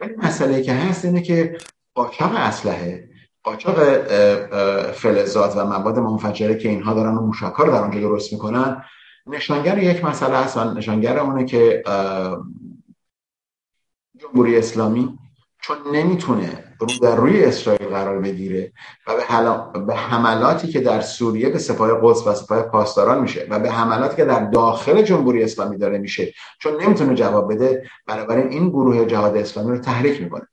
ولی 0.00 0.14
مسئله 0.22 0.62
که 0.62 0.72
هست 0.72 1.04
اینه 1.04 1.22
که 1.22 1.58
قاچاق 1.94 2.32
اسلحه 2.36 3.09
قاچاق 3.42 3.78
فلزات 4.92 5.56
و 5.56 5.64
مواد 5.64 5.98
منفجره 5.98 6.58
که 6.58 6.68
اینها 6.68 6.94
دارن 6.94 7.14
و 7.14 7.20
موشکار 7.20 7.66
در 7.66 7.82
آنجا 7.82 8.00
درست 8.00 8.32
می‌کنن 8.32 8.84
نشانگر 9.26 9.78
یک 9.78 10.04
مسئله 10.04 10.36
هست 10.36 10.58
نشانگر 10.58 11.18
اونه 11.18 11.44
که 11.44 11.82
جمهوری 14.18 14.58
اسلامی 14.58 15.18
چون 15.60 15.76
نمی‌تونه 15.92 16.64
رو 16.80 16.86
در 17.02 17.16
روی 17.16 17.44
اسرائیل 17.44 17.88
قرار 17.88 18.18
بگیره 18.18 18.72
و 19.06 19.14
به, 19.72 19.80
به 19.80 19.94
حملاتی 19.94 20.68
که 20.68 20.80
در 20.80 21.00
سوریه 21.00 21.48
به 21.48 21.58
سپاه 21.58 21.90
قدس 22.02 22.26
و 22.26 22.34
سپاه 22.34 22.62
پاسداران 22.62 23.20
میشه 23.20 23.46
و 23.50 23.58
به 23.58 23.70
حملاتی 23.70 24.16
که 24.16 24.24
در 24.24 24.50
داخل 24.50 25.02
جمهوری 25.02 25.42
اسلامی 25.42 25.78
داره 25.78 25.98
میشه 25.98 26.32
چون 26.60 26.82
نمی‌تونه 26.82 27.14
جواب 27.14 27.52
بده 27.52 27.90
بنابراین 28.06 28.48
این 28.48 28.68
گروه 28.68 29.04
جهاد 29.04 29.36
اسلامی 29.36 29.70
رو 29.70 29.78
تحریک 29.78 30.22
می‌کنه. 30.22 30.48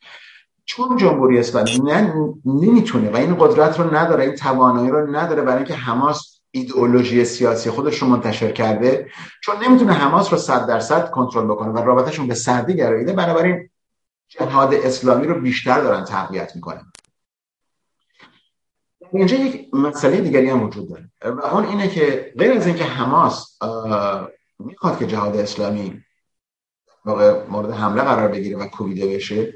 چون 0.70 0.98
جمهوری 0.98 1.40
اسلامی 1.40 1.80
نه 1.80 2.14
نمی‌تونه 2.46 3.10
و 3.10 3.16
این 3.16 3.36
قدرت 3.40 3.80
رو 3.80 3.96
نداره 3.96 4.24
این 4.24 4.36
توانایی 4.36 4.90
رو 4.90 5.16
نداره 5.16 5.42
برای 5.42 5.58
اینکه 5.58 5.74
حماس 5.74 6.40
ایدئولوژی 6.52 7.26
سیاسی 7.26 7.70
خودش 7.70 8.02
رو 8.02 8.08
منتشر 8.08 8.52
کرده 8.52 9.10
چون 9.44 9.56
نمی‌تونه 9.64 9.94
حماس 9.94 10.34
رو 10.34 10.40
صد 10.40 10.68
درصد 10.68 11.10
کنترل 11.12 11.46
بکنه 11.46 11.70
و 11.70 11.78
رابطهشون 11.78 12.28
به 12.28 12.36
سردی 12.36 12.76
گراییده 12.76 13.14
بنابراین 13.14 13.70
جهاد 14.28 14.74
اسلامی 14.74 15.28
رو 15.28 15.42
بیشتر 15.42 15.82
دارن 15.82 16.04
تقویت 16.04 16.56
می‌کنن. 16.56 16.92
اینجا 19.14 19.36
یک 19.38 19.74
مسئله 19.74 20.22
دیگری 20.22 20.50
هم 20.50 20.64
وجود 20.64 20.90
داره. 20.90 21.10
و 21.22 21.46
اون 21.46 21.66
اینه 21.66 21.88
که 21.88 22.34
غیر 22.38 22.52
از 22.52 22.68
اینکه 22.68 22.84
حماس 22.84 23.58
می‌خواد 24.60 25.00
که 25.00 25.08
جهاد 25.08 25.36
اسلامی 25.36 26.04
مورد 27.50 27.72
حمله 27.72 28.02
قرار 28.02 28.28
بگیره 28.28 28.58
و 28.58 28.68
کوبیده 28.68 29.16
بشه 29.16 29.54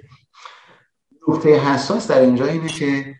نقطه 1.28 1.50
حساس 1.50 2.08
در 2.08 2.20
اینجا 2.20 2.46
اینه 2.46 2.68
که 2.68 3.16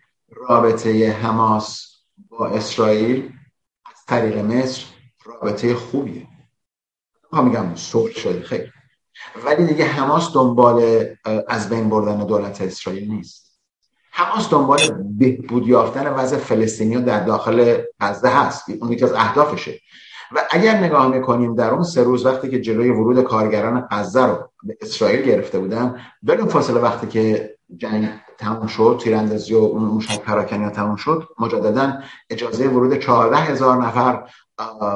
رابطه 0.48 1.10
حماس 1.10 1.86
با 2.28 2.46
اسرائیل 2.46 3.32
از 3.86 4.04
طریق 4.06 4.38
مصر 4.38 4.84
رابطه 5.24 5.74
خوبیه. 5.74 6.26
ما 7.32 7.42
میگم 7.42 7.74
صلح 7.74 8.12
شده 8.12 8.42
خیر 8.42 8.72
ولی 9.44 9.66
دیگه 9.66 9.84
حماس 9.84 10.32
دنبال 10.34 11.06
از 11.48 11.68
بین 11.68 11.88
بردن 11.88 12.26
دولت 12.26 12.60
اسرائیل 12.60 13.10
نیست. 13.10 13.58
حماس 14.10 14.50
دنبال 14.50 14.78
بهبود 15.18 15.66
یافتن 15.66 16.14
وضع 16.14 16.36
فلسطینی 16.36 17.02
در 17.02 17.24
داخل 17.24 17.82
غزه 18.00 18.28
هست. 18.28 18.70
اون 18.80 18.92
یکی 18.92 19.04
از 19.04 19.12
اهدافشه. 19.12 19.80
و 20.32 20.42
اگر 20.50 20.78
نگاه 20.78 21.08
می‌کنیم 21.08 21.54
در 21.54 21.70
اون 21.70 21.82
سه 21.82 22.02
روز 22.02 22.26
وقتی 22.26 22.50
که 22.50 22.60
جلوی 22.60 22.90
ورود 22.90 23.22
کارگران 23.22 23.88
غزه 23.90 24.26
رو 24.26 24.50
به 24.62 24.76
اسرائیل 24.80 25.22
گرفته 25.22 25.58
بودن 25.58 26.00
بلون 26.22 26.48
فاصله 26.48 26.80
وقتی 26.80 27.06
که 27.06 27.51
جنگ 27.76 28.08
تموم 28.38 28.66
شد 28.66 29.00
تیراندازی 29.02 29.54
و 29.54 29.58
اون 29.58 29.82
موشک 29.82 30.20
پراکنی 30.20 30.70
تموم 30.70 30.96
شد. 30.96 31.28
مجددا 31.38 31.98
اجازه 32.30 32.68
ورود 32.68 32.98
14 32.98 33.36
هزار 33.36 33.84
نفر 33.84 34.24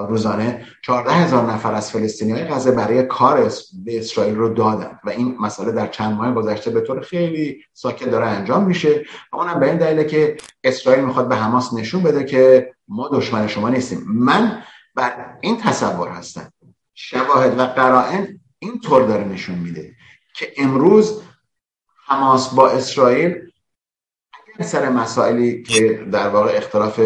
روزانه. 0.09 0.67
14 0.85 1.13
هزار 1.13 1.53
نفر 1.53 1.75
از 1.75 1.91
فلسطینی 1.91 2.33
های 2.33 2.45
غزه 2.45 2.71
برای 2.71 3.03
کار 3.03 3.53
به 3.85 3.99
اسرائیل 3.99 4.35
رو 4.37 4.55
دادن. 4.55 4.99
و 5.05 5.11
این 5.11 5.37
مسئله 5.41 5.73
در 5.73 5.87
چند 5.87 6.17
ماه 6.17 6.35
گذشته 6.35 6.71
به 6.71 6.81
طور 6.81 7.01
خیلی 7.01 7.63
ساکت 7.73 8.11
داره 8.11 8.27
انجام 8.27 8.65
میشه. 8.65 9.05
و 9.33 9.37
اونم 9.37 9.61
به 9.61 9.67
این 9.67 9.79
دلیله 9.79 10.05
که 10.05 10.37
اسرائیل 10.65 11.05
می‌خواد 11.05 11.29
به 11.29 11.37
حماس 11.37 11.75
نشون 11.75 12.03
بده 12.03 12.25
که 12.25 12.73
ما 12.89 13.09
دشمن 13.09 13.47
شما 13.47 13.69
نیستیم. 13.69 14.05
من 14.09 14.63
بر 14.95 15.37
این 15.41 15.57
تصور 15.57 16.09
هستم. 16.09 16.53
شواهد 16.95 17.59
و 17.59 17.63
قرائن 17.67 18.41
طور 18.85 19.07
داره 19.07 19.25
نشون 19.25 19.59
میده 19.59 19.95
که 20.35 20.53
امروز 20.57 21.23
حماس 22.37 22.55
با 22.55 22.71
اسرائیل 22.71 23.51
سر 24.61 24.89
مسائلی 24.89 25.63
که 25.63 26.07
در 26.13 26.29
واقع 26.29 26.57
اختلاف 26.57 27.01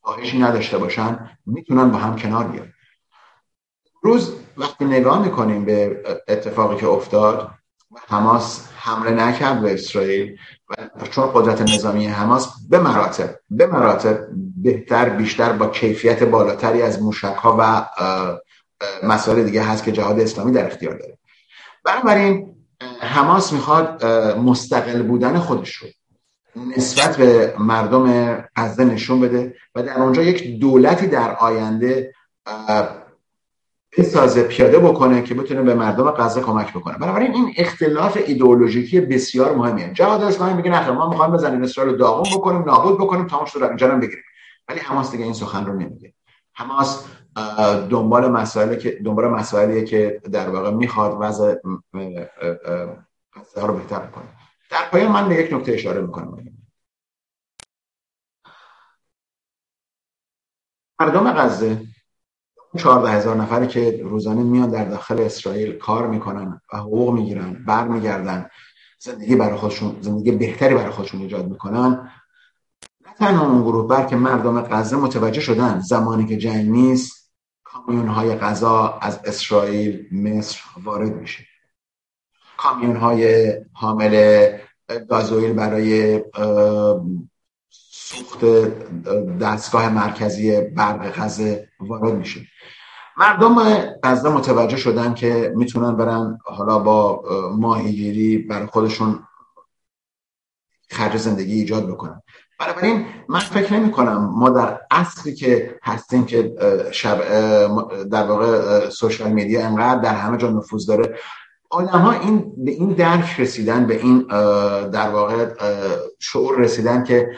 خواهشی 0.00 0.38
نداشته 0.38 0.78
باشن 0.78 1.30
می‌تونن 1.46 1.90
با 1.90 1.98
هم 1.98 2.16
کنار 2.16 2.44
بیان. 2.44 2.72
روز 4.02 4.36
وقتی 4.56 4.84
نگاه 4.84 5.24
می‌کنیم 5.24 5.64
به 5.64 6.02
اتفاقی 6.28 6.76
که 6.76 6.88
افتاد 6.88 7.50
حماس 8.08 8.68
حمله 8.76 9.10
نکرد 9.10 9.62
به 9.62 9.74
اسرائیل 9.74 10.38
و 11.00 11.06
چون 11.06 11.30
قدرت 11.34 11.62
نظامی 11.62 12.06
حماس 12.06 12.48
به 12.70 12.78
مراتب 12.78 13.36
به 13.50 13.66
مراتب 13.66 14.18
بهتر 14.56 15.08
بیشتر 15.08 15.52
با 15.52 15.66
کیفیت 15.66 16.22
بالاتری 16.22 16.82
از 16.82 17.02
موشک 17.02 17.36
ها 17.36 17.56
و 17.58 17.86
مسائل 19.02 19.44
دیگه 19.44 19.62
هست 19.62 19.84
که 19.84 19.92
جهاد 19.92 20.20
اسلامی 20.20 20.52
در 20.52 20.66
اختیار 20.66 20.98
داره. 20.98 21.18
بنابراین 21.84 22.53
حماس 23.00 23.52
می‌خواد 23.52 24.06
مستقل 24.38 25.02
بودن 25.02 25.38
خودش 25.38 25.74
رو 25.74 25.88
نسبت 26.76 27.16
به 27.16 27.54
مردم 27.58 28.34
غزه 28.56 28.84
نشون 28.84 29.20
بده 29.20 29.56
و 29.74 29.82
در 29.82 30.02
اونجا 30.02 30.22
یک 30.22 30.60
دولتی 30.60 31.06
در 31.06 31.36
آینده 31.36 32.14
بسازه 33.98 34.42
پیاده 34.42 34.78
بکنه 34.78 35.22
که 35.22 35.34
بتونه 35.34 35.62
به 35.62 35.74
مردم 35.74 36.10
غزه 36.10 36.40
کمک 36.40 36.72
بکنه. 36.72 36.98
بنابراین 36.98 37.34
این 37.34 37.54
اختلاف 37.56 38.18
ایدئولوژیکی 38.26 39.00
بسیار 39.00 39.56
مهمیه. 39.56 39.90
جهاد 39.92 40.22
اسلامی 40.22 40.54
میگه 40.54 40.70
نه 40.70 40.90
ما 40.90 41.08
می‌خوایم 41.08 41.32
بزنیم 41.32 41.62
اسرائیل 41.62 41.92
رو 41.92 41.98
داغون 41.98 42.38
بکنیم 42.38 42.62
نابود 42.62 42.98
بکنیم 42.98 43.26
تمام 43.26 43.44
شد 43.44 43.62
اینجا 43.62 43.88
بگیریم. 43.88 44.24
ولی 44.68 44.80
حماس 44.80 45.10
دیگه 45.10 45.24
این 45.24 45.32
سخن 45.32 45.66
رو 45.66 45.72
نمیگه. 45.72 46.12
حماس 46.52 47.04
دنبال 47.90 48.30
مسائلی 48.30 48.76
که 48.76 48.90
دنبال 49.04 49.28
مسائلیه 49.28 49.84
که 49.84 50.22
در 50.32 50.50
واقع 50.50 50.70
می‌خواد 50.70 51.16
وضع 51.20 51.54
غزه 53.34 53.66
رو 53.66 53.74
بهتر 53.74 54.06
کنه. 54.06 54.28
در 54.70 54.88
پایان 54.90 55.12
من 55.12 55.28
به 55.28 55.34
یک 55.34 55.52
نکته 55.52 55.72
اشاره 55.72 56.00
می‌کنم. 56.00 56.44
مردم 61.00 61.32
غزه 61.32 61.82
چهارده 62.78 63.10
هزار 63.10 63.36
نفری 63.36 63.66
که 63.66 64.00
روزانه 64.04 64.42
میان 64.42 64.70
در 64.70 64.84
داخل 64.84 65.20
اسرائیل 65.20 65.78
کار 65.78 66.06
می‌کنن 66.06 66.60
و 66.72 66.76
حقوق 66.76 67.14
می‌گیرن 67.14 67.64
برمیگردن 67.66 68.48
زندگی 68.98 69.36
برای 69.36 69.56
خودشون 69.56 69.96
زندگی 70.00 70.32
بهتری 70.32 70.74
برای 70.74 70.90
خودشون 70.90 71.20
ایجاد 71.20 71.48
می‌کنن. 71.48 72.10
نه 73.06 73.14
تنها 73.18 73.46
اون 73.46 73.62
گروه 73.62 73.88
بلکه 73.88 74.16
مردم 74.16 74.60
غزه 74.60 74.96
متوجه 74.96 75.40
شدن 75.40 75.80
زمانی 75.80 76.26
که 76.26 76.36
جنگ 76.36 76.70
نیست 76.70 77.23
کامیون 77.86 78.08
های 78.08 78.34
غذا 78.34 78.98
از 79.02 79.20
اسرائیل 79.24 80.08
مصر 80.12 80.60
وارد 80.82 81.12
میشه. 81.12 81.46
کامیون 82.56 82.96
های 82.96 83.52
حامل 83.72 84.46
گازوئیل 85.08 85.52
برای 85.52 86.22
سوخت 87.70 88.44
دستگاه 89.40 89.88
مرکزی 89.88 90.60
برق 90.60 91.20
غزه 91.20 91.68
وارد 91.80 92.14
میشه. 92.14 92.40
مردم 93.16 93.54
غزه 94.02 94.28
متوجه 94.28 94.76
شدن 94.76 95.14
که 95.14 95.52
می‌تونن 95.56 95.96
برن 95.96 96.38
حالا 96.44 96.78
با 96.78 97.22
ماهیگیری 97.58 98.38
برای 98.38 98.66
خودشون 98.66 99.26
خرج 100.90 101.16
زندگی 101.16 101.52
ایجاد 101.52 101.88
بکنن. 101.88 102.22
بنابراین 102.60 103.06
من 103.28 103.38
فکر 103.38 103.74
نمی 103.74 103.90
کنم 103.90 104.30
ما 104.34 104.50
در 104.50 104.80
اصلی 104.90 105.34
که 105.34 105.78
هستیم 105.82 106.26
که 106.26 106.52
شب 106.92 107.18
در 108.04 108.22
واقع 108.26 108.88
سوشال 108.88 109.32
میدیا 109.32 109.66
انقدر 109.66 110.00
در 110.00 110.14
همه 110.14 110.36
جا 110.36 110.50
نفوذ 110.50 110.86
داره 110.86 111.18
آدم 111.70 111.98
ها 111.98 112.12
این 112.12 112.64
به 112.64 112.70
این 112.70 112.92
درک 112.92 113.40
رسیدن 113.40 113.86
به 113.86 114.00
این 114.00 114.22
در 114.90 115.08
واقع 115.08 115.54
شعور 116.18 116.58
رسیدن 116.58 117.04
که 117.04 117.36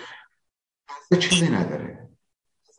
چیزی 1.18 1.48
نداره. 1.48 2.08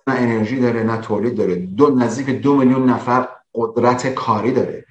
نه 0.07 0.15
انرژی 0.15 0.59
داره 0.59 0.83
نه 0.83 0.97
تولید 0.97 1.37
داره. 1.37 1.55
دو 1.55 1.95
نزدیک 1.95 2.41
دو 2.41 2.55
میلیون 2.55 2.89
نفر 2.89 3.27
قدرت 3.55 4.07
کاری 4.07 4.51
داره. 4.51 4.85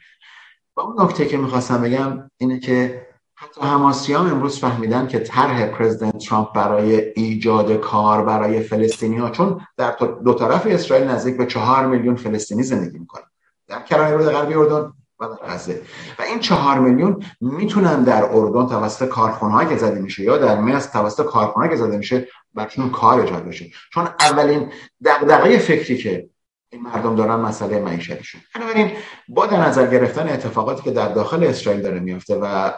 و 0.77 0.81
اون 0.81 1.03
نکته 1.03 1.27
که 1.27 1.37
می‌خواستم 1.37 1.83
بگم 1.83 2.31
اینه 2.37 2.59
که 2.59 3.06
حتی 3.39 3.61
هماسیام 3.61 4.27
امروز 4.27 4.59
فهمیدن 4.59 5.07
که 5.07 5.19
طرح 5.19 5.67
پرزیدنت 5.67 6.19
ترامپ 6.19 6.53
برای 6.55 7.13
ایجاد 7.17 7.73
کار 7.73 8.25
برای 8.25 8.61
فلسطینی 8.61 9.17
ها 9.17 9.31
چون 9.31 9.61
در 9.77 9.97
دو 10.25 10.35
طرف 10.35 10.67
اسرائیل 10.67 11.09
نزدیک 11.09 11.37
به 11.37 11.47
چهار 11.47 11.87
میلیون 11.87 12.17
فلسطینی 12.17 12.63
زندگی 12.63 12.99
می‌کنن. 12.99 13.25
در 13.69 13.83
کرانه 13.83 14.11
رود 14.11 14.27
غربی 14.27 14.55
اردن 14.55 14.93
و 15.21 15.29
در 15.29 15.55
غزه. 15.55 15.83
و 16.19 16.23
این 16.23 16.39
چهار 16.39 16.79
میلیون 16.79 17.23
می‌تونن 17.41 18.05
در 18.05 18.25
اردن 18.25 18.67
توسط 18.67 19.09
کارخونه 19.09 19.69
که 19.69 19.77
زده 19.77 20.01
میشه 20.01 20.23
یا 20.23 20.39
در 20.39 20.61
مصر 20.61 20.91
توسط 20.91 21.25
کارخونه 21.25 21.69
که 21.69 21.77
زده 21.77 21.97
میشه 21.97 22.29
برشون 22.55 22.91
کار 22.91 23.21
ایجاد 23.21 23.45
بشه. 23.45 23.67
چون 23.93 24.09
اولین 24.21 24.73
دغدغه 25.05 25.59
فکری 25.59 25.99
که 25.99 26.29
این 26.77 26.85
مردم 26.85 27.17
دارن 27.17 27.35
مسئله 27.35 27.81
معیشتشون. 27.81 28.41
بنابراین 28.55 28.91
با 29.29 29.47
در 29.47 29.69
نظر 29.69 29.87
گرفتن 29.87 30.29
اتفاقاتی 30.29 30.83
که 30.83 30.91
در 30.91 31.09
داخل 31.09 31.45
اسرائیل 31.45 31.83
داره 31.83 32.01
میافته 32.01 32.37
و 32.43 32.71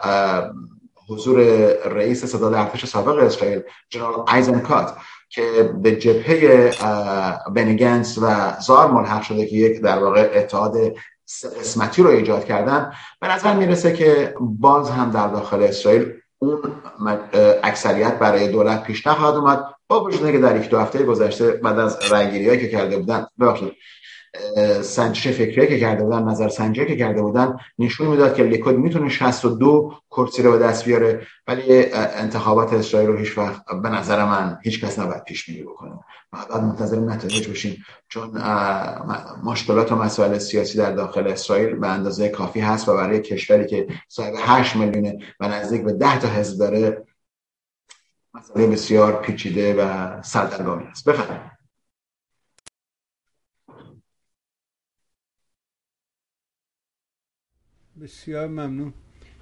حضور 1.09 1.39
رئیس 1.85 2.25
صداد 2.25 2.53
ارتش 2.53 2.85
سابق 2.85 3.23
اسرائیل 3.23 3.61
جنرال 3.89 4.25
ایزنکات 4.33 4.93
که 5.29 5.73
به 5.81 5.91
جبهه 5.95 6.71
بنیگنس 7.55 8.17
و 8.21 8.53
زار 8.61 8.91
ملحق 8.91 9.21
شده 9.21 9.45
که 9.45 9.55
یک 9.55 9.81
در 9.81 9.99
واقع 9.99 10.31
اتحاد 10.35 10.75
قسمتی 11.59 12.03
رو 12.03 12.09
ایجاد 12.09 12.45
کردن 12.45 12.91
به 13.21 13.27
نظر 13.27 13.53
می‌رسه 13.53 13.93
که 13.93 14.35
باز 14.39 14.89
هم 14.89 15.11
در 15.11 15.27
داخل 15.27 15.63
اسرائیل 15.63 16.13
اون 16.39 16.61
اکثریت 17.63 18.19
برای 18.19 18.47
دولت 18.47 18.83
پیش 18.83 19.07
نخواهد 19.07 19.35
اومد. 19.35 19.63
با 19.89 20.09
که 20.09 20.17
یک 20.55 20.69
دو 20.69 20.79
هفته 20.79 21.03
گذشته 21.03 21.51
بعد 21.51 21.79
از 21.79 22.11
رأیگیری 22.11 22.59
که 22.59 22.67
کرده 22.67 22.97
بودن 22.97 23.25
ببخشید 23.39 23.71
سنجش 24.81 25.27
فکری 25.27 25.67
که 25.67 25.79
کرده 25.79 26.03
بودن 26.03 26.23
نظر 26.23 26.49
سنجی 26.49 26.85
که 26.85 26.95
کرده 26.95 27.21
بودن 27.21 27.57
نشون 27.79 28.07
می‌داد 28.07 28.35
که 28.35 28.43
لیکود 28.43 28.75
می‌تونه 28.75 29.09
62 29.09 29.93
کرسی 30.11 30.43
رو 30.43 30.51
به 30.51 30.57
دست 30.57 30.85
بیاره 30.85 31.27
ولی 31.47 31.93
انتخابات 31.93 32.73
اسرائیل 32.73 33.09
رو 33.09 33.17
هیچ 33.17 33.37
وقت 33.37 33.61
به 33.83 33.89
نظر 33.89 34.25
من 34.25 34.59
هیچ 34.63 34.85
کس 34.85 34.99
نباید 34.99 35.23
پیش 35.23 35.45
بینی 35.45 35.63
بکنه. 35.63 35.91
بعد 36.31 36.63
منتظر 36.63 36.99
نتایج 36.99 37.49
بشیم 37.49 37.85
چون 38.07 38.41
مشکلات 39.43 39.91
و 39.91 39.95
مسائل 39.95 40.37
سیاسی 40.37 40.77
در 40.77 40.91
داخل 40.91 41.27
اسرائیل 41.27 41.75
به 41.75 41.87
اندازه 41.87 42.29
کافی 42.29 42.59
هست 42.59 42.89
و 42.89 42.95
برای 42.95 43.19
کشوری 43.19 43.65
که 43.65 43.87
صاحب 44.07 44.33
8 44.37 44.75
میلیونه 44.75 45.17
و 45.39 45.47
نزدیک 45.47 45.83
به 45.83 45.93
10 45.93 46.19
تا 46.19 46.27
حزب 46.27 46.59
داره 46.59 47.05
مسئله 48.39 48.67
بسیار 48.67 49.21
پیچیده 49.21 49.73
و 49.73 50.21
سردرگمی 50.21 50.83
است. 50.83 51.09
بفرمایید. 51.09 51.51
بسیار 58.01 58.47
ممنون. 58.47 58.93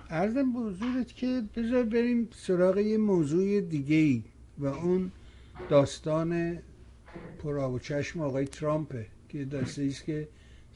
ارزم 0.09 0.53
به 0.53 0.59
حضورت 0.59 1.13
که 1.15 1.43
بذار 1.55 1.83
بریم 1.83 2.29
سراغ 2.35 2.77
یه 2.77 2.97
موضوع 2.97 3.61
دیگه 3.61 3.95
ای 3.95 4.23
و 4.57 4.65
اون 4.65 5.11
داستان 5.69 6.59
پراب 7.43 7.73
و 7.73 7.79
چشم 7.79 8.21
آقای 8.21 8.45
ترامپه 8.45 9.07
که 9.29 9.45
داسته 9.45 9.83
است 9.83 10.05
که 10.05 10.27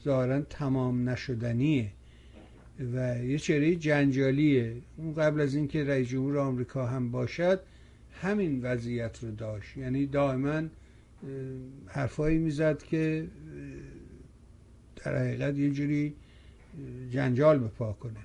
ظاهرا 0.04 0.40
تمام 0.40 1.08
نشدنیه 1.08 1.92
و 2.94 3.24
یه 3.24 3.38
چهره 3.38 3.76
جنجالیه. 3.76 4.82
اون 4.96 5.14
قبل 5.14 5.40
از 5.40 5.54
اینکه 5.54 5.84
رئیس 5.84 6.08
جمهور 6.08 6.38
آمریکا 6.38 6.86
هم 6.86 7.10
باشد 7.10 7.60
همین 8.22 8.62
وضعیت 8.62 9.24
رو 9.24 9.30
داشت. 9.30 9.76
یعنی 9.76 10.06
دائما 10.06 10.62
حرفایی 11.86 12.38
می‌زد 12.38 12.82
که 12.82 13.28
در 14.96 15.18
حقیقت 15.18 15.58
یه 15.58 15.70
جوری 15.70 16.14
جنجال 17.10 17.58
به 17.58 17.68
پا 17.68 17.92
کنه. 17.92 18.20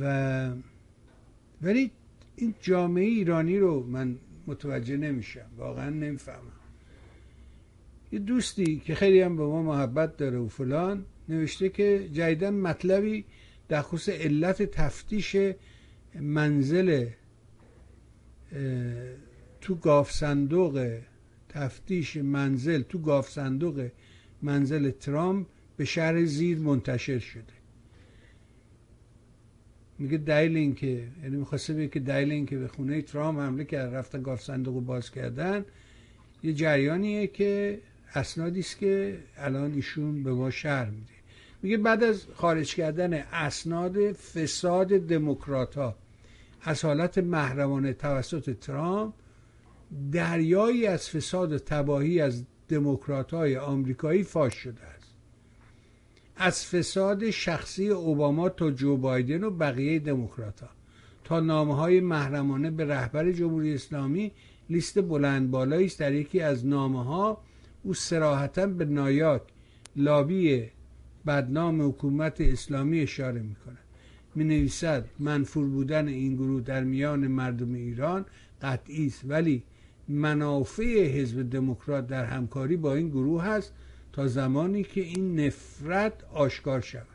و 0.00 0.52
ولی 1.62 1.90
این 2.36 2.54
جامعه 2.60 3.04
ایرانی 3.04 3.58
رو 3.58 3.86
من 3.86 4.16
متوجه 4.46 4.96
نمیشم. 4.96 5.46
واقعا 5.56 5.90
نمی‌فهمم. 5.90 6.52
یه 8.12 8.18
دوستی 8.18 8.82
که 8.84 8.94
خیلی 8.94 9.20
هم 9.20 9.36
به 9.36 9.42
ما 9.42 9.62
محبت 9.62 10.16
داره 10.16 10.38
و 10.38 10.48
فلان 10.48 11.04
نوشته 11.28 11.68
که 11.68 12.08
جدیدن 12.12 12.54
مطلبی 12.54 13.24
در 13.68 13.82
خصوص 13.82 14.08
علت 14.08 14.62
تفتیش 14.62 15.36
منزل 16.20 17.06
تو 19.60 19.74
گاف 19.74 20.12
صندوق 20.12 20.98
تفتیش 21.48 22.16
منزل 22.16 22.82
تو 22.82 22.98
گاف 22.98 23.30
صندوق 23.30 23.88
منزل 24.42 24.90
ترامپ 24.90 25.46
به 25.76 25.84
شهر 25.84 26.24
زیر 26.24 26.58
منتشر 26.58 27.18
شده. 27.18 27.42
میگه 29.98 30.18
دلیل 30.18 30.56
این 30.56 30.74
که 30.74 31.08
یعنی 31.22 31.36
می‌خواسته 31.36 31.74
بگه 31.74 31.88
که 31.88 32.00
دلیل 32.00 32.32
این 32.32 32.46
که 32.46 32.58
به 32.58 32.68
خونه 32.68 33.02
ترامپ 33.02 33.38
حمله 33.40 33.64
کرد 33.64 33.94
رفتن 33.94 34.22
گاف 34.22 34.42
صندوق 34.42 34.84
باز 34.84 35.10
کردن 35.10 35.64
یه 36.42 36.52
جریانیه 36.52 37.26
که 37.26 37.80
اسنادی 38.14 38.60
است 38.60 38.78
که 38.78 39.18
الان 39.36 39.72
ایشون 39.72 40.22
به 40.22 40.32
ما 40.32 40.50
شهر 40.50 40.90
میده. 40.90 41.12
میگه 41.62 41.76
بعد 41.76 42.04
از 42.04 42.26
خارج 42.34 42.74
کردن 42.74 43.12
اسناد 43.12 44.12
فساد 44.12 44.88
دموکرات 44.88 45.74
ها 45.74 45.96
از 46.68 46.84
حالت 46.84 47.18
محرمانه 47.18 47.92
توسط 47.92 48.58
ترامپ 48.58 49.14
دریایی 50.12 50.86
از 50.86 51.10
فساد 51.10 51.52
و 51.52 51.58
تباهی 51.58 52.20
از 52.20 52.44
دموکرات 52.68 53.34
های 53.34 53.56
آمریکایی 53.56 54.22
فاش 54.22 54.54
شده 54.54 54.82
است. 54.82 55.14
از 56.36 56.66
فساد 56.66 57.30
شخصی 57.30 57.88
اوباما 57.88 58.48
تا 58.48 58.70
جو 58.70 58.96
بایدن 58.96 59.44
و 59.44 59.50
بقیه 59.50 59.98
دموکرات 59.98 60.60
ها 60.60 60.68
تا 61.24 61.40
نامه 61.40 61.74
های 61.74 62.00
محرمانه 62.00 62.70
به 62.70 62.84
رهبر 62.84 63.32
جمهوری 63.32 63.74
اسلامی 63.74 64.32
لیست 64.70 65.02
بلند 65.02 65.50
بالایی 65.50 65.92
در 65.98 66.12
یکی 66.12 66.40
از 66.40 66.66
نامه 66.66 67.04
ها 67.04 67.40
او 67.82 67.94
سراحتا 67.94 68.66
به 68.66 68.84
نایاک 68.84 69.42
لابی 69.96 70.70
بدنام 71.26 71.88
حکومت 71.88 72.40
اسلامی 72.40 73.00
اشاره 73.00 73.40
می‌کنه 73.40 73.78
می 74.38 74.44
نویسد 74.44 75.04
منفور 75.18 75.66
بودن 75.66 76.08
این 76.08 76.34
گروه 76.34 76.62
در 76.62 76.84
میان 76.84 77.26
مردم 77.26 77.74
ایران 77.74 78.26
قطعی 78.62 79.06
است 79.06 79.22
ولی 79.28 79.62
منافع 80.08 81.06
حزب 81.06 81.50
دموکرات 81.50 82.06
در 82.06 82.24
همکاری 82.24 82.76
با 82.76 82.94
این 82.94 83.08
گروه 83.08 83.44
هست 83.44 83.72
تا 84.12 84.26
زمانی 84.26 84.82
که 84.82 85.00
این 85.00 85.40
نفرت 85.40 86.12
آشکار 86.34 86.80
شود. 86.80 87.06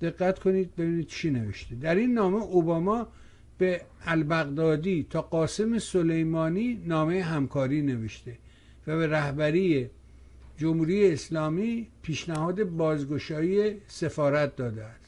دقت 0.00 0.38
کنید 0.38 0.76
ببینید 0.76 1.06
چی 1.06 1.30
نوشته. 1.30 1.74
در 1.74 1.94
این 1.94 2.14
نامه 2.14 2.42
اوباما 2.42 3.08
به 3.58 3.80
البغدادی 4.04 5.06
تا 5.10 5.22
قاسم 5.22 5.78
سلیمانی 5.78 6.82
نامه 6.86 7.22
همکاری 7.22 7.82
نوشته 7.82 8.38
و 8.86 8.96
به 8.96 9.06
رهبری 9.06 9.90
جمهوری 10.58 11.12
اسلامی 11.12 11.86
پیشنهاد 12.02 12.64
بازگشایی 12.64 13.76
سفارت 13.86 14.56
داده 14.56 14.99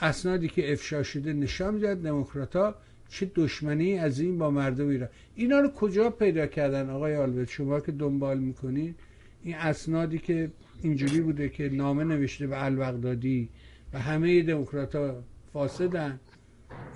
اسنادی 0.00 0.48
که 0.48 0.72
افشا 0.72 1.02
شده 1.02 1.32
نشان 1.32 1.74
می‌داد 1.74 2.02
دموکرات 2.02 2.74
چه 3.08 3.30
دشمنی 3.34 3.98
از 3.98 4.20
این 4.20 4.38
با 4.38 4.50
مردم 4.50 4.88
ایران. 4.88 5.08
اینا 5.34 5.60
رو 5.60 5.68
کجا 5.68 6.10
پیدا 6.10 6.46
کردن 6.46 6.90
آقای 6.90 7.16
آلبرت؟ 7.16 7.50
شما 7.50 7.80
که 7.80 7.92
دنبال 7.92 8.38
می‌کنین 8.38 8.94
این 9.42 9.54
اسنادی 9.54 10.18
که 10.18 10.50
اینجوری 10.82 11.20
بوده 11.20 11.48
که 11.48 11.68
نامه 11.68 12.04
نوشته 12.04 12.46
به 12.46 12.64
البغدادی 12.64 13.48
و 13.92 13.98
همه 13.98 14.42
دموکرات 14.42 14.94
ها 14.94 15.24
فاسدن 15.52 16.20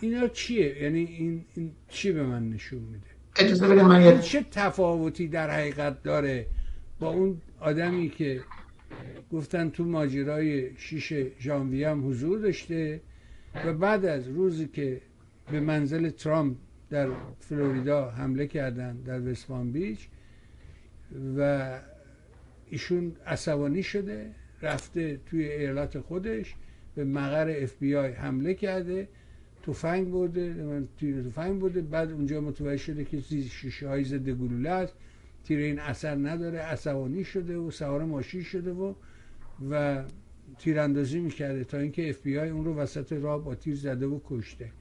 اینا 0.00 0.28
چیه؟ 0.28 0.82
یعنی 0.82 0.98
این, 1.04 1.44
این 1.54 1.72
چی 1.88 2.12
به 2.12 2.22
من 2.22 2.50
نشون 2.50 2.78
میده؟ 2.78 3.06
اجازه 3.36 3.74
من 3.74 4.20
چه 4.20 4.44
تفاوتی 4.50 5.28
در 5.28 5.50
حقیقت 5.50 6.02
داره 6.02 6.46
با 7.00 7.08
اون 7.08 7.40
آدمی 7.60 8.10
که 8.10 8.40
گفتن 9.32 9.70
تو 9.70 9.84
ماجرای 9.84 10.76
شیش 10.76 11.12
ژانویه 11.40 11.90
هم 11.90 12.08
حضور 12.08 12.38
داشته 12.38 13.00
و 13.66 13.72
بعد 13.72 14.04
از 14.04 14.28
روزی 14.28 14.66
که 14.66 15.00
به 15.50 15.60
منزل 15.60 16.10
ترامپ 16.10 16.56
در 16.90 17.08
فلوریدا 17.40 18.10
حمله 18.10 18.46
کردن 18.46 18.96
در 18.96 19.20
وستپام 19.20 19.72
بیچ 19.72 20.08
و 21.36 21.70
ایشون 22.70 23.12
عصبانی 23.26 23.82
شده 23.82 24.30
رفته 24.62 25.20
توی 25.26 25.44
ایالت 25.52 26.00
خودش 26.00 26.54
به 26.94 27.04
مقر 27.04 27.54
اف 27.62 27.76
بی 27.80 27.94
آی 27.96 28.12
حمله 28.12 28.54
کرده 28.54 29.08
تفنگ 29.62 30.10
برده 30.10 30.54
تفنگ 31.30 31.60
برده 31.60 31.80
بعد 31.80 32.10
اونجا 32.12 32.40
متوجه 32.40 32.76
شده 32.76 33.04
که 33.04 33.20
شیشه 33.20 33.88
های 33.88 34.04
ضد 34.04 34.28
گلوله 34.30 34.70
است. 34.70 34.94
تیر 35.44 35.58
این 35.58 35.78
اثر 35.78 36.14
نداره 36.14 36.58
عصبانی 36.58 37.24
شده 37.24 37.56
و 37.56 37.70
سوار 37.70 38.04
ماشین 38.04 38.42
شده 38.42 38.72
و 38.72 38.94
و 39.70 40.02
تیراندازی 40.58 41.20
می‌کرده 41.20 41.64
تا 41.64 41.78
اینکه 41.78 42.10
اف 42.10 42.20
بی 42.22 42.38
آی 42.38 42.48
اون 42.48 42.64
رو 42.64 42.74
وسط 42.74 43.12
راه 43.12 43.44
با 43.44 43.54
تیر 43.54 43.76
زده 43.76 44.06
و 44.06 44.20
کشته. 44.28 44.72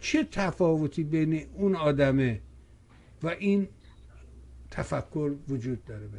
چه 0.00 0.24
تفاوتی 0.24 1.04
بین 1.04 1.46
اون 1.54 1.76
آدمه 1.76 2.40
و 3.22 3.28
این 3.28 3.68
تفکر 4.70 5.34
وجود 5.48 5.84
داره 5.84 6.06
به 6.06 6.18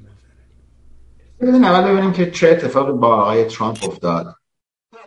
ببینیم 1.42 1.64
اول 1.64 1.92
ببینیم 1.92 2.12
که 2.12 2.32
چه 2.32 2.50
اتفاقی 2.50 2.92
با 2.92 3.16
آقای 3.16 3.46
ترامپ 3.46 3.78
افتاد. 3.84 4.36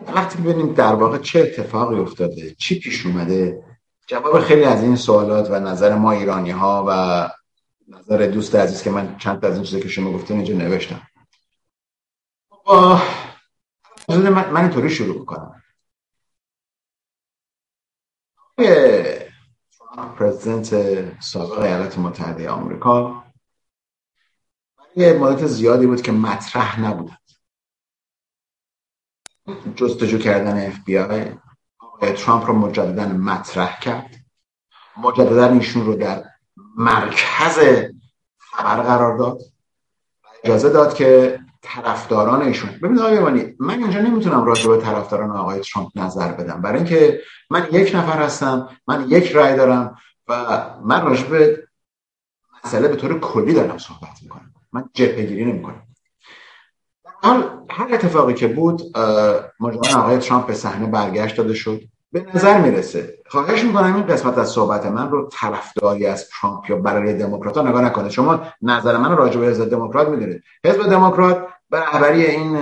وقتی 0.07 0.43
ببینیم 0.43 0.75
در 0.75 0.95
واقع 0.95 1.19
چه 1.19 1.41
اتفاقی 1.41 1.97
افتاده 1.97 2.55
چی 2.59 2.79
پیش 2.79 3.07
اومده 3.07 3.63
جواب 4.07 4.41
خیلی 4.41 4.65
از 4.65 4.83
این 4.83 4.97
سوالات 4.97 5.51
و 5.51 5.61
نظر 5.61 5.95
ما 5.95 6.13
ایرانی 6.13 6.51
ها 6.51 6.85
و 6.89 7.31
نظر 7.89 8.27
دوست 8.27 8.55
عزیز 8.55 8.83
که 8.83 8.91
من 8.91 9.17
چند 9.17 9.45
از 9.45 9.55
این 9.55 9.63
چیزی 9.63 9.83
که 9.83 9.89
شما 9.89 10.13
گفتین 10.13 10.37
اینجا 10.37 10.55
نوشتم. 10.55 11.03
من, 14.09 14.51
من 14.51 14.61
اینطوری 14.61 14.91
شروع 14.91 15.19
می‌کنم. 15.19 15.63
پرزیدنت 20.19 21.21
سابق 21.21 21.59
ایالات 21.59 21.99
متحده 21.99 22.51
آمریکا. 22.51 23.25
یه 24.97 25.13
مدت 25.13 25.47
زیادی 25.47 25.87
بود 25.87 26.03
که 26.03 26.13
مطرح 26.13 26.81
نبودند 26.81 27.19
جستجو 29.77 30.19
کردن 30.19 30.67
اف 30.67 30.79
بی 30.85 30.99
آی 30.99 31.33
ترامپ 32.17 32.47
رو 32.47 32.53
مجددا 32.53 33.07
مطرح 33.07 33.81
کرد. 33.81 34.15
مجددا 34.97 35.47
ایشون 35.47 35.87
رو 35.87 35.95
در 35.95 36.32
مرکز 36.77 37.59
خبر 38.39 38.83
قرار 38.83 39.19
داد. 39.19 39.39
اجازه 40.45 40.69
داد 40.69 40.95
که 40.95 41.41
طرفداران 41.63 42.43
ایشون 42.43 42.71
ببینید 42.83 43.01
آقای 43.01 43.55
من 43.59 43.83
اینجا 43.83 44.01
نمی‌تونم 44.01 44.45
راجع 44.45 44.69
به 44.69 44.77
طرفداران 44.77 45.31
آقای 45.31 45.61
ترامپ 45.61 45.91
نظر 45.95 46.33
بدم. 46.33 46.63
برای 46.63 46.77
اینکه 46.77 47.21
من 47.51 47.69
یک 47.73 47.95
نفر 47.95 48.23
هستم 48.23 48.69
من 48.87 49.05
یک 49.09 49.33
رأی 49.33 49.57
دارم 49.57 49.97
و 50.29 50.61
من 50.85 51.07
راجع 51.07 51.27
به 51.27 51.69
مسئله 52.65 52.89
به 52.89 52.97
طور 52.97 53.21
کلی 53.21 53.55
دارم 53.55 53.79
صحبت 53.79 54.23
می‌کنم. 54.23 54.55
من 54.73 54.89
جبهه 54.95 55.27
گیری 55.27 55.45
نمی‌کنم 55.45 55.83
حال 57.05 57.67
هر 57.71 57.95
اتفاقی 57.95 58.35
که 58.35 58.49
بود 58.49 58.99
مجددا 59.61 59.99
آقای 59.99 60.19
ترامپ 60.19 60.47
به 60.47 60.55
صحنه 60.55 60.87
برگشت 60.87 61.37
داده 61.37 61.55
شد. 61.55 61.81
به 62.13 62.27
نظر 62.35 62.61
می‌رسه. 62.61 63.19
خواهش 63.27 63.65
می‌کنم 63.65 63.95
این 63.95 64.07
قسمت 64.07 64.39
از 64.39 64.51
صحبت 64.51 64.87
من 64.87 65.11
رو 65.11 65.29
طرفداری 65.33 66.07
از 66.07 66.29
ترامپ 66.29 66.71
یا 66.71 66.77
برای 66.77 67.15
دموکرات 67.15 67.59
نگاه 67.59 67.83
نکنه. 67.83 68.09
شما 68.09 68.41
نظر 68.63 68.97
من 68.97 69.17
راجع 69.17 69.41
به 69.41 69.47
حزب 69.47 69.71
دموکرات 69.71 70.09
می‌دونید. 70.09 70.43
حزب 70.65 70.91
دموکرات 70.91 71.49
به 71.71 71.81
رهبری 71.81 72.25
این 72.25 72.59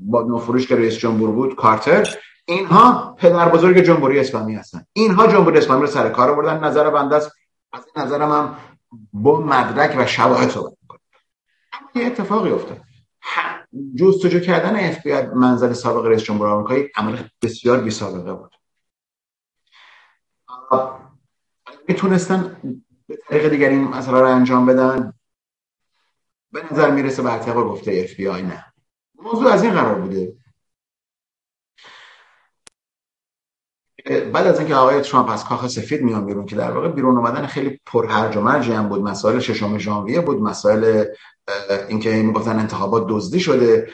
با 0.00 0.22
نوفروش 0.22 0.66
که 0.66 0.76
رئیس 0.76 0.94
جمهور 0.94 1.30
بود 1.30 1.56
کارتر 1.56 2.08
اینها 2.44 3.16
پدر 3.18 3.48
بزرگ 3.48 3.78
جمهوری 3.78 4.20
اسلامی 4.20 4.54
هستن. 4.54 4.84
اینها 4.92 5.26
جمهوری 5.26 5.58
اسلامی 5.58 5.80
رو 5.80 5.86
سر 5.86 6.08
کار 6.08 6.34
بردن 6.34 6.64
نظر 6.64 6.90
بنده 6.90 7.16
است. 7.16 7.32
از 7.72 7.86
این 7.94 8.04
نظرم 8.04 8.32
هم 8.32 8.56
با 9.12 9.40
مدرک 9.40 9.94
و 9.98 10.06
شواهد 10.06 10.50
صحبت 10.50 10.72
می‌کنم. 10.82 11.00
اما 11.72 12.02
یه 12.02 12.06
اتفاقی 12.06 12.50
افتاد. 12.50 12.78
جستجو 13.96 14.40
کردن 14.40 14.76
بی 14.76 15.34
منزل 15.34 15.72
سابق 15.72 16.06
رئیس 16.06 16.22
جمهور 16.22 16.48
آمریکایی 16.48 16.88
عمل 16.96 17.16
بسیار 17.42 17.78
بی 17.78 17.90
سابقه 17.90 18.32
بود. 18.32 18.50
می‌تونستن 21.88 22.56
به 23.08 23.18
طریق 23.28 23.48
دیگری 23.48 23.74
این 23.74 23.88
مسئله 23.88 24.20
رو 24.20 24.26
انجام 24.26 24.66
بدن؟ 24.66 25.12
به 26.52 26.72
نظر 26.72 26.90
می‌رسه 26.90 27.22
بر 27.22 27.38
طبق 27.38 27.56
گفته 27.56 27.92
اف 28.04 28.14
بی 28.14 28.28
آی 28.28 28.42
نه. 28.42 28.64
موضوع 29.14 29.52
از 29.52 29.62
این 29.62 29.72
قرار 29.72 29.94
بوده. 29.94 30.32
بعد 34.32 34.46
از 34.46 34.58
اینکه 34.58 34.74
آقای 34.74 35.00
ترامپ 35.00 35.30
از 35.30 35.44
کاخ 35.44 35.66
سفید 35.66 36.02
میان 36.02 36.26
بیرون 36.26 36.46
که 36.46 36.56
در 36.56 36.70
واقع 36.70 36.88
بیرون 36.88 37.16
اومدن 37.16 37.46
خیلی 37.46 37.80
پرهرج 37.86 38.36
و 38.36 38.40
مرجی 38.40 38.72
هم 38.72 38.88
بود. 38.88 39.02
مسائل 39.02 39.38
ششم 39.38 39.78
ژانویه 39.78 40.20
بود 40.20 40.42
مسائل 40.42 41.04
اینکه 41.88 42.22
می‌گفتن 42.22 42.58
انتخابات 42.58 43.06
دزدی 43.08 43.40
شده. 43.40 43.90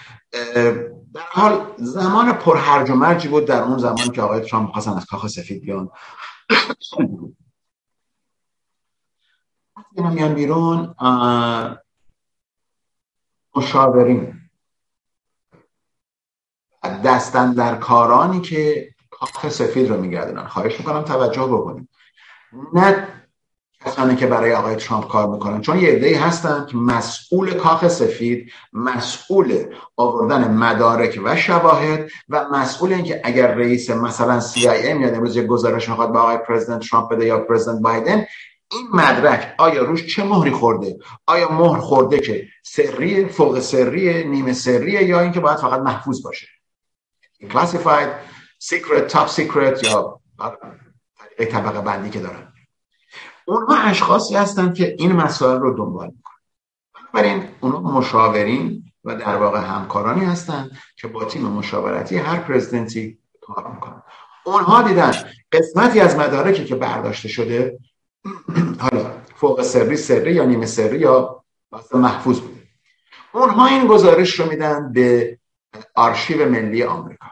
در 1.14 1.22
حال 1.30 1.74
زمان 1.78 2.32
پرهرج 2.32 2.90
و 2.90 2.94
مرجی 2.94 3.28
بود 3.28 3.44
در 3.44 3.62
اون 3.62 3.78
زمان 3.78 4.12
که 4.12 4.22
آقای 4.22 4.40
ترامپ 4.40 4.70
خواستن 4.70 4.92
از 4.92 5.06
کاخ 5.06 5.26
سفید 5.26 5.62
بیان. 5.62 5.90
وقتی 9.76 10.14
میان 10.14 10.34
بیرون 10.34 10.94
مشاورین. 13.56 14.34
دستن 17.04 17.52
در 17.52 17.76
کارانی 17.76 18.40
که 18.40 18.88
کاخ 19.10 19.48
سفید 19.48 19.88
رو 19.88 20.00
میگردن 20.00 20.46
خواهش 20.46 20.78
می‌کنم 20.78 21.02
توجه 21.02 21.46
بکنیم 21.46 21.88
نه 22.74 23.17
کسانی 23.84 24.16
که 24.16 24.26
برای 24.26 24.54
آقای 24.54 24.76
ترامپ 24.76 25.08
کار 25.08 25.28
می‌کنن. 25.28 25.60
چون 25.60 25.78
یه 25.78 25.88
عده‌ای 25.88 26.14
هستن 26.14 26.66
که 26.66 26.76
مسئول 26.76 27.54
کاخ 27.54 27.88
سفید 27.88 28.52
مسئول 28.72 29.74
آوردن 29.96 30.50
مدارک 30.50 31.20
و 31.24 31.36
شواهد 31.36 32.10
و 32.28 32.48
مسئول 32.48 32.92
اینکه 32.92 33.20
اگر 33.24 33.54
رئیس 33.54 33.90
مثلا 33.90 34.40
CIA 34.40 34.92
میاد 34.94 35.14
امروز 35.14 35.36
یه 35.36 35.42
گزارش 35.42 35.88
می‌خواد 35.88 36.12
به 36.12 36.18
آقای 36.18 36.38
پرزیدنت 36.38 36.88
ترامپ 36.90 37.12
بده 37.12 37.26
یا 37.26 37.38
پرزیدنت 37.38 37.82
بایدن 37.82 38.24
این 38.70 38.88
مدرک 38.92 39.54
آیا 39.58 39.82
روش 39.82 40.14
چه 40.14 40.24
مهری 40.24 40.50
خورده؟ 40.50 40.98
آیا 41.26 41.52
مهر 41.52 41.78
خورده 41.78 42.18
که 42.18 42.48
سری 42.62 43.26
فوق 43.26 43.60
سری 43.60 44.24
نیمه 44.24 44.52
سریه 44.52 45.04
یا 45.04 45.20
اینکه 45.20 45.40
باید 45.40 45.58
فقط 45.58 45.80
محفوظ 45.80 46.22
باشه؟ 46.22 46.46
Classified 47.42 48.08
secret 48.64 49.12
top 49.12 49.28
secret 49.36 49.84
یا 49.84 50.20
طبقه 51.50 51.80
بندی 51.80 52.10
که 52.10 52.18
دارن. 52.18 52.52
اونها 53.48 53.76
اشخاصی 53.76 54.34
هستند 54.34 54.74
که 54.74 54.96
این 54.98 55.12
مسائل 55.12 55.60
رو 55.60 55.76
دنبال 55.76 56.06
می‌کنن. 56.06 56.34
بنابراین 56.94 57.44
اونها 57.60 57.98
مشاورین 57.98 58.84
و 59.04 59.14
در 59.14 59.36
واقع 59.36 59.60
همکارانی 59.60 60.24
هستند 60.24 60.70
که 60.96 61.08
با 61.08 61.24
تیم 61.24 61.42
مشاورتی 61.42 62.16
هر 62.16 62.36
پرزیدنتی 62.36 63.18
کار 63.40 63.70
می‌کنن. 63.74 64.02
اونها 64.44 64.82
دیدن 64.82 65.12
قسمتی 65.52 66.00
از 66.00 66.16
مدارکی 66.16 66.64
که 66.64 66.74
برداشته 66.74 67.28
شده 67.28 67.78
حالا 68.82 69.10
فوق 69.36 69.62
سری 69.62 69.96
سری 69.96 70.32
یا 70.32 70.44
نیمه 70.44 70.66
سری 70.66 70.98
یا 70.98 71.44
محفوظ 71.94 72.40
بوده. 72.40 72.62
اونها 73.32 73.66
این 73.66 73.86
گزارش 73.86 74.40
رو 74.40 74.50
میدن 74.50 74.92
به 74.92 75.38
آرشیو 75.94 76.48
ملی 76.48 76.82
آمریکا. 76.82 77.26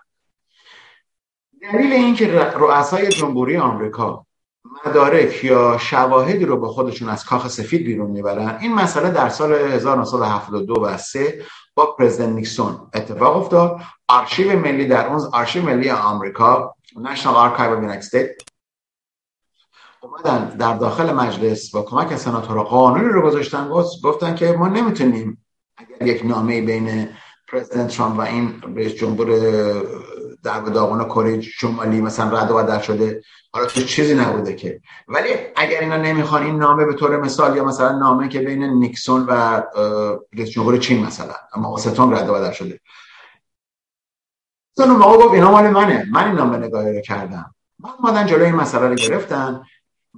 دلیل 1.62 1.92
اینکه 1.92 2.34
رؤسای 2.34 3.08
جمهوری 3.08 3.56
آمریکا 3.56 4.25
مدارک 4.86 5.44
یا 5.44 5.78
شواهدی 5.78 6.44
رو 6.44 6.56
با 6.56 6.68
خودشون 6.68 7.08
از 7.08 7.24
کاخ 7.24 7.48
سفید 7.48 7.84
بیرون 7.84 8.10
می‌برن. 8.10 8.58
این 8.60 8.74
مسئله 8.74 9.10
در 9.10 9.28
سال 9.28 9.52
1972 9.52 10.80
و 10.80 10.98
3 10.98 11.42
با 11.74 11.86
پرزیدنت 11.86 12.28
نیکسون 12.28 12.90
اتفاق 12.94 13.36
افتاد. 13.36 13.80
آرشیو 14.08 14.58
ملی 14.58 14.86
در 14.86 15.06
اون 15.06 15.20
آرشیو 15.32 15.62
ملی 15.62 15.90
آمریکا 15.90 16.74
of 16.94 16.98
the 16.98 17.16
United 17.16 18.02
States 18.02 18.44
اومدن 20.00 20.48
در 20.48 20.74
داخل 20.74 21.12
مجلس 21.12 21.70
با 21.70 21.82
کمک 21.82 22.16
سناتورها 22.16 22.64
قانونی 22.64 23.08
رو 23.08 23.22
گذاشتن. 23.22 23.68
گفتن 24.04 24.34
که 24.34 24.52
ما 24.52 24.68
نمی‌تونیم 24.68 25.44
اگر 25.76 26.06
یک 26.06 26.26
نامه 26.26 26.60
بین 26.60 27.08
پرزیدنت 27.48 27.88
ترامپ 27.88 28.18
و 28.18 28.20
این 28.20 28.62
رئیس 28.76 28.92
جمهور 28.94 29.28
در 30.46 30.60
داغون 30.60 31.04
کره 31.04 31.40
شمالی 31.40 32.00
مثلا 32.00 32.38
رد 32.38 32.50
و 32.50 32.56
بدل 32.56 32.78
شده. 32.78 33.22
حالا 33.52 33.66
تو 33.66 33.80
چیزی 33.80 34.14
نبوده 34.14 34.54
که. 34.54 34.80
ولی 35.08 35.30
اگر 35.56 35.80
اینا 35.80 35.96
نمی‌خوان 35.96 36.42
این 36.42 36.58
نامه 36.58 36.84
به 36.84 36.94
طور 36.94 37.20
مثال 37.20 37.56
یا 37.56 37.64
مثلا 37.64 37.98
نامه 37.98 38.28
که 38.28 38.40
بین 38.40 38.62
نیکسون 38.64 39.26
و 39.28 39.62
رئیس 40.32 40.48
جمهور 40.48 40.76
چین 40.76 41.06
مثلا 41.06 41.34
اما 41.54 41.76
ستون 41.76 42.14
رد 42.14 42.28
و 42.28 42.34
بدل 42.34 42.52
شده. 42.52 42.80
اون 44.78 44.90
موقع 44.90 45.16
گفت 45.16 45.34
مال 45.34 45.70
منه. 45.70 46.06
من 46.12 46.24
این 46.24 46.34
نامه 46.34 46.56
نگاهی 46.56 46.96
رو 46.96 47.00
کردم. 47.00 47.54
من 47.78 47.90
اومدن 47.98 48.26
جلوی 48.26 48.44
این 48.44 48.54
مسئله 48.54 48.88
رو 48.88 48.94
گرفتن. 48.94 49.62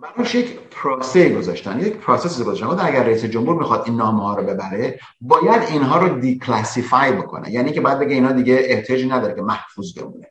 براش 0.03 0.35
یک 0.35 0.61
پروسه 0.61 1.35
گذاشتن. 1.35 1.81
یک 1.81 1.97
process 1.97 2.43
گذاشتن 2.43 2.87
اگر 2.87 3.03
رئیس 3.03 3.25
جمهور 3.25 3.55
می‌خواد 3.55 3.83
این 3.87 3.97
نامه 3.97 4.23
ها 4.23 4.35
رو 4.35 4.43
ببره 4.43 5.01
باید 5.21 5.63
اینها 5.63 5.99
رو 5.99 6.21
declassify 6.21 7.13
بکنه. 7.13 7.51
یعنی 7.51 7.73
که 7.73 7.81
بعد 7.81 7.99
بگه 7.99 8.15
اینا 8.15 8.33
دیگه 8.33 8.59
احتیاجی 8.65 9.09
نداره 9.09 9.35
که 9.35 9.43
محفوظ 9.43 9.99
بمونه. 9.99 10.27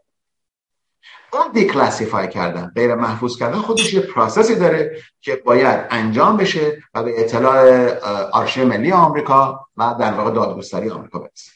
اون 1.34 1.52
declassify 1.52 2.30
کردن 2.30 2.72
غیر 2.76 2.96
محفوظ 2.96 3.38
کردن 3.38 3.58
خودش 3.58 3.94
یه 3.94 4.02
process 4.02 4.49
ی 4.49 4.56
داره 4.56 4.98
که 5.22 5.36
باید 5.36 5.88
انجام 5.90 6.38
بشه 6.38 6.84
و 6.94 7.04
به 7.04 7.22
اطلاع 7.22 7.90
آرشیو 8.30 8.68
ملی 8.68 8.92
آمریکا 8.92 9.68
و 9.78 9.96
در 10.00 10.14
واقع 10.14 10.32
دادگستری 10.32 10.90
آمریکا 10.90 11.20
برسه. 11.20 11.52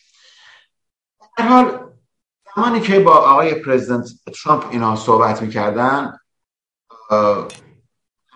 در 1.38 1.48
حال 1.48 1.92
زمانی 2.56 2.82
که 2.82 3.00
با 3.00 3.14
آقای 3.14 3.54
پرزیدنت 3.54 4.10
ترامپ 4.44 4.66
اینا 4.72 4.96
صحبت 4.96 5.42
می‌کردن 5.42 6.18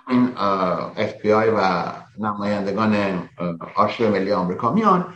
این 0.10 0.38
اف 0.38 1.14
بی 1.22 1.32
آی 1.32 1.50
و 1.50 1.84
نمایندگان 2.20 3.24
آرشیو 3.76 4.12
ملی 4.12 4.32
آمریکا 4.32 4.72
میان. 4.72 5.14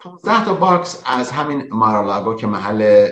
15 0.00 0.44
تا 0.44 0.54
box 0.54 1.02
از 1.06 1.30
همین 1.30 1.68
مارالاگو 1.70 2.34
که 2.34 2.46
محل 2.46 3.08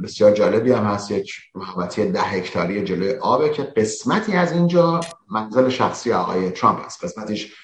بسیار 0.00 0.30
جالبی 0.30 0.72
هم 0.72 0.84
هست 0.84 1.10
یک 1.10 1.32
محوطه 1.54 2.12
ده 2.12 2.20
هکتاری 2.20 2.84
جلوی 2.84 3.14
آبه 3.14 3.48
که 3.48 3.62
قسمتی 3.62 4.32
از 4.32 4.52
اینجا 4.52 5.00
منزل 5.30 5.68
شخصی 5.68 6.12
آقای 6.12 6.50
ترامپ 6.50 6.80
است. 6.86 7.04
قسمتش 7.04 7.54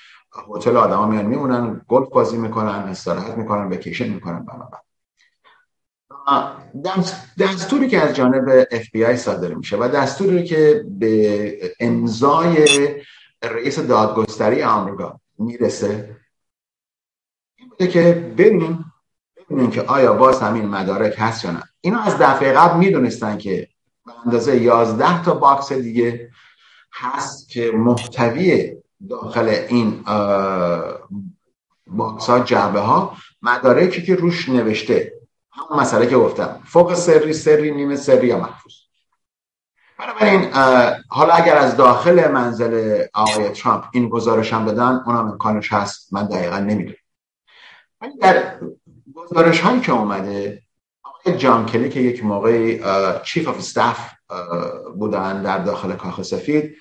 هتل 0.57 0.77
آدما 0.77 1.07
میان 1.07 1.27
میمونن 1.27 1.81
گلف 1.89 2.09
بازی 2.09 2.37
می‌کنن 2.37 2.69
استراحت 2.69 3.39
می‌کنن 3.39 3.69
وکیشن 3.73 4.09
می‌کنن 4.09 4.45
بنابراین. 4.45 4.90
دستوری 7.39 7.89
که 7.89 8.01
از 8.01 8.17
جانب 8.17 8.65
FBI 8.65 9.15
صادر 9.15 9.55
میشه 9.55 9.77
و 9.77 9.89
دستوری 9.89 10.45
که 10.45 10.85
به 10.89 11.75
امضای 11.81 12.67
رئیس 13.43 13.79
دادگستری 13.79 14.63
آمریکا 14.63 15.21
می‌رسه 15.39 16.17
این 17.79 17.91
که 17.91 18.33
بریم 18.39 18.85
ببینیم 19.51 19.71
که 19.71 19.83
آیا 19.83 20.13
باز 20.13 20.41
همین 20.41 20.67
مدارک 20.67 21.15
هست 21.19 21.45
یا 21.45 21.51
نه. 21.51 21.63
اینا 21.81 22.01
از 22.01 22.19
دفعه 22.19 22.53
قبل 22.53 22.79
می‌دونستن 22.79 23.39
که 23.39 23.69
به 24.07 24.13
اندازه 24.27 24.57
11 24.57 25.25
تا 25.25 25.35
box 25.35 25.73
دیگه 25.73 26.31
هست 26.93 27.49
که 27.49 27.71
محتوی 27.71 28.77
داخل 29.09 29.49
این 29.49 30.05
box 31.87 32.27
ها 32.27 32.41
جعبه 32.41 32.81
ها 32.81 33.17
مدارکی 33.43 34.03
که 34.03 34.15
روش 34.15 34.49
نوشته. 34.49 35.20
همون 35.61 35.81
مسئله 35.81 36.07
که 36.07 36.17
گفتم. 36.17 36.61
فوق 36.65 36.95
سری 36.95 37.33
سری 37.33 37.71
نیمه 37.71 37.97
سری 37.97 38.27
یا 38.27 38.39
محفوظ. 38.39 38.73
بنابراین 39.99 40.53
حالا 41.09 41.35
اگر 41.35 41.57
از 41.57 41.77
داخل 41.77 42.31
منزل 42.31 43.05
آقای 43.15 43.49
ترامپ 43.49 43.85
این 43.93 44.09
گزارش 44.09 44.53
هم 44.53 44.65
بدن 44.65 45.03
اونم 45.07 45.29
امکانش 45.29 45.73
هست. 45.73 46.13
من 46.13 46.27
دقیقا 46.27 46.59
نمی‌دونم. 46.59 46.97
ولی 48.01 48.19
در 48.19 48.61
گزارش 49.15 49.61
هایی 49.61 49.81
که 49.81 49.93
اومده 49.93 50.63
آقای 51.03 51.37
جان 51.37 51.67
کلی 51.67 51.89
که 51.89 52.01
یک 52.01 52.25
موقع 52.25 52.79
chief 53.23 53.49
of 53.49 53.59
staff 53.59 54.11
بودن 54.97 55.43
در 55.43 55.59
داخل 55.59 55.93
کاخ 55.93 56.23
سفید 56.23 56.77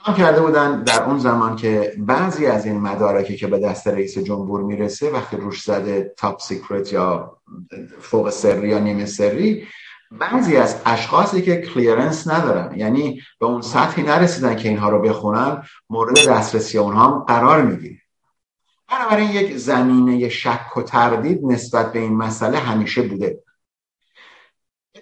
اعلام 0.00 0.18
کرده 0.18 0.40
بودن 0.40 0.82
در 0.82 1.02
اون 1.02 1.18
زمان 1.18 1.56
که 1.56 1.92
بعضی 1.98 2.46
از 2.46 2.66
این 2.66 2.80
مدارکی 2.80 3.36
که 3.36 3.46
به 3.46 3.58
دست 3.58 3.88
رئیس 3.88 4.18
جمهور 4.18 4.62
می‌رسه 4.62 5.10
وقتی 5.10 5.36
روش 5.36 5.62
زده 5.62 6.14
top 6.16 6.40
secret 6.40 6.92
یا 6.92 7.36
فوق 8.00 8.30
سری 8.30 8.68
یا 8.68 8.78
نیمه 8.78 9.06
سری 9.06 9.66
بعضی 10.10 10.56
از 10.56 10.76
اشخاصی 10.86 11.42
که 11.42 11.56
کلیرنس 11.60 12.28
ندارن. 12.28 12.78
یعنی 12.78 13.20
به 13.40 13.46
اون 13.46 13.62
سطحی 13.62 14.02
نرسیدن 14.02 14.56
که 14.56 14.68
اینها 14.68 14.88
رو 14.88 15.00
بخونن 15.00 15.62
مورد 15.90 16.28
دسترسی 16.28 16.78
اونها 16.78 17.04
هم 17.04 17.18
قرار 17.18 17.62
می‌گیره. 17.62 17.98
بنابراین 18.90 19.30
یک 19.30 19.56
زمینه 19.56 20.28
شک 20.28 20.76
و 20.76 20.82
تردید 20.82 21.40
نسبت 21.44 21.92
به 21.92 21.98
این 21.98 22.16
مسئله 22.16 22.58
همیشه 22.58 23.02
بوده. 23.02 23.38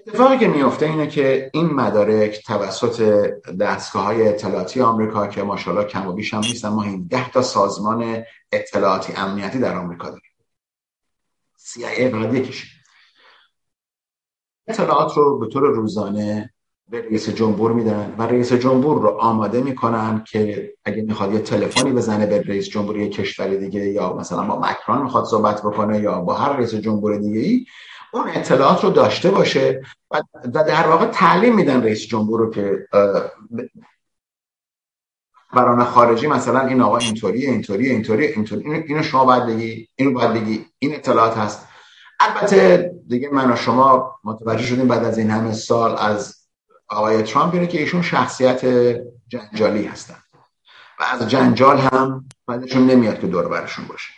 اتفاقی 0.07 0.39
که 0.39 0.49
میفته 0.49 0.87
اینه 0.87 1.07
که 1.07 1.51
این 1.55 1.67
مدارک 1.67 2.43
توسط 2.47 3.31
دستگاه 3.61 4.05
های 4.05 4.29
اطلاعاتی 4.29 4.81
آمریکا 4.81 5.27
که 5.27 5.43
ماشاءالله 5.43 5.85
کم 5.85 6.07
و 6.07 6.13
بیش 6.13 6.35
هم 6.35 6.41
نیستن 6.41 6.69
ما 6.69 6.83
این 6.83 7.07
ده 7.11 7.31
تا 7.31 7.43
سازمان 7.43 8.25
اطلاعاتی 8.53 9.13
امنیتی 9.17 9.59
در 9.59 9.77
آمریکا 9.77 10.09
داریم. 10.09 10.23
CIA 11.59 12.13
فقط 12.13 12.35
یکیش 12.35 12.77
اطلاعات 14.69 15.17
رو 15.17 15.39
به 15.39 15.47
طور 15.47 15.63
روزانه 15.63 16.53
به 16.89 17.01
رئیس 17.01 17.29
جمهور 17.29 17.73
میدن 17.73 18.15
و 18.19 18.23
رئیس 18.23 18.53
جمهور 18.53 19.03
رو 19.03 19.09
آماده 19.09 19.63
می‌کنن 19.63 20.25
که 20.27 20.73
اگه 20.85 21.03
می‌خواد 21.03 21.33
یه 21.33 21.39
تلفنی 21.39 21.93
بزنه 21.93 22.27
به 22.27 22.43
رئیس 22.43 22.69
جمهوری 22.69 23.09
کشور 23.09 23.57
دیگه 23.57 23.81
یا 23.81 24.13
مثلا 24.13 24.43
با 24.47 24.61
مکران 24.61 25.03
می‌خواد 25.03 25.25
صحبت 25.25 25.61
بکنه 25.61 26.01
یا 26.01 26.21
با 26.21 26.35
هر 26.35 26.57
رئیس 26.57 26.75
جمهور 26.75 27.17
دیگه 27.17 27.41
ای 27.41 27.67
اون 28.13 28.29
اطلاعات 28.29 28.85
رو 28.85 28.91
داشته 28.91 29.31
باشه 29.31 29.83
و 30.11 30.23
در 30.53 30.89
واقع 30.89 31.07
تعلیم 31.07 31.55
میدن 31.55 31.83
رئیس 31.83 32.07
جمهور 32.07 32.41
رو 32.41 32.51
که 32.51 32.89
بران 35.53 35.85
خارجی 35.85 36.27
مثلا 36.27 36.61
این 36.61 36.81
آقا 36.81 36.99
اینطوری 36.99 37.47
اینطوری 37.47 37.91
اینطوری 37.91 38.27
اینطوری 38.27 38.71
اینو 38.71 39.03
شما 39.03 39.25
باید 39.25 39.47
بگی 39.47 39.89
اینو 39.97 40.13
باید 40.13 40.33
بگی 40.33 40.67
این 40.79 40.95
اطلاعات 40.95 41.37
هست. 41.37 41.69
البته 42.21 42.91
دیگه 43.09 43.29
من 43.29 43.53
و 43.53 43.57
شما 43.57 44.19
متوجه 44.25 44.65
شدیم 44.65 44.89
بعد 44.89 45.05
از 45.05 45.19
این 45.19 45.31
همه 45.31 45.53
سال 45.53 45.97
از 45.99 46.37
آقای 46.89 47.23
ترامپ 47.23 47.55
اینه 47.55 47.67
که 47.67 47.81
ایشون 47.81 48.03
شخصیت 48.03 48.65
جنجالی 49.29 49.85
هستن. 49.85 50.17
و 51.01 51.03
از 51.03 51.29
جنجال 51.29 51.79
هم 51.79 52.29
بعدشون 52.47 52.87
نمیاد 52.87 53.21
که 53.21 53.27
دور 53.27 53.49
برشون 53.49 53.85
باشه. 53.87 54.13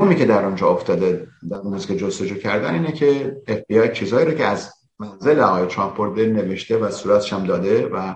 مهمی 0.00 0.16
که 0.16 0.24
در 0.24 0.44
اونجا 0.44 0.68
افتاده 0.68 1.28
در 1.50 1.56
اون 1.56 1.78
که 1.78 1.96
جستجو 1.96 2.34
کردن 2.34 2.74
اینه 2.74 2.92
که 2.92 3.36
FBI 3.48 3.92
چیزایی 3.92 4.26
رو 4.26 4.32
که 4.32 4.46
از 4.46 4.72
منزل 4.98 5.40
آقای 5.40 5.66
ترامپ 5.66 5.96
برده 5.96 6.26
نوشته 6.26 6.78
و 6.78 6.90
صورتش 6.90 7.32
هم 7.32 7.44
داده 7.44 7.86
و 7.86 8.14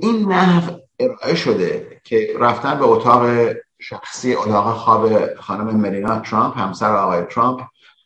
این 0.00 0.32
نحو 0.32 0.78
ارائه 0.98 1.34
شده 1.34 2.00
که 2.04 2.34
رفتن 2.38 2.78
به 2.78 2.84
اتاق 2.84 3.52
شخصی 3.78 4.34
اتاق 4.34 4.76
خواب 4.76 5.34
خانم 5.34 5.76
مرینا 5.76 6.20
ترامپ 6.20 6.58
همسر 6.58 6.96
آقای 6.96 7.22
ترامپ 7.22 7.60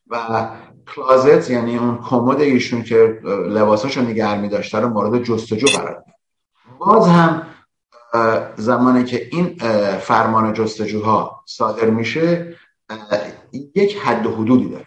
و 0.06 0.48
کلازت 0.94 1.50
یعنی 1.50 1.78
اون 1.78 1.98
کمد 1.98 2.40
ایشون 2.40 2.82
که 2.82 3.20
لباساشو 3.24 4.00
نگه 4.00 4.40
می 4.40 4.48
رو 4.72 4.88
مورد 4.88 5.22
جستجو 5.22 5.66
قرار 5.66 6.04
باز 6.78 7.08
هم 7.08 7.46
زمانی 8.56 9.04
که 9.04 9.28
این 9.32 9.59
فرمان 9.98 10.52
جستجوها 10.52 11.44
صادر 11.46 11.90
میشه 11.90 12.56
یک 13.52 13.96
حد 13.96 14.26
و 14.26 14.34
حدودی 14.34 14.68
داره. 14.68 14.86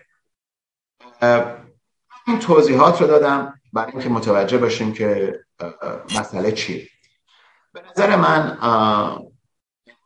این 2.27 2.39
توضیحات 2.39 3.01
رو 3.01 3.07
دادم 3.07 3.53
برای 3.73 3.91
اینکه 3.91 4.09
متوجه 4.09 4.57
باشیم 4.57 4.93
که 4.93 5.39
مسئله 6.19 6.51
چیه. 6.51 6.87
به 7.73 7.81
نظر 7.91 8.15
من 8.15 8.57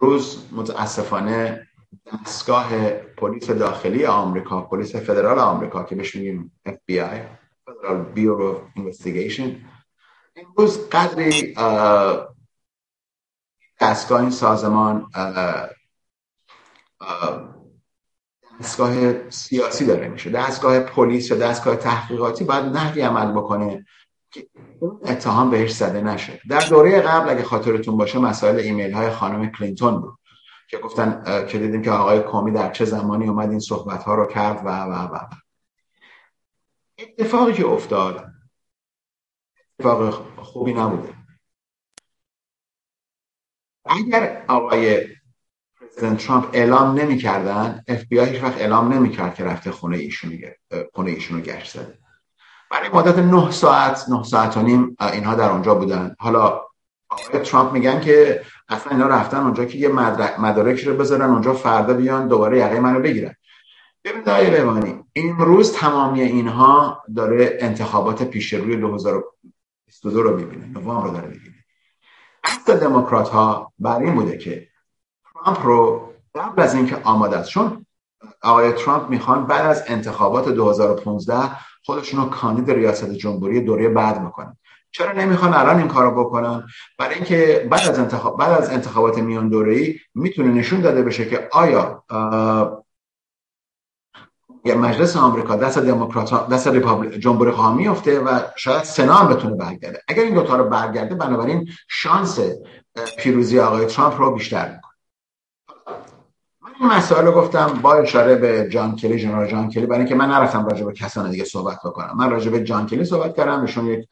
امروز 0.02 0.46
متاسفانه 0.52 1.68
دستگاه 2.14 2.90
پلیس 2.92 3.50
داخلی 3.50 4.06
آمریکا 4.06 4.62
پلیس 4.62 4.96
فدرال 4.96 5.40
آمریکا 5.40 5.84
که 5.84 5.96
بهش 5.96 6.16
میگیم 6.16 6.60
FBI 6.68 7.20
Federal 7.70 8.18
Bureau 8.18 8.56
of 8.56 8.80
Investigation 8.80 9.50
امروز 10.36 10.90
قدری 10.90 11.56
دستگاه 13.80 14.22
این 14.22 14.30
سازمان 14.30 15.08
دستگاه 18.60 19.30
سیاسی 19.30 19.86
داره 19.86 20.08
میشه. 20.08 20.30
دستگاه 20.30 20.80
پلیس 20.80 21.32
یا 21.32 21.38
دستگاه 21.38 21.76
تحقیقاتی 21.76 22.44
باید 22.44 22.66
نحوی 22.66 23.02
عمل 23.02 23.32
بکنه 23.32 23.86
که 24.32 24.48
اون 24.80 25.00
اتهام 25.06 25.50
بهش 25.50 25.72
زده 25.72 26.02
نشه. 26.02 26.42
در 26.50 26.68
دوره 26.70 27.02
قبل 27.02 27.30
اگه 27.30 27.44
خاطرتون 27.44 27.98
باشه 27.98 28.20
مسائل 28.20 28.60
ایمیل 28.60 28.94
های 28.94 29.10
خانم 29.10 29.52
کلینتون 29.52 30.02
بود 30.02 30.20
که 30.70 30.78
گفتن 30.78 31.46
که 31.46 31.60
دیدیم 31.60 31.82
که 31.82 31.92
آقای 31.92 32.20
کومی 32.20 32.52
در 32.52 32.72
چه 32.72 32.86
زمانی 32.86 33.28
اومد 33.28 33.50
این 33.50 33.60
صحبت 33.60 34.04
ها 34.04 34.16
رو 34.16 34.26
کرد 34.26 34.66
و 34.66 34.70
و 34.70 34.94
و. 34.94 35.20
اتفاقی 37.00 37.54
که 37.54 37.68
افتاد 37.68 38.26
اتفاق 39.80 40.14
خوبی 40.38 40.74
نبوده. 40.74 41.25
اگر 43.86 44.44
آقای 44.48 45.08
پرزیدنت 45.82 46.18
ترامپ 46.18 46.50
اعلام 46.54 47.00
نمی‌کردن 47.00 47.84
اف 47.88 48.04
بی 48.04 48.20
آی 48.20 48.30
هیچ 48.30 48.44
وقت 48.44 48.58
اعلام 48.58 48.94
نمی‌کرد 48.94 49.36
که 49.36 49.44
رفته 49.44 49.72
خونه 49.72 49.98
ایشون 49.98 50.40
خونه 50.94 51.12
ایشونو 51.12 51.42
گشت 51.42 51.74
زده. 51.74 51.98
برای 52.72 52.90
مدت 52.90 53.18
9 53.18 53.52
ساعت 53.52 54.06
9 54.10 54.24
ساعت 54.24 54.58
و 54.58 54.62
نیم 54.62 54.96
اینها 55.14 55.36
در 55.36 55.50
اونجا 55.50 55.76
بودن. 55.76 56.16
حالا 56.20 56.62
آقای 57.10 57.40
ترامپ 57.40 57.74
میگن 57.74 58.02
که 58.02 58.42
اصلا 58.70 58.92
اینا 58.92 59.08
رفتن 59.08 59.38
اونجا 59.38 59.66
که 59.66 59.78
یه 59.78 59.90
مدارک 60.40 60.80
رو 60.80 60.98
بذارن 60.98 61.30
اونجا 61.30 61.54
فردا 61.54 61.94
بیان 61.94 62.28
دوباره 62.28 62.58
یقه 62.60 62.80
منو 62.80 63.00
بگیرن. 63.00 63.36
ببینید 64.04 64.30
آقای 64.30 64.50
لیوانی 64.50 65.04
امروز 65.16 65.74
تمامی 65.74 66.22
اینها 66.22 67.04
داره 67.16 67.58
انتخابات 67.62 68.24
پیش 68.24 68.54
روی 68.54 68.76
2022 68.76 70.24
رو 70.24 70.38
می‌بینه. 70.38 70.66
نوامبر 70.66 71.08
رو 71.08 71.14
داره 71.14 71.28
می‌بینه 71.28 71.55
اصل 72.46 72.78
دموکرات 72.78 73.30
ها 73.30 73.74
بر 73.80 74.00
این 74.00 74.16
بوده 74.16 74.38
که 74.38 74.68
ترامپ 75.34 75.66
رو 75.66 76.10
قبل 76.36 76.62
از 76.62 76.76
اینکه 76.76 76.98
آماده 77.04 77.38
است 77.38 77.50
چون 77.50 77.86
آقای 78.42 78.72
ترامپ 78.72 79.10
می‌خوان 79.10 79.48
بعد 79.48 79.66
از 79.66 79.84
انتخابات 79.88 80.50
2015 80.50 81.36
خودشون 81.86 82.22
رو 82.22 82.30
کاندید 82.30 82.72
ریاست 82.72 83.12
جمهوری 83.12 83.62
دوره 83.62 83.90
بعد 83.90 84.22
می‌کنن 84.22 84.58
چرا 84.92 85.12
نمی‌خوان 85.12 85.54
الان 85.54 85.78
این 85.78 85.88
کارو 85.88 86.24
بکنن؟ 86.24 86.64
برای 87.00 87.16
اینکه 87.16 87.68
بعد 87.72 87.90
از 87.90 88.00
انتخاب 88.00 88.40
بعد 88.40 88.62
از 88.62 88.70
انتخابات 88.70 89.20
میان 89.20 89.50
دوره‌ای 89.50 90.00
می‌تونه 90.16 90.52
نشون 90.52 90.82
داده 90.82 91.04
بشه 91.04 91.30
که 91.30 91.50
آیا 91.52 92.04
مجلس 94.74 95.18
آمریکا 95.18 95.56
دست 95.56 95.78
دموکرات 95.78 96.50
دست 96.50 96.70
جمهوری 97.20 97.52
خواهی 97.52 97.76
میفته 97.78 98.20
و 98.20 98.40
شاید 98.56 98.84
سنا 98.84 99.24
بتونه 99.24 99.56
برگرده. 99.56 100.02
اگر 100.08 100.24
این 100.24 100.34
دوتا 100.34 100.56
رو 100.56 100.64
برگرده 100.70 101.16
بنابراین 101.16 101.70
شانس 101.88 102.40
پیروزی 103.18 103.60
آقای 103.60 103.86
ترامپ 103.86 104.22
رو 104.22 104.32
بیشتر 104.32 104.66
می‌کنه. 104.66 104.92
من 106.62 106.70
این 106.80 106.90
مسائل 106.90 107.26
رو 107.26 107.32
گفتم 107.32 107.68
با 107.82 107.94
اشاره 107.94 108.36
به 108.36 108.70
جان 108.72 108.96
کلی 108.96 109.20
جنرال 109.20 109.48
جان 109.48 109.70
کلی 109.70 109.86
برای 109.86 110.00
اینکه 110.00 110.16
من 110.16 110.32
نرفتم 110.32 110.66
راجع 110.66 110.86
به 110.86 110.94
کسان 110.94 111.32
دیگه 111.32 111.44
صحبت 111.44 111.80
بکنم. 111.86 112.14
من 112.18 112.30
راجع 112.30 112.52
به 112.52 112.64
جان 112.64 112.88
کلی 112.88 113.06
صحبت 113.06 113.38
کردم. 113.38 113.62
ایشون 113.62 113.88
یک 113.88 114.08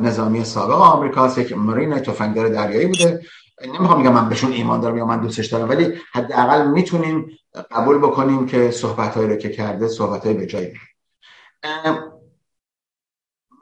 نظامی 0.00 0.44
سابق 0.44 0.80
آمریکاست 0.80 1.38
یک 1.38 1.58
مرین 1.58 1.98
تفنگدار 1.98 2.48
دریایی 2.48 2.86
بوده. 2.86 3.22
نمی‌خوام 3.62 4.02
بگم 4.02 4.12
من 4.12 4.28
بهشون 4.28 4.52
ایمان 4.52 4.80
دارم 4.80 4.96
یا 4.96 5.06
من 5.06 5.20
دوستش 5.20 5.46
دارم 5.46 5.68
ولی 5.68 5.94
حداقل 6.12 6.66
می‌تونیم 6.66 7.38
قبول 7.70 7.98
بکنیم 7.98 8.46
که 8.46 8.70
صحبت 8.70 9.16
رو 9.16 9.36
که 9.36 9.48
کرده 9.48 9.88
صحبت 9.88 10.26
های 10.26 10.34
به 10.34 10.46
جایی 10.46 10.72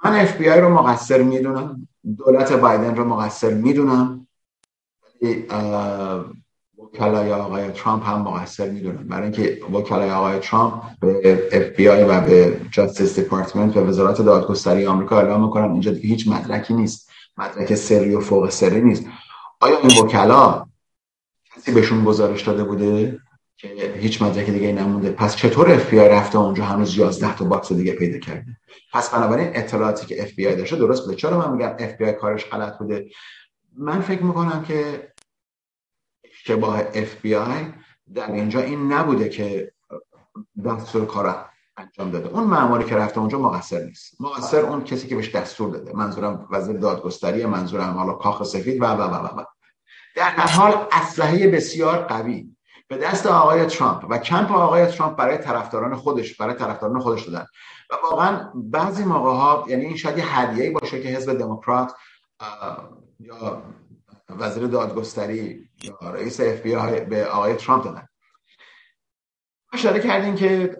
من 0.04 0.20
اف 0.20 0.36
بی 0.36 0.48
آی 0.48 0.60
رو 0.60 0.68
مقصر 0.68 1.22
می‌دونم 1.22 1.88
دولت 2.18 2.52
بایدن 2.52 2.96
رو 2.96 3.04
مقصر 3.04 3.54
می‌دونم 3.54 4.26
وکلای 6.78 7.32
آقای 7.32 7.70
ترامپ 7.70 8.08
هم 8.08 8.22
مقصر 8.22 8.70
می‌دونم 8.70 9.08
برای 9.08 9.22
اینکه 9.22 9.60
وکلای 9.72 10.10
آقای 10.10 10.38
ترامپ 10.38 10.82
به 11.00 11.48
اف 11.52 11.62
بی 11.62 11.88
آی 11.88 12.04
و 12.04 12.20
به 12.20 12.60
Justice 12.70 13.18
Department 13.18 13.76
و 13.76 13.80
وزارت 13.80 14.22
دادگستری 14.22 14.86
آمریکا 14.86 15.20
اعلام 15.20 15.44
می‌کنن 15.44 15.70
اینجا 15.70 15.92
دیگه 15.92 16.08
هیچ 16.08 16.28
مدرکی 16.28 16.74
نیست. 16.74 17.10
مدرک 17.38 17.74
سری 17.74 18.14
و 18.14 18.20
فوق 18.20 18.50
سری 18.50 18.80
نیست. 18.80 19.06
آیا 19.62 19.78
این 19.78 19.98
وکلا 19.98 20.66
کسی 21.56 21.72
بهشون 21.72 22.04
گزارش 22.04 22.42
داده 22.42 22.64
بوده 22.64 23.20
که 23.56 23.68
هیچ 23.96 24.22
مدرک 24.22 24.50
دیگه 24.50 24.72
نمونده؟ 24.72 25.10
پس 25.10 25.36
چطور 25.36 25.72
اف 25.72 25.90
بی 25.90 26.00
آی 26.00 26.08
رفته 26.08 26.38
اونجا 26.38 26.64
هنوز 26.64 26.96
11 26.96 27.36
تا 27.36 27.44
box 27.44 27.72
دیگه 27.72 27.92
پیدا 27.92 28.18
کرده؟ 28.18 28.56
پس 28.92 29.10
بنابراین 29.10 29.50
اطلاعاتی 29.54 30.06
که 30.06 30.22
اف 30.22 30.32
بی 30.32 30.46
آی 30.46 30.56
داشته 30.56 30.76
درست 30.76 31.04
بوده 31.04 31.16
چرا 31.16 31.38
من 31.38 31.52
میگم 31.52 31.76
اف 31.78 31.92
بی 31.92 32.04
آی 32.04 32.12
کارش 32.12 32.44
غلط 32.44 32.78
بوده؟ 32.78 33.10
من 33.76 34.00
فکر 34.00 34.22
می‌کنم 34.22 34.64
که 34.68 35.12
اشتباه 36.24 36.80
اف 36.94 37.14
بی 37.14 37.34
آی 37.34 37.64
در 38.14 38.32
اینجا 38.32 38.60
این 38.60 38.92
نبوده 38.92 39.28
که 39.28 39.72
دستور 40.64 41.06
کار 41.06 41.51
انجام 41.82 42.10
داده. 42.10 42.28
اون 42.28 42.44
مأموری 42.44 42.84
که 42.84 42.96
رفته 42.96 43.18
اونجا 43.18 43.38
مقصر 43.38 43.84
نیست. 43.84 44.20
مقصر 44.20 44.60
اون 44.60 44.84
کسی 44.84 45.08
که 45.08 45.16
بهش 45.16 45.34
دستور 45.34 45.70
داده. 45.70 45.92
منظورم 45.96 46.48
وزیر 46.50 46.76
دادگستری 46.76 47.46
منظورم 47.46 47.94
حالا 47.94 48.12
کاخ 48.12 48.42
سفید 48.42 48.82
و 48.82 48.84
و 48.84 49.02
و 49.02 49.40
و 49.40 49.44
در 50.16 50.30
حال 50.30 50.86
اسلحه 50.92 51.48
بسیار 51.48 51.98
قوی. 51.98 52.56
به 52.88 52.98
دست 52.98 53.26
آقای 53.26 53.66
ترامپ 53.66 54.06
و 54.10 54.18
کمپ 54.18 54.52
آقای 54.52 54.86
ترامپ 54.86 55.16
برای 55.16 55.38
طرفداران 55.38 55.94
خودش 55.94 56.36
برای 56.36 56.54
طرفداران 56.54 57.00
خودش 57.00 57.28
دادن. 57.28 57.46
و 57.90 57.94
واقعا 58.02 58.52
بعضی 58.54 59.04
موقع 59.04 59.30
ها 59.30 59.64
یعنی 59.68 59.84
این 59.84 59.96
شاید 59.96 60.18
یه 60.18 60.38
هدیه‌ای 60.38 60.70
باشه 60.70 61.02
که 61.02 61.08
حزب 61.08 61.38
دموکرات 61.38 61.92
یا 63.20 63.62
وزیر 64.28 64.66
دادگستری 64.66 65.68
یا 65.82 66.10
رئیس 66.10 66.40
اف 66.40 66.60
بی 66.60 66.74
به 67.00 67.26
آقای 67.26 67.54
ترامپ 67.54 67.84
دادن. 67.84 68.08
اشاره 69.72 70.00
کردیم 70.00 70.34
که 70.34 70.76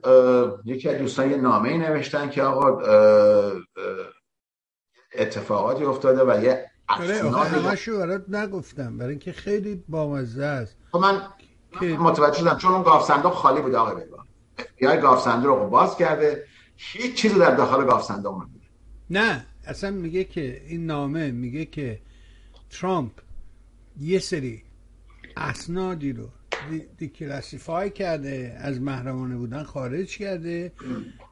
یکی 0.65 0.89
از 0.89 0.99
دوستان 0.99 1.31
یه 1.31 1.37
نامه 1.37 1.69
ای 1.69 1.79
نوشتن 1.79 2.31
که 2.31 2.43
آقا 2.43 2.83
اتفاقاتی 5.15 5.85
افتاده 5.85 6.25
و 6.25 6.45
یه 6.45 6.71
همشو 6.89 7.99
برات 7.99 8.29
نگفتم 8.29 8.99
برای 8.99 9.11
اینکه 9.11 9.33
خیلی 9.33 9.85
بامزه 9.89 10.45
است. 10.45 10.77
خب 10.93 10.99
من 10.99 11.23
متوجه 11.81 12.39
شدم 12.39 12.57
چون 12.57 12.73
اون 12.73 12.83
گاف 12.83 13.07
صندوق 13.07 13.33
خالی 13.33 13.63
بوده 13.63 13.79
آقای 13.79 14.05
بیگان 14.05 14.27
اف 14.83 15.01
گاف 15.01 15.25
صندوق 15.25 15.59
رو 15.59 15.71
باز 15.71 15.97
کرده. 15.97 16.45
هیچ 16.77 17.15
چیزی 17.15 17.39
در 17.39 17.55
داخل 17.55 17.85
گاف 17.85 18.05
صندوق 18.05 18.35
نبوده. 18.35 18.67
نه 19.11 19.47
اصلا 19.65 19.91
میگه 19.91 20.25
که 20.25 20.63
این 20.67 20.87
نامه 20.87 21.31
میگه 21.31 21.65
که 21.65 22.01
ترامپ 22.71 23.13
یه 24.01 24.19
سری 24.19 24.63
اسنادی 25.37 26.13
رو 26.13 26.29
دیکلاسیفای 26.99 27.91
کرده 27.91 28.57
از 28.59 28.81
محرمانه 28.81 29.37
بودن 29.37 29.63
خارج 29.63 30.17
کرده 30.17 30.73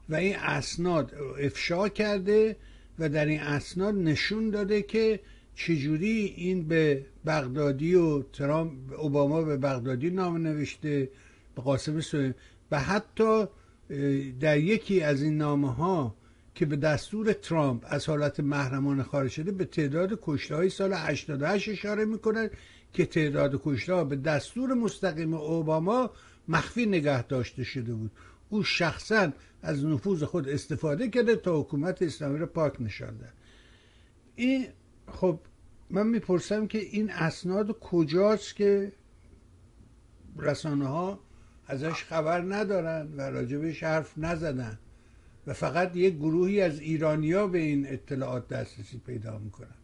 و 0.09 0.15
این 0.15 0.35
اسناد 0.35 1.15
افشا 1.39 1.89
کرده 1.89 2.55
و 2.99 3.09
در 3.09 3.25
این 3.25 3.39
اسناد 3.39 3.95
نشون 3.95 4.49
داده 4.49 4.81
که 4.81 5.19
چجوری 5.55 6.33
این 6.37 6.67
به 6.67 7.05
بغدادی 7.25 7.95
و 7.95 8.21
ترامپ 8.21 8.71
اوباما 8.99 9.41
به 9.41 9.57
بغدادی 9.57 10.09
نامه 10.09 10.39
نوشته 10.39 11.09
به 11.55 11.61
قاسم 11.61 11.99
و 12.71 12.79
حتی 12.79 13.45
در 14.39 14.57
یکی 14.57 15.01
از 15.01 15.21
این 15.23 15.37
نامه 15.37 15.73
ها 15.73 16.15
که 16.55 16.65
به 16.65 16.75
دستور 16.75 17.33
ترامپ 17.33 17.85
از 17.87 18.09
حالت 18.09 18.39
محرمانه 18.39 19.03
خارج 19.03 19.31
شده 19.31 19.51
به 19.51 19.65
تعداد 19.65 20.19
کشته 20.21 20.55
های 20.55 20.69
سال 20.69 20.93
88 20.93 21.69
اشاره 21.69 22.05
می‌کنن 22.05 22.49
که 22.93 23.05
تعداد 23.05 23.61
کشته 23.63 24.03
به 24.03 24.15
دستور 24.15 24.73
مستقیم 24.73 25.33
اوباما 25.33 26.11
مخفی 26.47 26.85
نگه 26.85 27.23
داشته 27.23 27.63
شده 27.63 27.93
بود. 27.93 28.11
او 28.49 28.63
شخصا 28.63 29.31
از 29.61 29.85
نفوذ 29.85 30.23
خود 30.23 30.49
استفاده 30.49 31.09
کرده 31.09 31.35
تا 31.35 31.59
حکومت 31.59 32.01
اسلامی 32.01 32.39
را 32.39 32.45
پاک 32.45 32.81
نشانده 32.81 33.29
این 34.35 34.67
خب 35.07 35.39
من 35.89 36.07
می‌پرسم 36.07 36.67
که 36.67 36.77
این 36.77 37.11
اسناد 37.11 37.79
کجاست 37.79 38.55
که 38.55 38.91
رسانه 40.37 40.87
ها 40.87 41.19
ازش 41.67 42.03
خبر 42.03 42.41
ندارن 42.41 43.13
و 43.17 43.21
راجبش 43.21 43.83
حرف 43.83 44.17
نزدن 44.17 44.79
و 45.47 45.53
فقط 45.53 45.95
یک 45.95 46.15
گروهی 46.15 46.61
از 46.61 46.79
ایرانیا 46.79 47.47
به 47.47 47.57
این 47.57 47.87
اطلاعات 47.87 48.47
دسترسی 48.47 48.97
پیدا 48.97 49.37
می‌کنن؟ 49.37 49.80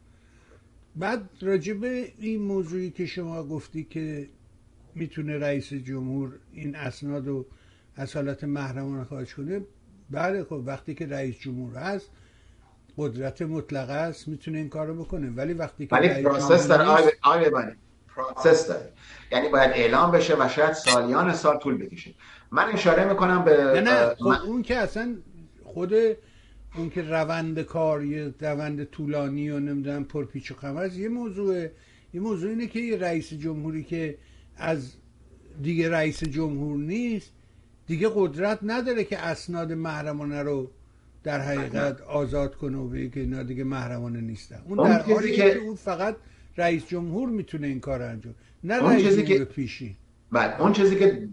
بعد 0.99 1.29
راجبه 1.41 2.13
این 2.17 2.41
موضوعی 2.41 2.91
که 2.91 3.05
شما 3.05 3.43
گفتی 3.43 3.83
که 3.83 4.29
می‌تونه 4.95 5.39
رئیس 5.39 5.73
جمهور 5.73 6.33
این 6.53 6.75
اسناد 6.75 7.27
رو 7.27 7.45
از 7.95 8.15
حالت 8.15 8.43
محرمانه 8.43 9.03
خارج 9.03 9.35
کنه 9.35 9.61
بله 10.09 10.43
خب 10.43 10.63
وقتی 10.65 10.95
که 10.95 11.07
رئیس 11.07 11.39
جمهور 11.39 11.75
هست 11.75 12.09
قدرت 12.97 13.41
مطلقه 13.41 13.93
است 13.93 14.27
می‌تونه 14.27 14.57
این 14.57 14.69
کارو 14.69 15.03
بکنه. 15.03 15.29
ولی 15.29 15.53
وقتی 15.53 15.87
که 15.87 15.95
ولی 15.95 16.09
process 16.09 16.67
داره. 16.67 16.83
آقای 17.23 17.51
process 18.15 18.67
داره. 18.67 18.91
یعنی 19.31 19.49
باید 19.49 19.71
اعلام 19.71 20.11
بشه 20.11 20.35
و 20.39 20.49
شاید 20.49 20.73
سالیان 20.73 21.33
سال 21.33 21.57
طول 21.57 21.77
بکشه. 21.77 22.13
من 22.51 22.63
اشاره 22.73 23.09
می‌کنم 23.09 23.43
به 23.43 23.51
نه 23.51 23.81
نه. 23.81 24.15
خب 24.15 24.27
اون 24.27 24.61
که 24.61 24.77
اصلا 24.77 25.15
خود 25.63 25.93
اون 26.77 26.89
که 26.89 27.01
روند 27.01 27.61
کار 27.61 28.03
یه 28.03 28.33
روند 28.39 28.83
طولانی 28.83 29.49
و 29.49 29.59
نمی‌دونم 29.59 30.03
پرپیچ 30.03 30.51
و 30.51 30.55
خم 30.55 30.89
یه 30.95 31.09
موضوع 31.09 31.67
یه 32.13 32.21
موضوع 32.21 32.49
اینه 32.49 32.67
که 32.67 32.79
یه 32.79 32.97
رئیس 32.97 33.33
جمهوری 33.33 33.83
که 33.83 34.17
از 34.57 34.93
دیگه 35.61 35.89
رئیس 35.89 36.23
جمهور 36.23 36.77
نیست 36.77 37.31
دیگه 37.87 38.09
قدرت 38.15 38.59
نداره 38.63 39.03
که 39.03 39.17
اسناد 39.17 39.73
محرمانه 39.73 40.43
رو 40.43 40.71
در 41.23 41.39
حقیقت 41.39 42.01
آزاد 42.01 42.55
کنه 42.55 42.77
و 42.77 42.87
بگه 42.87 43.09
که 43.09 43.19
اینا 43.19 43.43
دیگه 43.43 43.63
محرمانه 43.63 44.21
نیستن. 44.21 44.61
اون 44.65 44.89
در 44.89 45.01
حالی 45.01 45.35
که 45.35 45.57
اون 45.57 45.75
فقط 45.75 46.15
رئیس 46.57 46.87
جمهور 46.87 47.29
می‌تونه 47.29 47.67
این 47.67 47.79
کار 47.79 48.01
انجام 48.01 48.35
نه 48.63 48.75
رئیس 48.75 49.05
جمهور 49.05 49.23
که... 49.23 49.45
پیشی 49.45 49.95
بله 50.31 50.61
اون 50.61 50.73
چیزی 50.73 50.99
که 50.99 51.27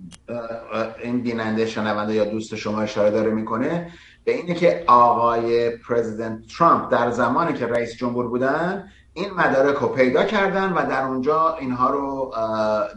این 1.03 1.23
بیننده 1.23 1.67
شنونده 1.67 2.15
یا 2.15 2.25
دوست 2.25 2.55
شما 2.55 2.81
اشاره 2.81 3.11
داره 3.11 3.31
می‌کنه 3.31 3.93
به 4.25 4.33
اینه 4.33 4.55
که 4.55 4.85
آقای 4.87 5.71
پرزیدنت 5.77 6.47
ترامپ 6.59 6.93
در 6.93 7.11
زمانی 7.11 7.53
که 7.53 7.67
رئیس 7.67 7.97
جمهور 7.97 8.29
بودن 8.29 8.89
این 9.13 9.31
مدارک 9.31 9.77
رو 9.77 9.89
پیدا 9.89 10.25
کردن 10.25 10.73
و 10.73 10.87
در 10.87 11.05
اونجا 11.05 11.57
اینها 11.61 11.91
رو 11.91 12.35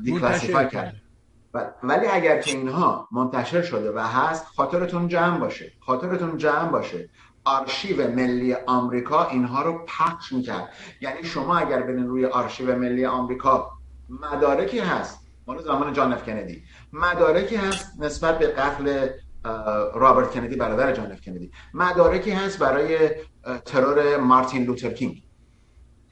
declassify 0.04 0.68
کردن. 0.70 1.02
ولی 1.84 2.08
اگر 2.08 2.42
که 2.42 2.58
اینها 2.58 3.08
منتشر 3.12 3.62
شده 3.62 3.92
و 3.92 4.00
هست 4.00 4.46
خاطرتون 4.46 5.08
جمع 5.08 5.38
باشه. 5.40 5.72
خاطرتون 5.86 6.38
جمع 6.38 6.70
باشه. 6.70 7.10
آرشیو 7.46 8.12
ملی 8.12 8.54
آمریکا 8.54 9.28
اینها 9.28 9.62
رو 9.62 9.86
پخش 9.88 10.32
می‌کرد. 10.34 10.70
یعنی 11.02 11.24
شما 11.24 11.58
اگر 11.58 11.82
برین 11.82 12.08
روی 12.08 12.26
آرشیو 12.26 12.76
ملی 12.76 13.06
آمریکا 13.06 13.72
مدارکی 14.10 14.80
هست 14.80 15.27
مال 15.48 15.64
زمان 15.64 15.94
جان 15.94 16.14
اف 16.14 16.24
کندی. 16.24 16.64
مدارکی 16.94 17.56
هست 17.56 18.00
نسبت 18.00 18.40
به 18.40 18.48
قتل 18.48 19.08
رابرت 19.94 20.32
کندی 20.32 20.56
برادر 20.56 20.92
جان 20.92 21.12
اف 21.12 21.22
کندی. 21.22 21.52
مدارکی 21.74 22.32
هست 22.32 22.60
برای 22.60 23.10
ترور 23.66 24.18
مارتین 24.18 24.66
لوتر 24.66 24.90
کینگ. 24.90 25.24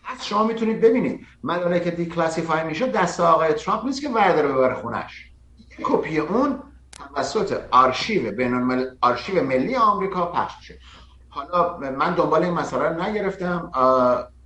از 0.05 0.25
شما 0.27 0.43
می‌تونید 0.43 0.81
ببینید. 0.81 1.25
مدارکی 1.43 1.86
که 1.86 1.91
دیکلاسیفای 1.91 2.63
میشه 2.63 2.88
دست 2.88 3.19
آقای 3.19 3.53
ترامپ 3.53 3.86
نیست 3.86 4.01
که 4.01 4.09
ورداره 4.09 4.47
ببره 4.47 4.73
خونش. 4.73 5.31
کپی 5.83 6.19
اون 6.19 6.59
توسط 7.15 7.61
آرشیو 7.71 8.31
بین 8.31 8.86
آرشیو 9.01 9.43
ملی 9.43 9.75
آمریکا 9.75 10.25
پخش 10.25 10.53
میشه. 10.59 10.79
حالا 11.29 11.77
من 11.77 12.15
دنبال 12.15 12.43
این 12.43 12.53
مسئله 12.53 13.07
نگرفتم. 13.07 13.71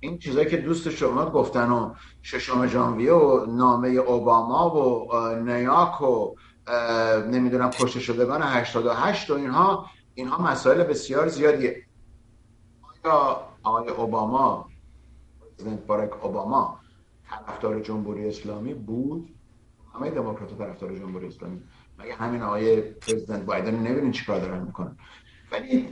این 0.00 0.18
چیزایی 0.18 0.50
که 0.50 0.56
دوست 0.56 0.90
شما 0.90 1.30
گفتن 1.30 1.70
و 1.70 1.94
ششم 2.22 2.66
ژانویه 2.66 3.12
و 3.12 3.46
نامه 3.46 3.88
اوباما 3.88 4.76
و 4.76 5.34
نیاک 5.34 6.00
و 6.00 6.34
نمی‌دونم 7.30 7.70
کشته 7.70 8.00
شدگان 8.00 8.42
88 8.42 9.30
و 9.30 9.34
اینها 9.34 9.86
اینها 10.14 10.50
مسائل 10.50 10.84
بسیار 10.84 11.28
زیادیه. 11.28 11.82
آیا 13.04 13.40
آقای 13.62 13.88
اوباما 13.88 14.68
پرزیدنت 15.58 15.86
باراک 15.86 16.24
اوباما 16.24 16.80
طرفدار 17.30 17.80
جمهوری 17.80 18.28
اسلامی 18.28 18.74
بود؟ 18.74 19.28
همه 19.94 20.10
دموکرات 20.10 20.58
طرفدار 20.58 20.98
جمهوری 20.98 21.26
اسلامی. 21.26 21.60
مگه 21.98 22.14
همین 22.14 22.42
آقای 22.42 22.80
پرزیدنت 22.80 23.42
بایدن 23.42 23.74
نبینین 23.74 24.12
چیکار 24.12 24.40
دارن 24.40 24.62
می‌کنن؟ 24.62 24.96
ولی 25.52 25.88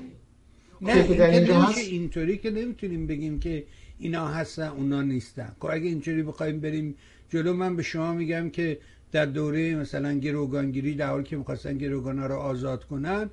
نه 0.80 0.92
این 0.94 1.74
اینطوری 1.76 2.38
که 2.38 2.50
نمی‌تونیم 2.50 3.06
بگیم 3.06 3.40
که 3.40 3.66
اینا 3.99 4.28
هستن 4.28 4.68
اونا 4.68 5.03
نیستن. 5.03 5.53
خب 5.61 5.66
اگه 5.66 5.86
اینطوری 5.86 6.22
بخوایم 6.22 6.61
بریم 6.61 6.94
جلو 7.30 7.53
من 7.53 7.76
به 7.76 7.82
شما 7.82 8.12
میگم 8.12 8.51
که 8.51 8.78
در 9.12 9.26
دوره 9.26 9.74
مثلا 9.74 10.12
گروگانگیری 10.12 10.94
در 10.94 11.07
حالی 11.07 11.24
که 11.24 11.36
می‌خواستن 11.36 11.78
گروگان 11.78 12.18
ها 12.18 12.26
رو 12.26 12.34
آزاد 12.34 12.84
کنن 12.84 13.30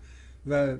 و 0.47 0.78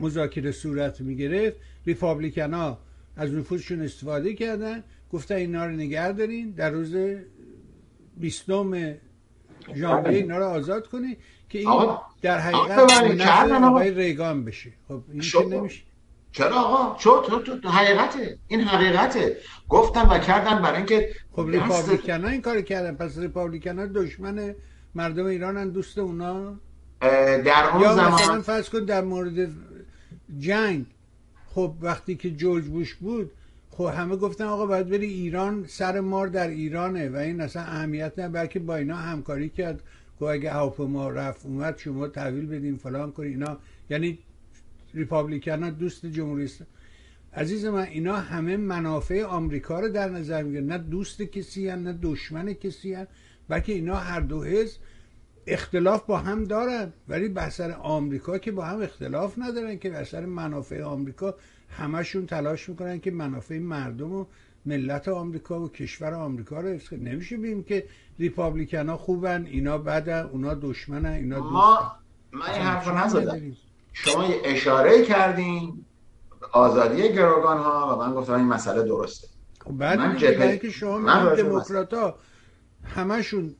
مذاکره 0.00 0.52
صورت 0.52 1.00
می‌گرفت 1.00 1.56
ریپابلیکن 1.86 2.54
ها 2.54 2.78
از 3.16 3.32
نفوذشون 3.32 3.82
استفاده 3.82 4.34
کردن. 4.34 4.82
گفتن 5.12 5.34
اینا 5.34 5.66
رو 5.66 5.72
نگه 5.72 6.12
دارین 6.12 6.50
در 6.50 6.70
روز 6.70 6.96
بیستم 8.16 8.94
ژانویه 9.74 10.18
اینا 10.18 10.38
رو 10.38 10.44
آزاد 10.44 10.86
کنی 10.86 11.16
که 11.48 11.58
این 11.58 11.88
در 12.22 12.38
حقیقت 12.38 12.78
آقای 13.62 13.90
ریگان 13.90 14.44
بشه. 14.44 14.70
خب 14.88 15.02
این 15.12 15.20
که 15.20 15.44
نمیشه؟ 15.44 15.82
چرا 16.38 16.60
آقا؟ 16.60 16.96
چو 16.98 17.20
تو, 17.20 17.56
تو 17.58 17.68
حقیقته. 17.68 18.38
این 18.48 18.60
حقیقته. 18.60 19.36
گفتن 19.68 20.08
و 20.08 20.18
کردن 20.18 20.62
برای 20.62 20.76
اینکه 20.76 21.08
خب 21.32 21.46
ریپابلیکن 21.48 22.24
این 22.24 22.42
کار 22.42 22.60
کردن. 22.60 22.94
پس 22.96 23.18
ریپابلیکن 23.18 23.86
دشمن 23.86 24.54
مردم 24.94 25.26
ایرانن 25.26 25.70
دوست 25.70 25.98
اونا؟ 25.98 26.54
در 27.00 27.70
اون 27.72 27.82
یا 27.82 27.94
زمان. 27.94 28.12
مثلا 28.12 28.42
فرض 28.42 28.68
کن 28.68 28.84
در 28.84 29.04
مورد 29.04 29.48
جنگ. 30.38 30.86
خب 31.54 31.72
وقتی 31.80 32.16
که 32.16 32.30
جورج 32.30 32.64
بوش 32.64 32.94
بود 32.94 33.30
خب 33.70 33.84
همه 33.84 34.16
گفتن 34.16 34.44
آقا 34.44 34.66
باید 34.66 34.88
بری 34.88 35.06
ایران 35.06 35.64
سر 35.68 36.00
مار 36.00 36.26
در 36.26 36.48
ایرانه 36.48 37.08
و 37.08 37.16
این 37.16 37.40
اصلا 37.40 37.62
اهمیت 37.62 38.18
نه 38.18 38.28
بلکه 38.28 38.58
با 38.58 38.76
اینا 38.76 38.96
همکاری 38.96 39.48
کرد. 39.48 39.82
که 40.18 40.24
اگه 40.24 40.50
هواپیما 40.52 41.10
رفت 41.10 41.46
اومد 41.46 41.78
شما 41.78 42.08
تحویل 42.08 42.46
بدین 42.46 42.76
فلان 42.76 43.12
کنی 43.12 43.28
اینا. 43.28 43.58
یعنی 43.90 44.18
ریپابلیکن 44.94 45.62
ها 45.62 45.70
دوست 45.70 46.06
جمهوری 46.06 46.50
عزیز 47.34 47.64
من 47.64 47.82
اینا 47.82 48.16
همه 48.16 48.56
منافع 48.56 49.24
آمریکا 49.24 49.80
رو 49.80 49.88
در 49.88 50.08
نظر 50.08 50.42
می‌گیرن. 50.42 50.66
نه 50.66 50.78
دوست 50.78 51.22
کسی 51.22 51.68
هن، 51.68 51.82
نه 51.82 51.98
دشمن 52.02 52.52
کسی 52.52 52.94
هن. 52.94 53.06
بلکه 53.48 53.72
اینا 53.72 53.96
هر 53.96 54.20
دو 54.20 54.42
حزب 54.42 54.80
اختلاف 55.46 56.06
با 56.06 56.18
هم 56.18 56.44
دارن. 56.44 56.92
ولی 57.08 57.28
بسر 57.28 57.70
آمریکا 57.72 58.38
که 58.38 58.52
با 58.52 58.64
هم 58.64 58.82
اختلاف 58.82 59.38
ندارن 59.38 59.78
که 59.78 59.90
بسر 59.90 60.26
منافع 60.26 60.82
آمریکا 60.82 61.34
همشون 61.68 62.26
تلاش 62.26 62.68
می‌کنن 62.68 63.00
که 63.00 63.10
منافع 63.10 63.58
مردم 63.58 64.12
و 64.12 64.24
ملت 64.66 65.08
آمریکا 65.08 65.60
و 65.60 65.68
کشور 65.68 66.14
آمریکا 66.14 66.60
رو 66.60 66.68
حفظ 66.68 66.92
نمیشه 66.92 67.36
بیم 67.36 67.62
که 67.62 67.86
ریپابلیکن 68.18 68.88
ها 68.88 68.96
خوبن 68.96 69.46
اینا 69.46 69.78
بدن 69.78 70.22
اونا 70.22 70.54
دشمنن 70.54 71.12
اینا 71.12 71.40
دوستن. 71.40 71.52
ما 71.52 71.92
من 72.32 72.50
این 72.50 72.62
حرف 72.62 72.88
نزدم. 72.88 73.52
شما 74.04 74.24
اشاره 74.44 75.02
کردین 75.04 75.84
آزادی 76.52 77.08
گروگان 77.08 77.58
ها 77.58 77.96
و 77.96 77.98
من 77.98 78.14
گفتم 78.14 78.32
این 78.32 78.46
مسئله 78.46 78.82
درسته. 78.82 79.28
خب 79.64 79.72
بعد 79.72 79.98
من 79.98 80.16
جبه... 80.16 80.58
که 80.58 80.70
شما 80.70 80.98
من 80.98 81.34
دموکرات 81.34 81.94
ها 81.94 82.14
همشون 82.84 83.54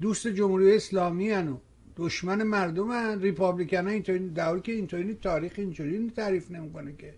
دوست 0.00 0.28
جمهوری 0.28 0.76
اسلامی 0.76 1.30
هن 1.30 1.56
دشمن 1.96 2.42
مردم 2.42 2.90
هن 2.90 3.20
ریپابلیکن 3.20 3.84
ها 3.86 3.90
اینطوری 3.90 4.28
در 4.30 4.58
که 4.58 4.72
اینطوری 4.72 5.14
تاریخ 5.14 5.52
اینطوری 5.56 6.12
تعریف 6.16 6.50
نمی‌کنه 6.50 6.94
که. 6.98 7.14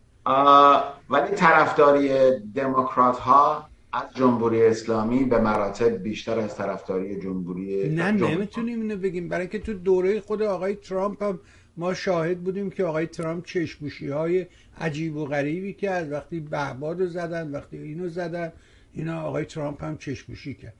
ولی 1.11 1.35
طرفداری 1.35 2.31
دموکرات 2.55 3.19
ها 3.19 3.69
از 3.93 4.03
جمهوری 4.15 4.67
اسلامی 4.67 5.25
به 5.25 5.41
مراتب 5.41 5.89
بیشتر 5.89 6.39
از 6.39 6.57
طرفداری 6.57 7.21
جمهوری 7.21 7.89
نه 7.89 8.11
نمی‌تونیم 8.11 8.81
اینو 8.81 8.97
بگیم. 8.97 9.29
برای 9.29 9.49
که 9.49 9.59
تو 9.59 9.75
دوره 9.75 10.21
خود 10.21 10.43
آقای 10.43 10.75
ترامپ 10.75 11.23
هم 11.23 11.41
ما 11.77 11.95
شاهد 11.95 12.41
بودیم 12.41 12.70
که 12.70 12.85
آقای 12.85 13.07
ترامپ 13.07 13.47
چشموشی 13.47 14.09
های 14.09 14.47
عجیب 14.79 15.16
و 15.16 15.24
غریبی 15.24 15.87
از 15.87 16.11
وقتی 16.11 16.41
بهباد 16.41 17.01
رو 17.01 17.07
زدن 17.07 17.51
وقتی 17.51 17.79
اینو 17.79 18.09
زدن 18.09 18.53
اینا 18.93 19.20
آقای 19.20 19.45
ترامپ 19.45 19.85
هم 19.85 19.99
چشموشی 19.99 20.55
کرد. 20.55 20.74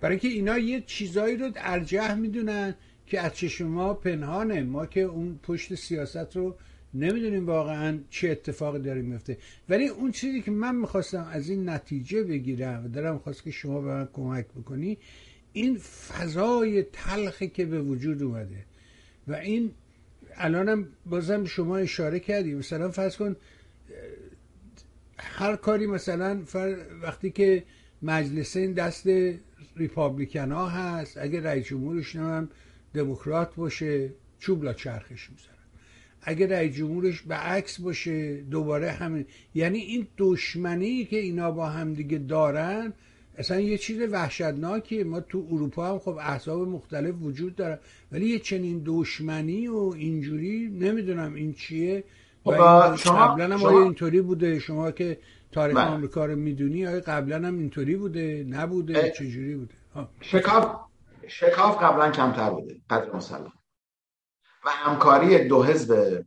برای 0.00 0.18
که 0.18 0.28
اینا 0.28 0.58
یه 0.58 0.82
چیزایی 0.86 1.36
رو 1.36 1.50
ارجح 1.56 2.14
می‌دونن 2.14 2.74
که 3.06 3.20
از 3.20 3.34
چشم 3.34 3.66
ما 3.66 3.94
پنهانه. 3.94 4.62
ما 4.62 4.86
که 4.86 5.00
اون 5.00 5.40
پشت 5.42 5.74
سیاست 5.74 6.36
رو 6.36 6.56
نمی‌دونیم 6.94 7.46
واقعا 7.46 7.98
چه 8.10 8.30
اتفاقی 8.30 8.78
داره 8.78 9.02
میفته 9.02 9.38
ولی 9.68 9.88
اون 9.88 10.12
چیزی 10.12 10.42
که 10.42 10.50
من 10.50 10.76
می‌خواستم 10.76 11.28
از 11.32 11.48
این 11.48 11.68
نتیجه 11.68 12.22
بگیرم 12.22 12.84
و 12.84 12.88
دارم 12.88 13.18
خواست 13.18 13.42
که 13.42 13.50
شما 13.50 13.80
به 13.80 13.88
من 13.88 14.08
کمک 14.12 14.46
بکنی 14.46 14.98
این 15.52 15.78
فضای 15.78 16.82
تلخی 16.82 17.48
که 17.48 17.64
به 17.66 17.82
وجود 17.82 18.22
اومده 18.22 18.64
و 19.28 19.34
این 19.34 19.70
الانم 20.38 20.88
بازم 21.06 21.44
شما 21.44 21.76
اشاره 21.76 22.20
کردی. 22.20 22.54
مثلا 22.54 22.90
فرض 22.90 23.16
کن 23.16 23.36
هر 25.18 25.56
کاری 25.56 25.86
مثلا 25.86 26.42
وقتی 27.02 27.30
که 27.30 27.64
مجلسین 28.02 28.72
دست 28.72 29.08
ریپابلیکن 29.76 30.52
ها 30.52 30.68
هست 30.68 31.18
اگه 31.18 31.40
رئیس 31.40 31.66
جمهورش 31.66 32.16
هم 32.16 32.48
دموکرات 32.94 33.54
باشه 33.54 34.10
چوب 34.38 34.64
لا 34.64 34.72
چرخش 34.72 35.30
می‌زنن 35.30 35.54
اگه 36.22 36.46
رئیس 36.46 36.74
جمهورش 36.74 37.22
به 37.22 37.34
عکس 37.34 37.80
باشه 37.80 38.36
دوباره 38.36 38.90
همین 38.90 39.26
یعنی 39.54 39.78
این 39.78 40.06
دشمنی 40.18 41.04
که 41.04 41.16
اینا 41.16 41.50
با 41.50 41.66
هم 41.66 41.94
دیگه 41.94 42.18
دارن 42.18 42.92
اصلا 43.38 43.60
یه 43.60 43.78
چیز 43.78 44.00
وحشتناکیه. 44.00 45.04
ما 45.04 45.20
تو 45.20 45.48
اروپا 45.50 45.90
هم 45.90 45.98
خب 45.98 46.18
احزاب 46.20 46.68
مختلف 46.68 47.14
وجود 47.22 47.56
داره. 47.56 47.78
ولی 48.12 48.28
یه 48.28 48.38
چنین 48.38 48.82
دشمنی 48.86 49.68
و 49.68 49.92
اینجوری 49.96 50.68
نمی‌دونم 50.68 51.34
این 51.34 51.52
چیه. 51.52 52.04
خب 52.44 52.96
شما 52.96 53.26
قبلا 53.26 53.54
هم 53.54 53.58
شما... 53.58 53.82
اینطوری 53.82 54.20
بوده؟ 54.20 54.58
شما 54.58 54.90
که 54.90 55.18
تاریخ 55.52 55.76
من... 55.76 55.88
آمریکا 55.88 56.26
رو 56.26 56.36
می‌دونی 56.36 56.86
آیا 56.86 57.00
قبلا 57.00 57.36
هم 57.36 57.58
اینطوری 57.58 57.96
بوده؟ 57.96 58.46
نبوده. 58.48 59.10
چجوری 59.10 59.54
بوده؟ 59.54 59.74
شکاف 60.20 60.76
شکاف 61.28 61.82
قبلا 61.82 62.10
کمتر 62.10 62.50
بوده 62.50 62.80
قدر 62.90 63.16
مسلم 63.16 63.52
و 64.64 64.70
همکاری 64.70 65.48
دو 65.48 65.62
حزب 65.64 66.24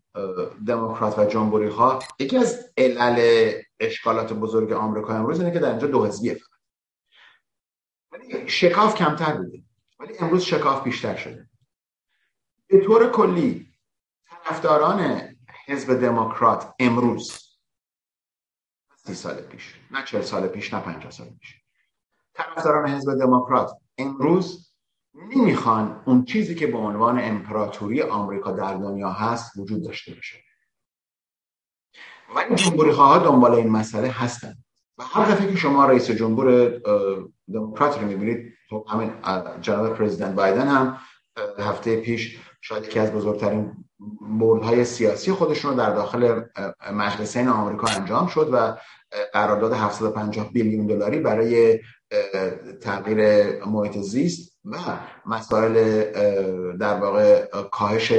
دموکرات 0.67 1.19
و 1.19 1.25
جمهوری 1.25 1.67
ها 1.67 1.99
یکی 2.19 2.37
از 2.37 2.73
علل 2.77 3.51
اشکالات 3.79 4.33
بزرگ 4.33 4.71
آمریکا 4.71 5.13
امروز 5.13 5.39
اینه 5.39 5.53
که 5.53 5.59
در 5.59 5.69
اینجا 5.69 5.87
دو 5.87 6.05
حزبیه 6.05 6.39
ولی 8.11 8.49
شکاف 8.49 8.95
کمتر 8.95 9.33
بوده 9.33 9.63
ولی 9.99 10.13
امروز 10.19 10.43
شکاف 10.43 10.83
بیشتر 10.83 11.15
شده. 11.15 11.50
به 12.71 12.85
طور 12.85 13.11
کلی 13.11 13.67
طرفداران 14.25 15.21
حزب 15.67 16.01
دموکرات 16.01 16.73
امروز 16.79 17.57
سی 18.95 19.13
سال 19.13 19.41
پیش 19.41 19.75
نه 19.91 20.03
چهل 20.03 20.21
سال 20.21 20.47
پیش 20.47 20.73
نه 20.73 20.79
پنجاه 20.79 21.11
سال 21.11 21.27
پیش 21.27 21.55
طرفداران 22.33 22.89
حزب 22.89 23.19
دموکرات 23.19 23.71
امروز 23.97 24.73
نمی‌خوان 25.13 26.03
اون 26.05 26.25
چیزی 26.25 26.55
که 26.55 26.67
به 26.67 26.77
عنوان 26.77 27.19
امپراتوری 27.19 28.01
آمریکا 28.01 28.51
در 28.51 28.73
دنیا 28.73 29.09
هست 29.11 29.57
وجود 29.57 29.83
داشته 29.83 30.13
باشه. 30.13 30.37
ولی 32.35 32.55
جمهوری 32.55 32.91
ها 32.91 33.17
دنبال 33.17 33.53
این 33.53 33.69
مسئله 33.69 34.07
هستن. 34.07 34.55
و 34.97 35.03
هر 35.03 35.31
دفعه 35.31 35.51
که 35.51 35.57
شما 35.57 35.85
رئیس 35.85 36.11
جمهور 36.11 36.69
دموکرات 37.53 37.99
رو 37.99 38.07
می‌بینید 38.07 38.53
خب 38.69 38.85
همین 38.89 39.13
جناب 39.61 39.97
پرزیدنت 39.97 40.35
بایدن 40.35 40.67
هم 40.67 40.97
هفته 41.59 42.01
پیش 42.01 42.39
شاید 42.61 42.83
یکی 42.83 42.99
از 42.99 43.11
بزرگترین 43.11 43.85
بردهای 44.21 44.85
سیاسی 44.85 45.31
خودشون 45.31 45.71
رو 45.71 45.77
در 45.77 45.89
داخل 45.89 46.41
مجلسین 46.93 47.47
آمریکا 47.47 47.87
انجام 47.87 48.27
شد 48.27 48.49
و 48.53 48.77
قرارداد 49.33 49.73
750 49.73 50.51
بیلیون 50.51 50.87
دلاری 50.87 51.19
برای 51.19 51.79
تغییر 52.81 53.19
محیط 53.65 53.97
زیست 53.97 54.59
و 54.65 54.77
مسائل 55.25 56.03
در 56.77 56.99
واقع 56.99 57.45
کاهش 57.71 58.13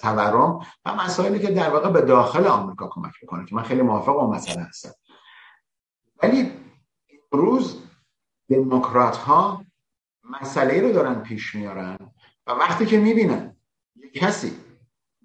تورم 0.00 0.60
و 0.84 0.94
مسائلی 0.94 1.38
که 1.38 1.50
در 1.50 1.70
واقع 1.70 1.90
به 1.90 2.00
داخل 2.00 2.46
آمریکا 2.46 2.88
کمک 2.92 3.12
می‌کنه 3.22 3.46
که 3.46 3.54
من 3.54 3.62
خیلی 3.62 3.82
موافق 3.82 4.16
اون 4.16 4.36
مسئله 4.36 4.62
هستم. 4.62 4.92
ولی 6.22 6.52
امروز 7.32 7.82
دموکرات 8.50 9.16
ها 9.16 9.64
مسئله 10.40 10.80
رو 10.80 10.92
دارن 10.92 11.14
پیش 11.14 11.54
میارن 11.54 11.96
و 12.46 12.52
وقتی 12.52 12.86
که 12.86 12.98
می‌بینن 12.98 13.56
کسی 14.14 14.52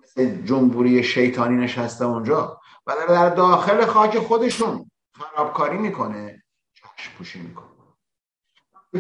مثل 0.04 0.42
جمهوری 0.44 1.04
شیطانی 1.04 1.56
نشسته 1.56 2.06
اونجا 2.06 2.60
و 2.88 2.96
در 3.10 3.30
داخل 3.30 3.86
خاک 3.86 4.18
خودشون 4.20 4.92
خرابکاری 5.18 5.78
می‌کنه 5.78 6.44
چشم 6.74 7.12
پوشی 7.18 7.40
می‌کنه. 7.40 7.68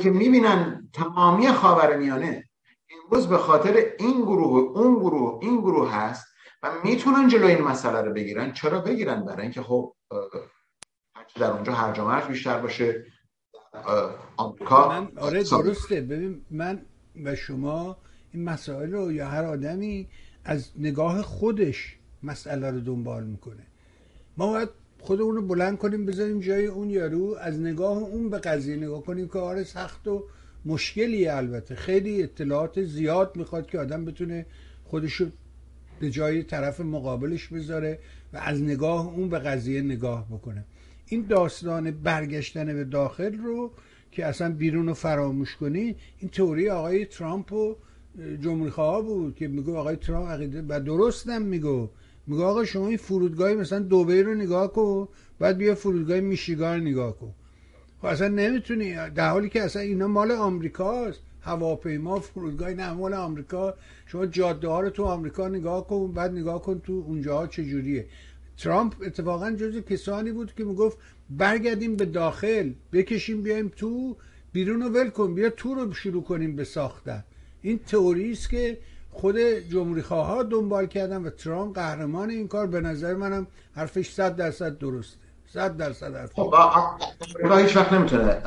که 0.03 0.09
می‌بینن 0.09 0.89
تمامی 0.93 1.51
خاور 1.51 1.97
میانه 1.97 2.49
امروز 2.89 3.27
به 3.27 3.37
خاطر 3.37 3.93
این 3.99 4.21
گروه 4.21 4.79
اون 4.79 4.99
گروه 4.99 5.39
این 5.41 5.61
گروه 5.61 5.91
هست 5.91 6.27
و 6.63 6.71
می‌تونن 6.83 7.27
جلوی 7.27 7.51
این 7.51 7.63
مسئله 7.63 8.01
رو 8.01 8.13
بگیرن 8.13 8.53
چرا 8.53 8.81
بگیرن؟ 8.81 9.25
برای 9.25 9.41
اینکه 9.41 9.61
خب 9.61 9.95
در 11.35 11.51
اونجا 11.51 11.73
هر 11.73 11.99
و 11.99 12.27
بیشتر 12.27 12.59
باشه 12.59 13.05
آمریکا 14.37 14.87
من 14.89 15.11
آره 15.17 15.43
درسته. 15.43 16.01
ببین 16.01 16.45
من 16.51 16.85
و 17.25 17.35
شما 17.35 17.97
این 18.35 18.43
مسائل 18.43 18.91
رو 18.91 19.11
یا 19.11 19.27
هر 19.27 19.43
آدمی 19.43 20.07
از 20.43 20.69
نگاه 20.77 21.21
خودش 21.21 21.97
مسئله 22.23 22.71
رو 22.71 22.79
دنبال 22.79 23.23
می‌کنه. 23.23 23.63
ما 24.37 24.47
باید 24.47 24.69
خودمون 24.99 25.35
رو 25.35 25.41
بلند 25.41 25.77
کنیم 25.77 26.05
بذاریم 26.05 26.39
جای 26.39 26.65
اون 26.65 26.89
یارو 26.89 27.35
از 27.41 27.59
نگاه 27.59 27.97
اون 27.97 28.29
به 28.29 28.37
قضیه 28.37 28.75
نگاه 28.75 29.03
کنیم 29.03 29.27
که 29.27 29.39
آره 29.39 29.63
سخت 29.63 30.07
و 30.07 30.23
مشکلی 30.65 31.27
البته. 31.27 31.75
خیلی 31.75 32.23
اطلاعات 32.23 32.83
زیاد 32.83 33.35
می‌خواد 33.35 33.67
که 33.67 33.79
آدم 33.79 34.05
بتونه 34.05 34.45
خودشو 34.83 35.29
به 35.99 36.09
جای 36.11 36.43
طرف 36.43 36.79
مقابلش 36.79 37.47
بذاره 37.47 37.99
و 38.33 38.37
از 38.37 38.61
نگاه 38.61 39.07
اون 39.07 39.29
به 39.29 39.39
قضیه 39.39 39.81
نگاه 39.81 40.27
بکنه. 40.31 40.65
این 41.05 41.25
داستان 41.29 41.91
برگشتن 41.91 42.65
به 42.65 42.83
داخل 42.83 43.37
رو 43.37 43.71
که 44.11 44.25
اصلا 44.25 44.51
بیرون 44.53 44.87
رو 44.87 44.93
فراموش 44.93 45.55
کنی 45.55 45.95
این 46.19 46.29
تئوری 46.29 46.69
آقای 46.69 47.05
ترامپ 47.05 47.53
و 47.53 47.75
جمهوری 48.41 48.71
خواه 48.71 49.01
بود 49.01 49.35
که 49.35 49.47
میگو 49.47 49.77
آقای 49.77 49.95
ترامپ 49.95 50.29
عقیده 50.29 50.63
و 50.69 50.79
درستم 50.79 51.41
میگو. 51.41 51.89
میگه 52.27 52.43
آقا 52.43 52.65
شما 52.65 52.87
این 52.87 52.97
فرودگاهی 52.97 53.55
مثلا 53.55 53.79
دوبه 53.79 54.23
رو 54.23 54.35
نگاه 54.35 54.73
کن 54.73 55.07
بعد 55.39 55.57
بیا 55.57 55.75
فرودگاه 55.75 56.19
میشیگان 56.19 56.81
نگاه 56.81 57.19
کن. 57.19 57.33
خب 57.99 58.05
اصلا 58.05 58.27
نمی‌تونی. 58.27 59.09
در 59.09 59.29
حالی 59.29 59.49
که 59.49 59.63
اصلا 59.63 59.81
اینا 59.81 60.07
مال 60.07 60.31
آمریکاست 60.31 61.19
هواپیما 61.41 62.19
فرودگاه 62.19 62.69
نه 62.69 62.93
مال 62.93 63.13
آمریکا. 63.13 63.73
شما 64.05 64.25
جاده 64.25 64.67
ها 64.67 64.79
رو 64.79 64.89
تو 64.89 65.03
آمریکا 65.03 65.47
نگاه 65.47 65.87
کن 65.87 66.11
بعد 66.11 66.31
نگاه 66.31 66.61
کن 66.61 66.79
تو 66.79 67.03
اونجاها 67.07 67.47
چجوریه. 67.47 68.05
ترامپ 68.57 68.93
اتفاقا 69.01 69.51
جز 69.51 69.77
کسانی 69.77 70.31
بود 70.31 70.53
که 70.57 70.63
می‌گفت 70.63 70.97
برگردیم 71.29 71.95
به 71.95 72.05
داخل 72.05 72.71
بکشیم 72.93 73.41
بیایم 73.41 73.71
تو 73.75 74.15
بیرون 74.53 74.81
رو 74.81 74.89
ول 74.89 75.09
کن 75.09 75.35
بیا 75.35 75.49
تو 75.49 75.73
رو 75.73 75.93
شروع 75.93 76.23
کنیم 76.23 76.55
به 76.55 76.63
ساختن. 76.63 77.23
این 77.65 77.79
تئوری 77.79 78.31
است 78.31 78.49
که 78.49 78.77
خود 79.11 79.39
جمهوری 79.71 80.01
خواه 80.01 80.43
دنبال 80.43 80.85
کردن 80.85 81.23
و 81.23 81.29
ترامپ 81.29 81.75
قهرمان 81.75 82.29
این 82.29 82.47
کار 82.47 82.67
به 82.67 82.81
نظر 82.81 83.13
منم 83.13 83.47
حرفش 83.75 84.13
صد 84.13 84.35
درصد 84.35 84.77
درسته. 84.77 85.17
صد 85.53 85.77
درصد 85.77 86.15
حرف. 86.15 86.33
خب 86.33 86.53
آمریکا 86.53 87.55
هیچ 87.55 87.77
وقت 87.77 87.93
نمی‌تونه 87.93 88.41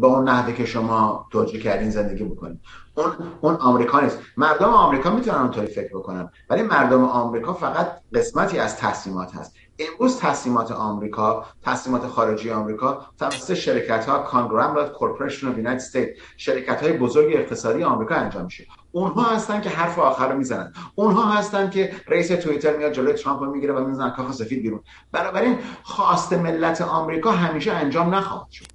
با 0.00 0.08
اون 0.08 0.28
نحوه 0.28 0.54
که 0.54 0.66
شما 0.66 1.26
توجه 1.30 1.58
کردین 1.58 1.90
زندگی 1.90 2.24
بکنید 2.24 2.60
اون 2.94 3.12
اون 3.40 3.54
آمریکا 3.54 4.00
نیست. 4.00 4.18
مردم 4.36 4.68
آمریکا 4.68 5.10
می‌تونن 5.10 5.38
اونطوری 5.38 5.66
فکر 5.66 5.98
بکنن. 5.98 6.30
ولی 6.50 6.62
مردم 6.62 7.04
آمریکا 7.04 7.52
فقط 7.52 7.92
قسمتی 8.14 8.58
از 8.58 8.76
تصمیمات 8.76 9.34
هست. 9.34 9.54
امروز 9.78 10.18
تصمیمات 10.20 10.72
آمریکا 10.72 11.46
تصمیمات 11.62 12.06
خارجی 12.06 12.50
آمریکا 12.50 13.06
توسط 13.18 13.54
شرکت 13.54 14.08
ها 14.08 14.18
کانگرام 14.18 14.88
corporation 14.88 15.48
of 15.48 15.56
United 15.56 15.80
States 15.80 16.08
شرکت 16.36 16.82
های 16.82 16.92
بزرگ 16.92 17.36
اقتصادی 17.36 17.84
آمریکا 17.84 18.14
انجام 18.14 18.44
میشه. 18.44 18.66
اونها 18.92 19.22
هستن 19.22 19.60
که 19.60 19.70
حرف 19.70 19.98
آخر 19.98 20.32
رو 20.32 20.38
می‌زنن. 20.38 20.72
اونها 20.94 21.32
هستن 21.32 21.70
که 21.70 21.92
رئیس 22.08 22.28
توییتر 22.28 22.76
میاد 22.76 22.92
جلوی 22.92 23.12
ترامپ 23.12 23.42
رو 23.42 23.50
می‌گیره 23.50 23.74
و 23.74 23.84
می‌زنن 23.84 24.10
کاخ 24.10 24.32
سفید 24.32 24.62
بیرون. 24.62 24.80
بنابراین 25.12 25.58
خواست 25.82 26.32
ملت 26.32 26.80
آمریکا 26.80 27.30
همیشه 27.30 27.72
انجام 27.72 28.14
نخواهد 28.14 28.50
شد. 28.50 28.66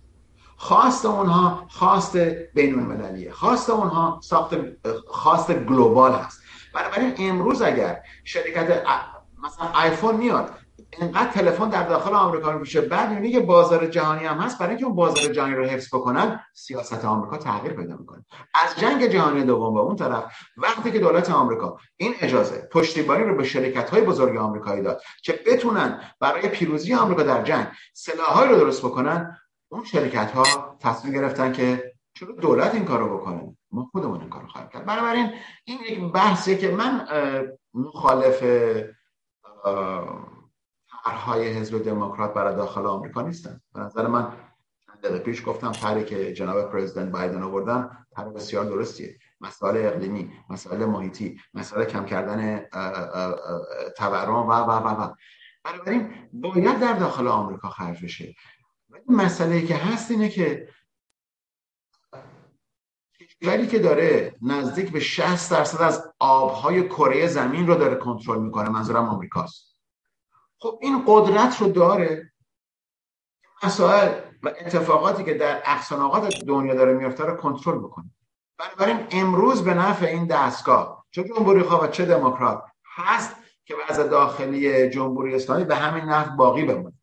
خواست 0.58 1.06
اونها 1.06 1.66
خواست 1.70 2.18
بین 2.54 2.80
المللیه 2.80 3.32
خواست 3.32 3.70
اونها 3.70 4.20
ساخت 4.24 4.56
خواست 5.08 5.54
گلوبال 5.54 6.12
هست. 6.12 6.42
بنابراین 6.74 7.14
امروز 7.20 7.62
اگر 7.62 8.02
شرکت 8.24 8.84
مثلا 9.44 9.68
آیفون 9.74 10.16
میاد 10.16 10.50
اینقدر 11.00 11.32
تلفن 11.32 11.70
در 11.70 11.84
داخل 11.84 12.14
آمریکا 12.14 12.52
میشه. 12.52 12.82
بعد 12.82 13.10
می‌بینی 13.10 13.32
که 13.32 13.40
بازار 13.40 13.88
جهانی 13.88 14.26
هم 14.26 14.38
هست 14.38 14.60
برای 14.60 14.70
اینکه 14.70 14.86
اون 14.86 14.96
بازار 14.96 15.34
جهانی 15.34 15.56
رو 15.56 15.66
حفظ 15.66 15.96
بکنن 15.96 16.40
سیاست 16.54 17.06
آمریکا 17.06 17.38
تغییر 17.38 17.74
پیدا 17.74 17.98
می‌کنه. 17.98 18.26
از 18.64 18.76
جنگ 18.80 19.08
جهانی 19.08 19.44
دوم 19.44 19.74
به 19.74 19.80
اون 19.80 19.96
طرف 19.96 20.24
وقتی 20.58 20.92
که 20.92 21.00
دولت 21.00 21.32
آمریکا 21.32 21.78
این 21.98 22.14
اجازه 22.22 22.70
پشتیبانی 22.72 23.24
رو 23.24 23.36
به 23.36 23.44
شرکت 23.44 23.90
های 23.90 24.02
بزرگ 24.02 24.38
آمریکایی 24.38 24.82
داد 24.82 25.02
که 25.24 25.40
بتونن 25.46 26.02
برای 26.20 26.50
پیروزی 26.50 26.94
آمریکا 26.94 27.24
در 27.24 27.44
جنگ 27.44 27.68
سلاحهایی 27.94 28.52
رو 28.52 28.58
درست 28.58 28.86
بکنن 28.86 29.38
اون 29.72 29.84
شرکت 29.84 30.32
ها 30.32 30.78
تصمیم 30.80 31.14
گرفتن 31.14 31.52
که 31.52 31.94
چرا 32.14 32.32
دولت 32.32 32.76
این 32.76 32.86
کارو 32.86 33.18
بکنه؟ 33.18 33.56
ما 33.72 33.90
خودمون 33.92 34.20
این 34.20 34.30
کارو 34.30 34.48
خواهیم 34.48 34.70
کرد. 34.70 34.86
بنابراین 34.86 35.32
این 35.64 35.80
یک 35.90 36.12
بحثیه 36.12 36.58
که 36.58 36.72
من 36.72 37.08
مخالف 37.74 38.44
طرحهای 41.10 41.48
حزب 41.48 41.84
دموکرات 41.84 42.34
برای 42.34 42.56
داخل 42.56 42.86
آمریکا 42.86 43.22
نیستن. 43.22 43.62
به 43.74 43.80
نظر 43.80 44.08
من 44.08 44.34
چند 44.86 45.02
دقیقه 45.02 45.20
پیش 45.20 45.48
گفتم 45.48 45.72
طرحی 45.72 46.06
که 46.06 46.34
جناب 46.34 46.72
پرزیدنت 46.72 47.12
بایدن 47.12 47.44
آوردن 47.44 48.06
طرح 48.16 48.30
بسیار 48.30 48.66
درستیه. 48.66 49.20
مسائل 49.42 49.86
اقلیمی 49.86 50.32
مسائل 50.50 50.86
محیطی 50.86 51.40
مسائل 51.54 51.86
کم 51.86 52.06
کردن 52.06 52.60
تورم 53.98 54.48
و 54.48 54.52
و 54.52 54.72
و 54.72 55.04
و. 55.04 55.14
بنابراین 55.64 56.30
باید 56.34 56.80
در 56.80 56.94
داخل 56.94 57.28
آمریکا 57.28 57.70
خرج 57.70 58.04
بشه. 58.04 58.36
مسئله 59.08 59.66
که 59.66 59.76
هست 59.76 60.12
اینه 60.12 60.30
که 60.30 60.70
کشوری 63.20 63.68
که 63.68 63.80
داره 63.80 64.36
نزدیک 64.42 64.92
به 64.92 65.00
60 65.00 65.52
درصد 65.52 65.82
از 65.82 66.14
آبهای 66.20 66.88
کره 66.88 67.28
زمین 67.28 67.68
رو 67.68 67.76
داره 67.76 67.96
کنترل 67.96 68.42
می‌کنه 68.42 68.70
منظورم 68.70 69.06
آمریکاست. 69.06 69.69
خب 70.60 70.80
این 70.82 71.04
قدرت 71.08 71.62
رو 71.62 71.70
داره. 71.70 72.32
مسائل 73.64 74.22
و 74.44 74.48
اتفاقاتی 74.48 75.24
که 75.24 75.34
در 75.34 75.62
اقصاناقات 75.66 76.36
دنیا 76.48 76.74
داره 76.74 76.94
میفته 76.94 77.24
رو 77.24 77.36
کنترل 77.36 77.80
بکنه. 77.80 78.12
بنابراین 78.58 79.08
امروز 79.12 79.64
به 79.64 79.74
نفع 79.74 80.06
این 80.06 80.26
دستگاه 80.26 81.06
چه 81.12 81.24
جمهوری 81.24 81.64
خواه 81.64 81.84
و 81.84 81.88
چه 81.88 82.06
دموکرات 82.06 82.64
هست 82.96 83.36
که 83.66 83.76
وضع 83.90 84.08
داخلی 84.08 84.90
جمهوری 84.90 85.36
اسلامی 85.36 85.64
به 85.64 85.76
همین 85.76 86.06
نحو 86.06 86.36
باقی 86.36 86.66
بمونه. 86.66 86.94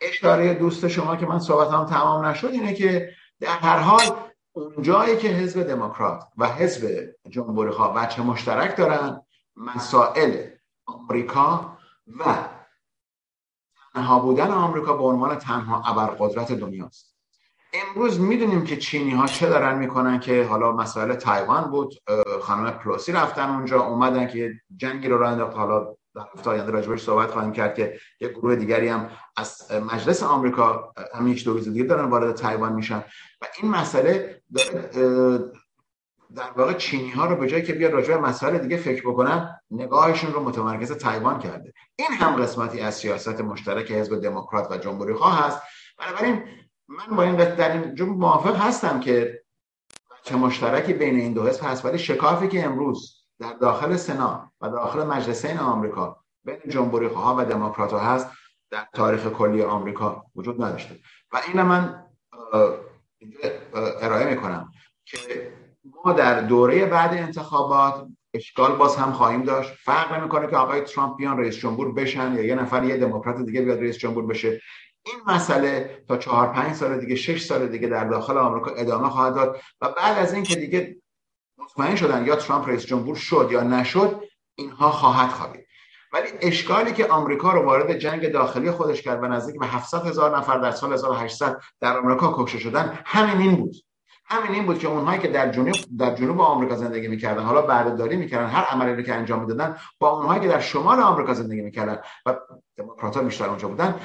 اشاره 0.00 0.54
دوست 0.54 0.88
شما 0.88 1.16
که 1.16 1.26
من 1.26 1.38
صحبت 1.38 1.68
هم 1.68 1.86
تمام 1.86 2.24
نشد 2.24 2.48
اینه 2.48 2.74
که 2.74 3.10
در 3.40 3.58
هر 3.58 3.78
حال 3.78 4.02
اون 4.52 4.82
جایی 4.82 5.16
که 5.16 5.28
حزب 5.28 5.62
دموکرات 5.62 6.24
و 6.36 6.48
حزب 6.48 7.08
جمهوری 7.28 7.70
خواه 7.70 7.94
بچه 7.94 8.22
مشترک 8.22 8.76
دارن 8.76 9.20
مسائل 9.56 10.50
آمریکا 10.86 11.78
و 12.18 12.24
تنها 13.94 14.18
بودن 14.18 14.50
آمریکا 14.50 14.92
به 14.92 15.02
عنوان 15.02 15.36
تنها 15.36 15.82
ابرقدرت 15.82 16.52
دنیاست. 16.52 17.18
امروز 17.72 18.20
می‌دونیم 18.20 18.64
که 18.64 18.76
چینی 18.76 19.10
ها 19.10 19.26
چه 19.26 19.48
دارن 19.48 19.78
می‌کنن 19.78 20.20
که 20.20 20.44
حالا 20.44 20.72
مسائل 20.72 21.14
تایوان 21.14 21.70
بود 21.70 21.94
خانم 22.42 22.70
پلوسی 22.70 23.12
رفتن 23.12 23.50
اونجا 23.50 23.80
اومدن 23.80 24.28
که 24.28 24.52
جنگی 24.76 25.08
رو 25.08 25.18
راه 25.18 25.32
انداخت. 25.32 25.56
حالا 25.56 25.94
در 26.14 26.22
هفته 26.34 26.50
آینده 26.50 26.72
راجبش 26.72 27.02
صحبت 27.02 27.30
خواهیم 27.30 27.52
کرد 27.52 27.74
که 27.74 27.98
یک 28.20 28.30
گروه 28.30 28.56
دیگری 28.56 28.88
هم 28.88 29.10
از 29.36 29.72
مجلس 29.92 30.22
آمریکا 30.22 30.94
همین 31.14 31.32
یک 31.32 31.44
دو 31.44 31.60
دیگه 31.60 31.84
دارن 31.84 32.04
وارد 32.04 32.34
تایوان 32.34 32.72
میشن. 32.72 33.04
و 33.42 33.46
این 33.62 33.70
مسئله 33.70 34.42
داره 34.54 35.52
در 36.36 36.50
واقع 36.56 36.72
چینی 36.72 37.10
ها 37.10 37.26
رو 37.26 37.36
به 37.36 37.48
جایی 37.48 37.62
که 37.62 37.72
بیا 37.72 37.88
راجع 37.88 38.14
به 38.16 38.20
مسائل 38.20 38.58
دیگه 38.58 38.76
فکر 38.76 39.08
بکنن 39.08 39.60
نگاهشون 39.70 40.32
رو 40.32 40.44
متمرکز 40.44 40.92
تایوان 40.92 41.38
کرده. 41.38 41.72
این 41.96 42.08
هم 42.08 42.42
قسمتی 42.42 42.80
از 42.80 42.94
سیاست 42.94 43.40
مشترک 43.40 43.90
حزب 43.90 44.22
دموکرات 44.22 44.70
و 44.70 44.76
جمهوری 44.76 45.14
خواه 45.14 45.46
هست. 45.46 45.62
بنابراین 45.98 46.42
من 46.88 47.16
با 47.16 47.22
این 47.22 47.36
در 47.36 47.72
این 47.72 48.02
موافق 48.02 48.56
هستم 48.56 49.00
که 49.00 49.42
چه 50.22 50.36
مشترکی 50.36 50.92
بین 50.92 51.20
این 51.20 51.32
دو 51.32 51.46
حزب 51.46 51.64
هست 51.64 51.84
ولی 51.84 51.98
شکافی 51.98 52.48
که 52.48 52.64
امروز 52.64 53.18
در 53.40 53.52
داخل 53.52 53.96
سنا 53.96 54.52
و 54.60 54.68
داخل 54.68 55.06
مجلسین 55.06 55.58
آمریکا 55.58 56.24
بین 56.44 56.58
جمهوری 56.68 57.06
ها 57.06 57.36
و 57.38 57.44
دموکرات 57.44 57.92
هست 57.92 58.30
در 58.70 58.86
تاریخ 58.92 59.26
کلی 59.26 59.62
آمریکا 59.62 60.24
وجود 60.36 60.62
نداشته. 60.62 60.96
و 61.32 61.40
این 61.46 61.62
من 61.62 62.04
اینجا 63.18 63.38
ارائه 63.74 64.30
می‌کنم 64.30 64.72
که 65.04 65.52
ما 66.04 66.12
در 66.12 66.40
دوره 66.40 66.86
بعد 66.86 67.14
انتخابات 67.14 68.06
اشکال 68.34 68.76
باز 68.76 68.96
هم 68.96 69.12
خواهیم 69.12 69.42
داشت. 69.42 69.70
فرق 69.70 70.20
نمی‌کنه 70.20 70.46
که 70.46 70.56
آقای 70.56 70.80
ترامپ 70.80 71.16
بیان 71.16 71.38
رئیس 71.38 71.56
جمهور 71.56 71.92
بشن 71.92 72.34
یا 72.34 72.42
یه 72.42 72.54
نفر 72.54 72.84
یه 72.84 72.96
دموکرات 72.96 73.46
دیگه 73.46 73.62
بیاد 73.62 73.80
رئیس 73.80 73.98
جمهور 73.98 74.26
بشه. 74.26 74.60
این 75.06 75.16
مسئله 75.26 76.02
تا 76.08 76.16
چهار 76.16 76.52
پنج 76.52 76.74
سال 76.74 77.00
دیگه 77.00 77.14
شش 77.14 77.42
سال 77.42 77.66
دیگه 77.66 77.88
در 77.88 78.04
داخل 78.04 78.38
آمریکا 78.38 78.70
ادامه 78.70 79.08
خواهد 79.08 79.34
داد 79.34 79.60
و 79.80 79.88
بعد 79.88 80.18
از 80.18 80.34
این 80.34 80.42
که 80.42 80.56
دیگه 80.56 80.96
مطمئن 81.58 81.96
شدن 81.96 82.26
یا 82.26 82.36
ترامپ 82.36 82.68
رئیس 82.68 82.86
جمهور 82.86 83.16
شد 83.16 83.48
یا 83.52 83.62
نشد 83.62 84.22
اینها 84.54 84.90
خواهد 84.90 85.30
خوابید. 85.30 85.64
ولی 86.12 86.28
اشکالی 86.40 86.92
که 86.92 87.06
آمریکا 87.06 87.52
رو 87.52 87.62
وارد 87.62 87.98
جنگ 87.98 88.32
داخلی 88.32 88.70
خودش 88.70 89.02
کرد 89.02 89.22
و 89.22 89.26
نزدیک 89.26 89.60
به 89.60 89.66
700 89.66 90.06
هزار 90.06 90.38
نفر 90.38 90.58
در 90.58 90.70
سال 90.70 90.92
1800 90.92 91.60
در 91.80 91.98
آمریکا 91.98 92.34
کشته 92.36 92.58
شدن 92.58 92.98
همین 93.04 93.48
این 93.48 93.56
بود. 93.56 93.74
همین 94.30 94.52
این 94.52 94.66
بود 94.66 94.78
که 94.78 94.88
اونهایی 94.88 95.20
که 95.20 95.28
در 95.28 95.52
جنوب 95.52 95.74
در 95.98 96.14
جنوب 96.14 96.40
آمریکا 96.40 96.76
زندگی 96.76 97.08
می‌کردن 97.08 97.42
حالا 97.42 97.62
بردهداری 97.62 98.16
می‌کردن 98.16 98.46
هر 98.46 98.64
عملی 98.64 98.94
رو 98.94 99.02
که 99.02 99.14
انجام 99.14 99.40
می‌دادن 99.40 99.76
با 99.98 100.08
اونهایی 100.08 100.40
که 100.40 100.48
در 100.48 100.60
شمال 100.60 101.00
آمریکا 101.00 101.34
زندگی 101.34 101.60
می‌کردن 101.60 101.98
و 102.26 102.36
دموکرات 102.76 103.18
بیشتر 103.18 103.48
اونجا 103.48 103.68
بودن 103.68 104.00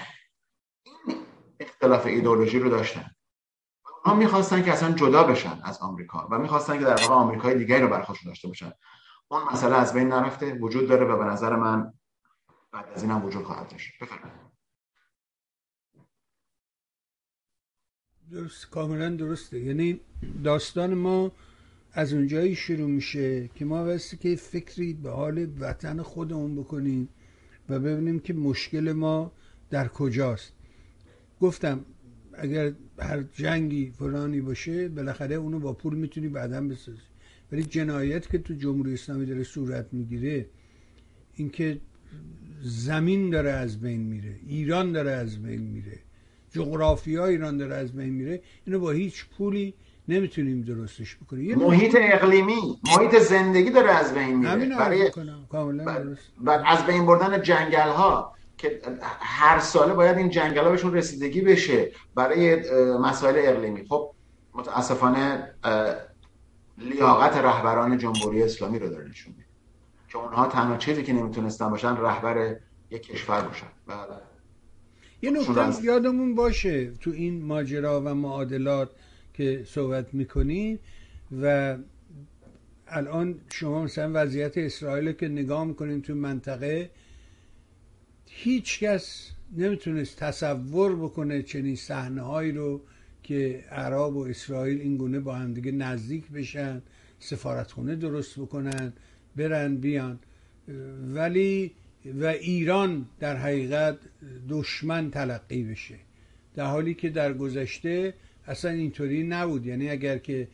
این 1.07 1.17
اختلاف 1.59 2.05
ایدئولوژی 2.05 2.59
رو 2.59 2.69
داشتن. 2.69 3.05
اونها 4.05 4.19
می‌خواستن 4.19 4.63
که 4.63 4.73
اصلا 4.73 4.91
جدا 4.91 5.23
بشن 5.23 5.61
از 5.63 5.79
آمریکا 5.81 6.27
و 6.31 6.39
می‌خواستن 6.39 6.79
که 6.79 6.85
در 6.85 7.01
واقع 7.01 7.13
آمریکای 7.13 7.55
دیگری 7.55 7.81
رو 7.81 7.87
بر 7.87 8.05
داشته 8.25 8.47
باشن. 8.47 8.71
اون 9.27 9.43
مسئله 9.51 9.75
از 9.75 9.93
بین 9.93 10.07
نرفته 10.07 10.53
وجود 10.53 10.89
داره 10.89 11.05
و 11.05 11.17
به 11.17 11.25
نظر 11.25 11.55
من 11.55 11.93
بعد 12.71 12.89
از 12.95 13.03
این 13.03 13.11
هم 13.11 13.25
وجود 13.25 13.45
خواهد 13.45 13.67
داشت. 13.67 13.91
بفرمایید. 14.01 14.42
درست 18.33 18.69
کاملا 18.69 19.09
درسته. 19.09 19.59
یعنی 19.59 19.99
داستان 20.43 20.93
ما 20.93 21.31
از 21.93 22.13
اونجایی 22.13 22.55
شروع 22.55 22.89
میشه 22.89 23.49
که 23.55 23.65
ما 23.65 23.85
واسه 23.85 24.17
که 24.17 24.35
فکری 24.35 24.93
به 24.93 25.09
حال 25.09 25.47
وطن 25.59 26.01
خودمون 26.01 26.55
بکنیم 26.55 27.09
و 27.69 27.79
ببینیم 27.79 28.19
که 28.19 28.33
مشکل 28.33 28.91
ما 28.91 29.31
در 29.69 29.87
کجاست. 29.87 30.53
گفتم 31.41 31.85
اگر 32.33 32.73
هر 32.99 33.23
جنگی 33.33 33.91
فلانی 33.97 34.41
باشه 34.41 34.89
بالاخره 34.89 35.35
اونو 35.35 35.59
با 35.59 35.73
پول 35.73 35.95
می‌تونی 35.95 36.27
بعدا 36.27 36.61
بسازی. 36.61 36.97
ولی 37.51 37.63
جنایت 37.63 38.29
که 38.29 38.37
تو 38.37 38.53
جمهوری 38.53 38.93
اسلامی 38.93 39.25
داره 39.25 39.43
صورت 39.43 39.87
می‌گیره 39.91 40.45
اینکه 41.35 41.79
زمین 42.61 43.29
داره 43.29 43.51
از 43.51 43.81
بین 43.81 44.01
میره 44.01 44.35
ایران 44.47 44.91
داره 44.91 45.11
از 45.11 45.41
بین 45.43 45.61
میره. 45.61 45.99
جغرافیا 46.53 47.25
ایران 47.25 47.57
داره 47.57 47.75
از 47.75 47.91
بین 47.91 48.13
میره 48.13 48.41
اینو 48.65 48.79
با 48.79 48.91
هیچ 48.91 49.25
پولی 49.37 49.73
نمی‌تونیم 50.07 50.61
درستش 50.61 51.15
بکنیم. 51.15 51.59
محیط 51.59 51.97
اقلیمی 51.99 52.79
محیط 52.83 53.15
زندگی 53.19 53.69
داره 53.69 53.91
از 53.91 54.13
بین 54.13 54.35
میره. 54.35 54.77
برای 54.77 55.11
بعد 56.37 56.63
از 56.65 56.85
بین 56.85 57.05
بردن 57.05 57.41
جنگل 57.41 57.89
ها 57.89 58.33
که 58.57 58.81
هر 59.19 59.59
ساله 59.59 59.93
باید 59.93 60.17
این 60.17 60.29
جنگل 60.29 60.63
ها 60.63 60.69
بهشون 60.69 60.93
رسیدگی 60.93 61.41
بشه 61.41 61.91
برای 62.15 62.55
مسائل 62.97 63.35
اقلیمی. 63.37 63.85
خب 63.89 64.11
متاسفانه 64.53 65.53
لیاقت 66.77 67.37
رهبران 67.37 67.97
جمهوری 67.97 68.43
اسلامی 68.43 68.79
رو 68.79 68.89
داره 68.89 69.09
نشون 69.09 69.33
که 70.09 70.17
اونها 70.17 70.47
تنها 70.47 70.77
چیزی 70.77 71.03
که 71.03 71.13
نمی‌تونستن 71.13 71.69
باشن 71.69 71.97
رهبر 71.97 72.55
یک 72.91 73.03
کشور 73.03 73.41
باشن. 73.41 73.67
بله. 73.87 73.97
یه 75.23 75.31
نکته 75.31 75.83
یادمون 75.83 76.35
باشه 76.35 76.91
تو 76.91 77.11
این 77.11 77.43
ماجرا 77.43 78.01
و 78.01 78.13
معادلات 78.13 78.89
که 79.33 79.63
صحبت 79.67 80.13
می‌کنیم 80.13 80.79
و 81.41 81.77
الان 82.87 83.35
شما 83.53 83.83
مثلا 83.83 84.11
وضعیت 84.13 84.57
اسرائیل 84.57 85.11
که 85.11 85.27
نگاه 85.27 85.63
می‌کنیم 85.65 86.01
تو 86.01 86.15
منطقه 86.15 86.89
هیچ 88.25 88.79
کس 88.79 89.31
نمی‌تونست 89.57 90.17
تصور 90.17 90.95
بکنه 90.95 91.41
چنین 91.41 91.75
صحنه 91.75 92.21
هایی 92.21 92.51
رو 92.51 92.81
که 93.23 93.63
عرب 93.71 94.15
و 94.15 94.19
اسرائیل 94.19 94.81
این 94.81 94.97
گونه 94.97 95.19
با 95.19 95.35
همدیگه 95.35 95.71
نزدیک 95.71 96.27
بشن 96.31 96.81
سفارتخونه 97.19 97.95
درست 97.95 98.39
بکنن 98.39 98.93
برن 99.35 99.75
بیان. 99.75 100.19
ولی 101.13 101.71
و 102.05 102.25
ایران 102.25 103.05
در 103.19 103.37
حقیقت 103.37 103.97
دشمن 104.49 105.11
تلقی 105.11 105.63
بشه. 105.63 105.95
در 106.55 106.65
حالی 106.65 106.93
که 106.93 107.09
در 107.09 107.33
گذشته 107.33 108.13
اصلا 108.47 108.71
اینطوری 108.71 109.23
نبود. 109.23 109.65
یعنی 109.65 109.89
اگر 109.89 110.17
که 110.17 110.47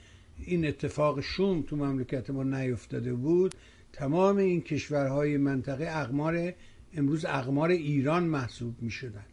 این 0.45 0.67
اتفاق 0.67 1.21
شوم 1.21 1.61
تو 1.61 1.75
مملکت 1.75 2.29
ما 2.29 2.43
نیفتاده 2.43 3.13
بود 3.13 3.55
تمام 3.93 4.37
این 4.37 4.61
کشورهای 4.61 5.37
منطقه 5.37 5.87
اقمار 5.89 6.53
امروز 6.93 7.25
اقمار 7.25 7.69
ایران 7.69 8.23
محسوب 8.23 8.81
می 8.81 8.91
شدن 8.91 9.25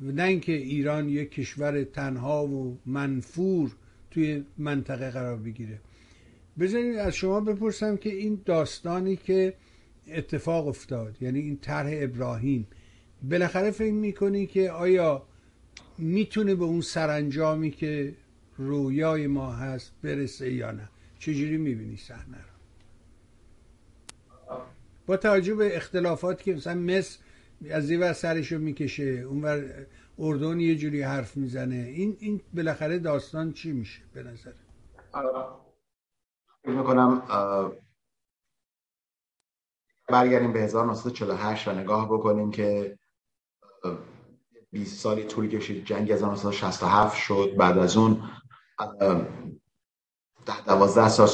نه 0.00 0.22
اینکه 0.22 0.52
ایران 0.52 1.08
یک 1.08 1.30
کشور 1.30 1.84
تنها 1.84 2.46
و 2.46 2.78
منفور 2.86 3.76
توی 4.10 4.44
منطقه 4.58 5.10
قرار 5.10 5.36
بگیره. 5.36 5.80
بذارید 6.58 6.96
از 6.96 7.14
شما 7.14 7.40
بپرسم 7.40 7.96
که 7.96 8.14
این 8.14 8.42
داستانی 8.44 9.16
که 9.16 9.54
اتفاق 10.08 10.66
افتاد. 10.66 11.22
یعنی 11.22 11.38
این 11.38 11.58
طرح 11.58 11.90
ابراهیم. 11.92 12.66
بالاخره 13.22 13.70
فکر 13.70 13.92
می‌کنی 13.92 14.46
که 14.46 14.70
آیا 14.70 15.22
می‌تونه 15.98 16.54
به 16.54 16.64
اون 16.64 16.80
سرانجامی 16.80 17.70
که 17.70 18.14
رویای 18.56 19.26
ما 19.26 19.52
هست 19.52 19.92
برسه 20.02 20.52
یا 20.52 20.70
نه؟ 20.70 20.88
چجوری 21.18 21.56
می‌بینی 21.56 21.96
صحنه 21.96 22.36
رو؟ 22.36 22.52
با 25.06 25.16
توجه 25.16 25.54
به 25.54 25.76
اختلافات 25.76 26.42
که 26.42 26.54
مثلا 26.54 26.74
مصر 26.74 27.18
از 27.70 27.90
این 27.90 28.12
سرش 28.12 28.52
رو 28.52 28.58
می‌کشه 28.58 29.02
اونور 29.02 29.86
اردن 30.18 30.60
یه 30.60 30.76
جوری 30.76 31.02
حرف 31.02 31.36
می‌زنه. 31.36 31.74
این 31.74 32.16
این 32.20 32.40
بالاخره 32.54 32.98
داستان 32.98 33.52
چی 33.52 33.72
میشه 33.72 34.02
به 34.12 34.22
نظر؟ 34.22 34.52
فکر 36.62 36.72
می‌کنم 36.72 37.22
برگردیم 40.12 40.52
به 40.52 40.60
1948 40.60 41.68
و 41.68 41.72
نگاه 41.72 42.08
بکنیم 42.08 42.50
که 42.50 42.98
20 44.70 45.00
سالی 45.00 45.24
طول 45.24 45.48
کشید 45.48 45.84
جنگ 45.84 46.12
1967 46.12 47.16
شد. 47.16 47.54
بعد 47.58 47.78
از 47.78 47.96
اون 47.96 48.30
ده 50.46 50.64
دوازده 50.66 51.08
سال 51.08 51.28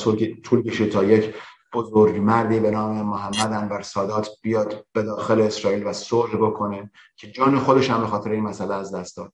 طول 0.44 0.62
کشید 0.62 0.92
تا 0.92 1.04
یک 1.04 1.34
بزرگ 1.72 2.16
مردی 2.16 2.60
به 2.60 2.70
نام 2.70 3.02
محمد 3.02 3.52
انور 3.52 3.82
سادات 3.82 4.28
بیاد 4.42 4.86
به 4.92 5.02
داخل 5.02 5.40
اسرائیل 5.40 5.86
و 5.86 5.92
صلح 5.92 6.36
بکنه 6.36 6.90
که 7.16 7.30
جان 7.30 7.58
خودش 7.58 7.90
هم 7.90 8.00
به 8.00 8.06
خاطر 8.06 8.30
این 8.30 8.44
مسئله 8.44 8.74
از 8.74 8.94
دست 8.94 9.16
داد. 9.16 9.32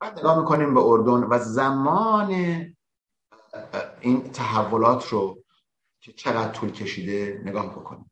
بعد 0.00 0.18
نگاه 0.18 0.38
می‌کنیم 0.38 0.74
به 0.74 0.80
اردن 0.80 1.24
و 1.24 1.38
زمان 1.38 2.30
این 4.00 4.30
تحولات 4.30 5.08
رو 5.08 5.38
که 6.00 6.12
چقدر 6.12 6.52
طول 6.52 6.70
کشیده 6.70 7.42
نگاه 7.44 7.70
بکنیم. 7.70 8.10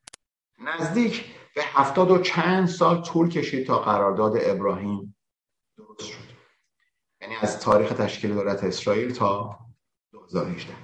نزدیک 0.65 1.25
به 1.55 1.63
هفتاد 1.65 2.11
و 2.11 2.19
چند 2.19 2.67
سال 2.69 3.03
طول 3.03 3.29
کشید 3.29 3.67
تا 3.67 3.79
قرارداد 3.79 4.33
ابراهیم 4.41 5.17
درست 5.77 6.01
شد. 6.01 6.35
یعنی 7.21 7.37
از 7.37 7.61
تاریخ 7.61 7.93
تشکیل 7.93 8.35
دولت 8.35 8.65
اسرائیل 8.65 9.13
تا 9.13 9.59
2018 10.13 10.75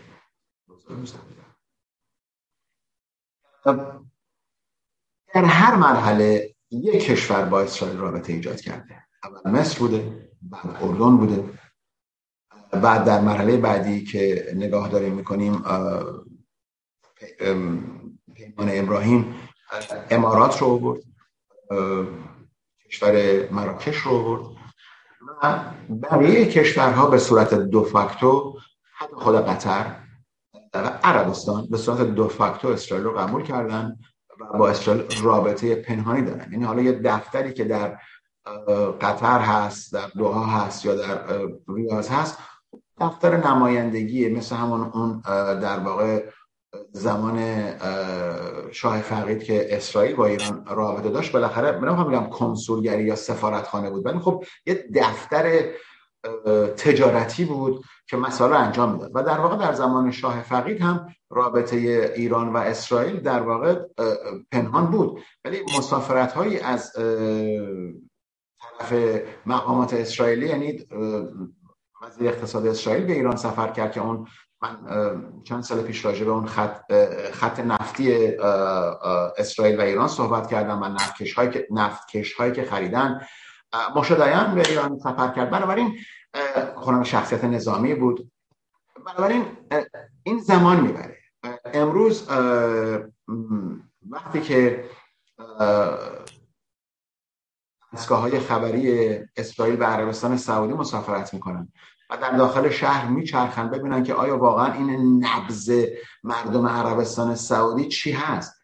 در 5.34 5.44
هر 5.44 5.74
مرحله 5.74 6.54
یک 6.70 7.04
کشور 7.04 7.44
با 7.44 7.60
اسرائیل 7.60 7.98
رابطه 7.98 8.32
ایجاد 8.32 8.60
کرده. 8.60 9.04
اول 9.24 9.50
مصر 9.50 9.78
بوده 9.78 10.30
بعد 10.42 10.82
اردن 10.82 11.16
بوده. 11.16 11.58
بعد 12.72 13.04
در 13.04 13.20
مرحله 13.20 13.56
بعدی 13.56 14.04
که 14.04 14.52
نگاه 14.54 14.88
داریم 14.88 15.14
می‌کنیم 15.14 15.62
پیمان 18.34 18.68
ابراهیم 18.70 19.49
امارات 20.10 20.58
رو 20.58 20.78
برد 20.78 21.02
کشور 22.90 23.48
مراکش 23.50 23.96
رو 23.96 24.24
برد 24.24 24.60
و 25.42 25.60
بقیه 26.02 26.46
کشورها 26.46 27.06
به 27.06 27.18
صورت 27.18 27.54
دو 27.54 27.84
فاکتو 27.84 28.58
حتی 28.98 29.14
خود 29.14 29.36
قطر 29.36 29.96
و 30.74 30.78
عربستان 31.04 31.66
به 31.70 31.76
صورت 31.76 32.00
دو 32.00 32.28
فاکتو 32.28 32.68
اسرائیل 32.68 33.06
رو 33.06 33.18
قبول 33.18 33.42
کردن 33.42 33.96
و 34.40 34.58
با 34.58 34.68
اسرائیل 34.68 35.22
رابطه 35.22 35.74
پنهانی 35.74 36.22
دارن. 36.22 36.52
یعنی 36.52 36.64
حالا 36.64 36.82
یه 36.82 36.92
دفتری 36.92 37.52
که 37.52 37.64
در 37.64 37.98
قطر 39.00 39.38
هست 39.38 39.92
در 39.92 40.06
دوها 40.06 40.46
هست 40.46 40.84
یا 40.84 40.94
در 40.94 41.26
ریاض 41.68 42.08
هست 42.08 42.38
دفتر 43.00 43.36
نمایندگی 43.36 44.28
مثل 44.28 44.56
همون 44.56 44.80
اون 44.80 45.20
در 45.60 45.78
واقع 45.78 46.24
زمان 46.92 47.66
شاه 48.72 49.00
فقید 49.00 49.42
که 49.42 49.76
اسرائیل 49.76 50.16
با 50.16 50.26
ایران 50.26 50.66
رابطه 50.66 51.10
داشت 51.10 51.32
بالاخره 51.32 51.78
من 51.78 52.06
میگم 52.06 52.30
کنسولگری 52.30 53.04
یا 53.04 53.16
سفارتخانه 53.16 53.90
بود 53.90 54.06
ولی 54.06 54.18
خب 54.18 54.44
یه 54.66 54.84
دفتر 54.94 55.70
تجارتی 56.76 57.44
بود 57.44 57.84
که 58.08 58.16
مسائل 58.16 58.52
انجام 58.52 58.92
می‌داد. 58.92 59.10
و 59.14 59.22
در 59.22 59.40
واقع 59.40 59.56
در 59.56 59.72
زمان 59.72 60.10
شاه 60.10 60.42
فقید 60.42 60.80
هم 60.80 61.06
رابطه 61.30 61.76
ایران 62.16 62.52
و 62.52 62.56
اسرائیل 62.56 63.20
در 63.20 63.42
واقع 63.42 63.80
پنهان 64.52 64.86
بود. 64.86 65.20
ولی 65.44 65.60
مسافرت 65.78 66.32
هایی 66.32 66.58
از 66.58 66.92
طرف 68.78 68.92
مقامات 69.46 69.94
اسرائیلی 69.94 70.48
یعنی 70.48 70.86
وزیر 72.02 72.28
اقتصاد 72.28 72.66
اسرائیل 72.66 73.04
به 73.04 73.12
ایران 73.12 73.36
سفر 73.36 73.68
کرد 73.68 73.92
که 73.92 74.00
اون 74.00 74.26
من 74.62 74.76
چند 75.44 75.62
سال 75.62 75.82
پیش 75.82 76.04
راجع 76.04 76.24
به 76.24 76.30
اون 76.30 76.46
خط, 76.46 76.92
خط 77.32 77.60
نفتی 77.60 78.36
اسرائیل 79.38 79.78
و 79.78 79.80
ایران 79.80 80.08
صحبت 80.08 80.50
کردم 80.50 80.82
و 80.82 80.88
نفتکش 80.88 81.34
هایی 81.34 81.50
که, 81.50 81.68
نفتکش 81.70 82.32
هایی 82.32 82.52
که 82.52 82.64
خریدن 82.64 83.20
مشدیان 83.96 84.54
به 84.54 84.68
ایران 84.68 84.98
سفر 84.98 85.28
کرد. 85.28 85.50
بنابراین 85.50 85.98
خونم 86.74 87.02
شخصیت 87.02 87.44
نظامی 87.44 87.94
بود. 87.94 88.30
بنابراین 89.06 89.44
این 90.22 90.38
زمان 90.38 90.80
می‌بره. 90.80 91.18
امروز 91.64 92.28
وقتی 94.10 94.40
که 94.40 94.84
دستگاه 97.94 98.40
خبری 98.40 99.18
اسرائیل 99.36 99.76
به 99.76 99.86
عربستان 99.86 100.36
سعودی 100.36 100.72
مسافرت 100.72 101.34
می‌کنن 101.34 101.72
و 102.10 102.16
در 102.16 102.30
داخل 102.30 102.70
شهر 102.70 103.08
میچرخن 103.08 103.70
ببینن 103.70 104.02
که 104.02 104.14
آیا 104.14 104.38
واقعا 104.38 104.72
این 104.72 105.24
نبز 105.24 105.72
مردم 106.22 106.66
عربستان 106.66 107.34
سعودی 107.34 107.88
چی 107.88 108.12
هست. 108.12 108.60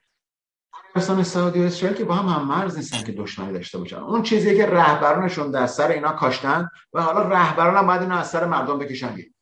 عربستان 0.94 1.22
سعودی 1.22 1.62
و 1.62 1.62
اسرائیل 1.62 1.98
که 1.98 2.04
با 2.04 2.14
هم 2.14 2.28
هم 2.28 2.48
مرز 2.48 2.76
نیستن 2.76 3.02
که 3.02 3.12
دشمنی 3.12 3.52
داشته 3.52 3.78
باشن. 3.78 3.96
اون 3.96 4.22
چیزی 4.22 4.56
که 4.56 4.66
رهبرانشون 4.66 5.50
در 5.50 5.66
سر 5.66 5.88
اینا 5.88 6.12
کاشتن 6.12 6.68
و 6.92 7.02
حالا 7.02 7.28
رهبران 7.28 7.76
هم 7.76 7.86
باید 7.86 8.02
اینو 8.02 8.16
از 8.16 8.30
سر 8.30 8.46
مردم 8.46 8.78
بکشن 8.78 9.14
بیرون. 9.14 9.34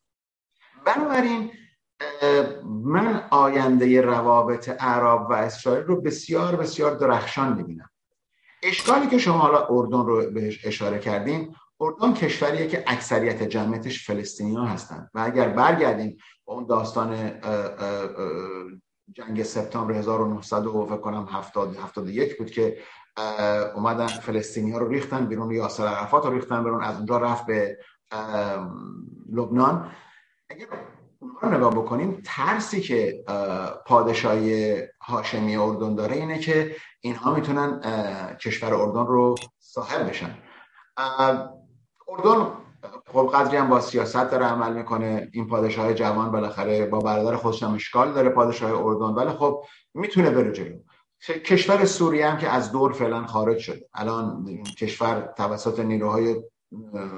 بنابراین 0.84 1.50
من 2.64 3.24
آینده 3.30 4.00
روابط 4.00 4.68
عرب 4.68 5.30
و 5.30 5.32
اسرائیل 5.32 5.84
رو 5.84 6.00
بسیار 6.00 6.56
بسیار 6.56 6.94
درخشان 6.94 7.52
می‌بینم. 7.52 7.90
اشکالی 8.62 9.06
که 9.06 9.18
شما 9.18 9.38
حالا 9.38 9.66
اردن 9.70 9.98
رو 10.06 10.30
بهش 10.30 10.66
اشاره 10.66 10.98
کردین 10.98 11.54
اردن 11.84 12.14
کشوریه 12.14 12.66
که 12.66 12.84
اکثریت 12.86 13.42
جمعیتش 13.42 14.06
فلسطینی 14.06 14.54
ها 14.54 14.64
هستن. 14.64 15.10
و 15.14 15.20
اگر 15.24 15.48
برگردیم 15.48 16.16
اون 16.44 16.66
داستان 16.66 17.40
جنگ 19.12 19.42
سپتامبر 19.42 19.94
1900 19.94 20.66
و 20.66 20.86
فکر 20.86 20.96
کنم 20.96 21.28
70 21.30 21.76
71 21.76 22.38
بود 22.38 22.50
که 22.50 22.78
اومدن 23.74 24.06
فلسطینی 24.06 24.72
ها 24.72 24.78
رو 24.78 24.88
ریختن 24.88 25.26
بیرون 25.26 25.50
یاسر 25.50 25.86
عرفات 25.86 26.26
رو 26.26 26.32
ریختن 26.32 26.64
بیرون 26.64 26.84
از 26.84 26.96
اونجا 26.96 27.18
رفت 27.18 27.46
به 27.46 27.78
لبنان. 29.32 29.90
اگر 30.50 30.66
رو 31.42 31.50
نگاه 31.50 31.74
بکنیم 31.74 32.22
ترسی 32.24 32.80
که 32.80 33.24
پادشاهی 33.86 34.76
هاشمی 35.00 35.56
اردن 35.56 35.94
داره 35.94 36.16
اینه 36.16 36.38
که 36.38 36.76
اینها 37.00 37.34
می‌تونن 37.34 37.80
کشور 38.40 38.74
اردن 38.74 39.06
رو 39.06 39.34
صاحب 39.58 40.08
بشن. 40.08 40.38
اردن 42.18 42.46
خب 43.12 43.30
قدری 43.34 43.56
هم 43.56 43.68
با 43.68 43.80
سیاست 43.80 44.30
داره 44.30 44.46
عمل 44.46 44.72
می‌کنه. 44.72 45.28
این 45.32 45.46
پادشاه 45.46 45.94
جوان 45.94 46.32
بالاخره 46.32 46.86
با 46.86 46.98
برادر 46.98 47.36
خودش 47.36 47.62
هم 47.62 47.74
اشکال 47.74 48.12
داره 48.12 48.28
پادشاه 48.28 48.86
اردن. 48.86 49.06
ولی 49.06 49.30
خب 49.30 49.64
می‌تونه 49.94 50.30
بره 50.30 50.52
جلو. 50.52 50.78
کشور 51.44 51.84
سوریه 51.84 52.28
هم 52.28 52.38
که 52.38 52.48
از 52.48 52.72
دور 52.72 52.92
فعلا 52.92 53.26
خارج 53.26 53.58
شده. 53.58 53.88
الان 53.94 54.46
کشور 54.78 55.34
توسط 55.36 55.80
نیروهای 55.80 56.36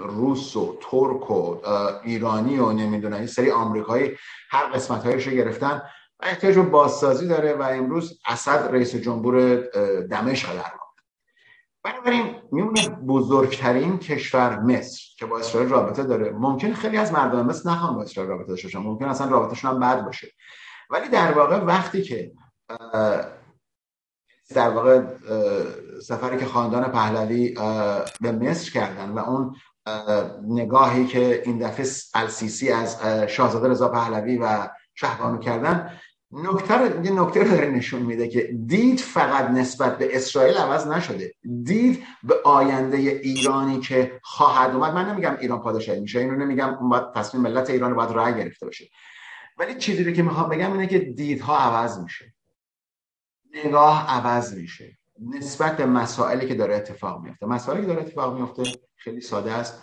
روس 0.08 0.56
و 0.56 0.76
ترک 0.80 1.30
و 1.30 1.56
ایرانی 2.04 2.58
و 2.58 2.72
نمی‌دونم 2.72 3.16
این 3.16 3.26
سری 3.26 3.50
آمریکایی 3.50 4.16
هر 4.50 4.66
قسمت 4.66 5.06
هایش 5.06 5.26
رو 5.26 5.32
گرفتن. 5.32 5.82
و 6.20 6.24
احتیاج 6.26 6.54
به 6.54 6.62
بازسازی 6.62 7.28
داره 7.28 7.54
و 7.54 7.62
امروز 7.62 8.18
اسد 8.28 8.68
رئیس 8.72 8.96
جمهور 8.96 9.56
دمشق 10.10 10.54
در 10.54 10.72
بنابراین 11.86 12.34
میمونه 12.52 12.88
بزرگترین 12.88 13.98
کشور 13.98 14.58
مصر 14.58 15.02
که 15.18 15.26
با 15.26 15.38
اسرائیل 15.38 15.70
رابطه 15.70 16.02
داره 16.02 16.30
ممکن 16.30 16.72
خیلی 16.72 16.96
از 16.96 17.12
مردم 17.12 17.46
مصر 17.46 17.70
نخوان 17.70 17.94
با 17.94 18.02
اسرائیل 18.02 18.32
رابطه 18.32 18.48
داشته 18.48 18.68
باشن. 18.68 18.78
ممکن 18.78 19.04
اصلا 19.04 19.28
رابطهشون 19.28 19.70
هم 19.70 19.80
بد 19.80 20.04
باشه. 20.04 20.28
ولی 20.90 21.08
در 21.08 21.32
واقع 21.32 21.56
وقتی 21.56 22.02
که 22.02 22.32
در 24.54 24.70
واقع 24.70 25.02
سفری 26.02 26.38
که 26.38 26.46
خاندان 26.46 26.92
پهلوی 26.92 27.54
به 28.20 28.32
مصر 28.32 28.70
کردن 28.70 29.10
و 29.10 29.18
اون 29.18 29.56
نگاهی 30.48 31.06
که 31.06 31.42
این 31.44 31.58
دفعه 31.58 31.86
السیسی 32.14 32.68
از 32.72 33.02
شاهزاده 33.28 33.68
رضا 33.68 33.88
پهلوی 33.88 34.38
و 34.38 34.68
شهبانو 34.94 35.38
کردن 35.38 35.98
نکته 36.36 37.04
یه 37.04 37.10
نکته 37.10 37.42
رو 37.42 37.50
داره 37.50 37.66
نشون 37.66 38.02
میده 38.02 38.28
که 38.28 38.42
دید 38.66 39.00
فقط 39.00 39.50
نسبت 39.50 39.98
به 39.98 40.16
اسرائیل 40.16 40.56
عوض 40.56 40.86
نشده. 40.86 41.34
دید 41.62 42.04
به 42.22 42.34
آینده 42.44 42.96
ایرانی 42.96 43.80
که 43.80 44.20
خواهد 44.22 44.74
اومد. 44.74 44.94
من 44.94 45.08
نمیگم 45.10 45.36
ایران 45.40 45.60
پادشاهی 45.60 46.00
میشه. 46.00 46.18
اینو 46.18 46.36
نمیگم 46.36 46.88
باید 46.88 47.12
تصمیم 47.12 47.42
ملت 47.42 47.70
ایران 47.70 47.94
باید 47.94 48.10
رای 48.10 48.34
گرفته 48.34 48.66
باشه. 48.66 48.88
ولی 49.58 49.74
چیزی 49.74 50.04
رو 50.04 50.12
که 50.12 50.22
می‌خوام 50.22 50.48
بگم 50.48 50.72
اینه 50.72 50.86
که 50.86 50.98
دیدها 50.98 51.58
عوض 51.58 51.98
میشه. 51.98 52.34
نگاه 53.64 54.10
عوض 54.10 54.54
میشه. 54.54 54.98
نسبت 55.34 55.76
به 55.76 55.86
مسائلی 55.86 56.46
که 56.48 56.54
داره 56.54 56.74
اتفاق 56.74 57.22
میفته. 57.22 57.46
مسائلی 57.46 57.80
که 57.80 57.86
داره 57.86 58.00
اتفاق 58.00 58.38
میفته 58.38 58.62
خیلی 58.96 59.20
ساده 59.20 59.52
است. 59.52 59.82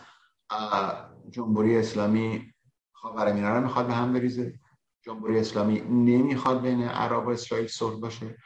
جمهوری 1.29 1.77
اسلامی 1.77 2.53
خاورمیانه 2.91 3.49
رو 3.49 3.61
می‌خواد 3.61 3.87
به 3.87 3.93
هم 3.93 4.13
بریزه. 4.13 4.53
جمهوری 5.05 5.39
اسلامی 5.39 5.81
نمی‌خواد 5.81 6.61
بین 6.61 6.83
عرب 6.83 7.27
و 7.27 7.29
اسرائیل 7.29 7.67
صلح 7.67 7.99
باشه. 7.99 8.37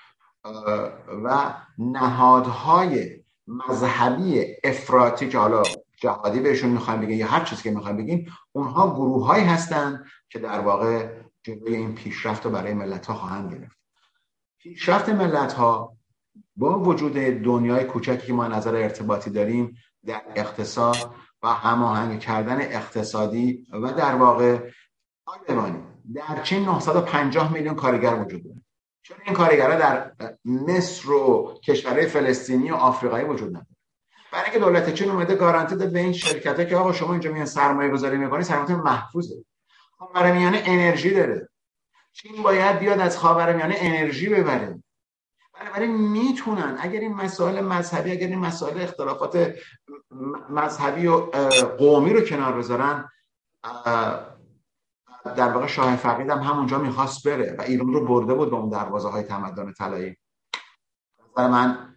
و 1.24 1.54
نهادهای 1.78 3.24
مذهبی 3.48 4.46
افراطی 4.64 5.30
که 5.30 5.38
حالا 5.38 5.64
جهادی 6.02 6.40
بهشون 6.40 6.70
می‌خوایم 6.70 7.02
بگیم 7.02 7.18
یا 7.18 7.28
هر 7.28 7.44
چیزی 7.44 7.64
که 7.64 7.72
می‌خوایم 7.72 7.98
بگیم 7.98 8.34
اونها 8.52 8.94
گروه 8.94 9.26
هایی 9.26 9.46
هستند 9.46 10.06
که 10.30 10.40
در 10.40 10.60
واقع 10.60 11.10
جلوی 11.44 11.76
این 11.76 11.96
پیشرفت 11.96 12.46
رو 12.46 12.52
برای 12.52 12.74
ملت 12.74 13.06
ها 13.06 13.14
خواهند 13.14 13.54
گرفت. 13.54 13.78
پیشرفت 14.60 15.10
ملت 15.10 15.54
ها 15.54 15.98
با 16.56 16.80
وجود 16.80 17.14
دنیای 17.18 17.84
کوچکی 17.84 18.28
که 18.28 18.34
ما 18.34 18.48
نظر 18.48 18.76
ارتباطی 18.76 19.30
داریم 19.30 19.78
در 20.06 20.22
اقتصاد 20.36 21.16
و 21.44 21.48
هماهنگ 21.48 22.20
کردن 22.20 22.62
اقتصادی 22.62 23.68
و 23.72 23.94
در 23.94 24.16
واقع 24.16 24.72
در 26.16 26.42
چین 26.44 26.66
950 26.66 27.54
میلیون 27.54 27.76
کارگر 27.76 28.16
وجود 28.16 28.44
داره. 28.44 28.62
چون 29.02 29.18
این 29.26 29.34
کارگرها 29.34 29.76
در 29.76 30.12
مصر 30.46 31.12
و 31.12 31.54
کشورهای 31.64 32.06
فلسطینی 32.06 32.72
و 32.72 32.76
آفریقایی 32.76 33.26
وجود 33.26 33.50
نداره. 33.50 33.66
برای 34.32 34.44
اینکه 34.44 34.60
دولت 34.60 34.94
چین 34.94 35.10
اومده 35.10 35.36
گارانتی 35.36 35.76
داد 35.76 35.92
به 35.92 36.00
این 36.00 36.14
شرکت 36.14 36.70
که 36.70 36.78
آقا 36.78 36.94
شما 36.94 37.12
اینجا 37.12 37.32
میان 37.32 37.46
سرمایه 37.46 37.90
گذاری 37.90 38.18
می‌کنی 38.18 38.44
سرمایه 38.44 38.76
محفوظه. 38.76 39.46
خاورمیانه 39.98 40.62
انرژی 40.66 41.10
داره. 41.10 41.50
چین 42.14 42.44
باید 42.44 42.80
بیاد 42.80 43.00
از 43.00 43.18
خاورمیانه 43.18 43.76
انرژی 43.78 44.30
ببره. 44.30 44.84
بنابراین 45.60 45.96
می‌تونن 45.96 46.78
اگر 46.80 47.00
این 47.00 47.14
مسائل 47.14 47.62
مذهبی 47.62 48.12
اگر 48.12 48.28
این 48.28 48.40
مسائل 48.40 48.82
اختلافات 48.82 49.56
مذهبی 50.50 51.08
و 51.08 51.18
قومی 51.78 52.14
رو 52.14 52.22
کنار 52.22 52.58
بذارن 52.58 53.10
در 55.36 55.52
واقع 55.52 55.68
شاه 55.68 55.96
فقید 55.96 56.30
هم 56.30 56.40
همونجا 56.40 56.80
می‌خواست 56.80 57.28
بره 57.28 57.56
و 57.60 57.62
ایران 57.62 57.94
رو 57.94 58.06
برده 58.06 58.34
بود 58.34 58.50
به 58.50 58.56
اون 58.56 58.70
دروازه 58.70 59.10
های 59.10 59.24
تمدن 59.24 59.74
طلایی. 59.74 60.18
نظر 61.38 61.48
من 61.48 61.96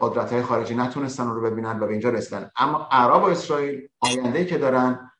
قدرت 0.00 0.32
های 0.32 0.42
خارجی 0.42 0.74
نتونستن 0.74 1.28
رو 1.28 1.40
ببینن 1.40 1.80
و 1.80 1.86
به 1.86 1.92
اینجا 1.92 2.10
رسیدن. 2.10 2.50
اما 2.56 2.88
عرب 2.90 3.22
و 3.22 3.26
اسرائیل 3.26 3.88
آینده 4.00 4.44
که 4.44 4.58
دارن 4.58 5.10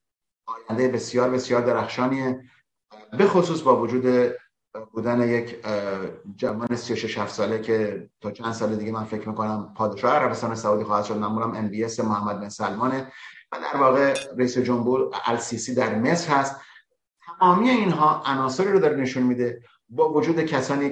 آینده 0.47 0.89
بسیار 0.89 1.31
بسیار 1.31 1.61
درخشانیه. 1.61 2.45
به 3.19 3.27
خصوص 3.27 3.63
با 3.63 3.81
وجود 3.81 4.35
بودن 4.93 5.29
یک 5.29 5.67
جوان 6.37 6.77
36 6.77 7.19
7 7.19 7.35
ساله 7.35 7.61
که 7.61 8.09
تا 8.21 8.31
چند 8.31 8.53
سال 8.53 8.77
دیگه 8.77 8.93
من 8.93 9.05
فکر 9.05 9.29
می‌کنم 9.29 9.75
پادشاه 9.77 10.15
عربستان 10.15 10.55
سعودی 10.55 10.85
خواهد 10.85 11.05
شد. 11.05 11.17
معمولا 11.17 11.47
ام 11.47 11.69
بی 11.69 11.87
محمد 12.03 12.41
بن 12.41 12.49
سلمانه. 12.49 13.13
و 13.53 13.57
در 13.73 13.81
واقع 13.81 14.15
رئیس 14.39 14.59
جمهور 14.59 15.11
السیسی 15.25 15.75
در 15.75 15.95
مصر 15.95 16.35
هست. 16.35 16.61
تمامی 17.43 17.71
اینها 17.71 18.23
عناصری 18.23 18.73
رو 18.73 18.79
داره 18.79 18.97
نشون 18.97 19.23
میده 19.23 19.63
با 19.89 20.13
وجود 20.13 20.41
کسانی 20.41 20.89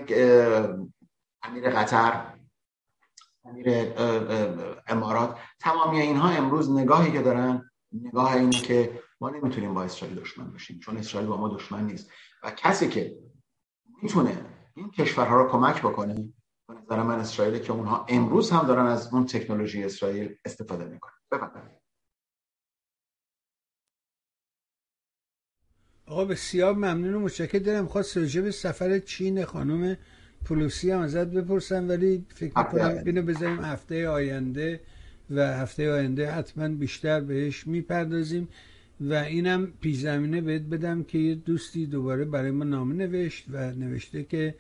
امیر 1.43 1.71
قطر 1.71 2.35
امیر 3.45 3.93
امارات. 4.87 5.39
تمامی 5.61 6.01
اینها 6.01 6.29
امروز 6.29 6.71
نگاهی 6.71 7.13
که 7.13 7.23
دارن 7.23 7.71
نگاه 7.93 8.35
اینه 8.35 8.51
که 8.51 9.01
ما 9.21 9.31
نمی‌تونیم 9.31 9.75
با 9.75 9.83
اسرائیل 9.83 10.21
دشمن 10.21 10.51
باشیم 10.53 10.79
چون 10.79 10.97
اسرائیل 10.97 11.29
با 11.29 11.37
ما 11.37 11.49
دشمن 11.49 11.87
نیست. 11.87 12.11
و 12.43 12.51
کسی 12.51 12.89
که 12.89 13.19
می‌تونه 14.03 14.47
این 14.75 14.91
کشورها 14.91 15.37
رو 15.37 15.49
کمک 15.49 15.83
بکنه 15.83 16.15
به 16.69 16.75
نظر 16.75 17.03
من 17.03 17.19
اسرائیل 17.19 17.59
که 17.59 17.73
اونها 17.73 18.07
امروز 18.09 18.51
هم 18.51 18.67
دارن 18.67 18.87
از 18.87 19.15
اون 19.15 19.27
تکنولوژی 19.27 19.85
اسرائیل 19.85 20.37
استفاده 20.45 20.85
می‌کنن. 20.85 21.13
بفرمایید. 21.33 21.80
آقا 26.11 26.25
بسیار 26.25 26.75
ممنون 26.75 27.15
و 27.15 27.21
متشکر 27.21 27.59
دارم 27.59 27.87
خواست 27.87 28.17
راجع 28.17 28.41
به 28.41 28.51
سفر 28.51 28.99
چین 28.99 29.45
خانم 29.45 29.97
پولوسی 30.45 30.91
هم 30.91 31.01
ازت 31.01 31.27
بپرسم 31.27 31.89
ولی 31.89 32.25
فکر 32.29 32.59
می‌کنم 32.59 33.03
اینو 33.07 33.23
بذاریم 33.23 33.61
هفته 33.61 34.09
آینده 34.09 34.81
و 35.31 35.57
هفته 35.57 35.91
آینده 35.91 36.31
حتما 36.31 36.69
بیشتر 36.69 37.21
بهش 37.21 37.67
می‌پردازیم 37.67 38.49
و 39.01 39.15
اینم 39.15 39.73
پیش 39.81 39.97
زمینه 39.97 40.41
بهت 40.41 40.63
بدم 40.63 41.03
که 41.03 41.19
یه 41.19 41.35
دوستی 41.35 41.87
دوباره 41.87 42.25
برای 42.25 42.51
ما 42.51 42.65
نامه 42.65 42.95
نوشت 42.95 43.45
و 43.51 43.71
نوشته 43.71 44.25
که 44.25 44.55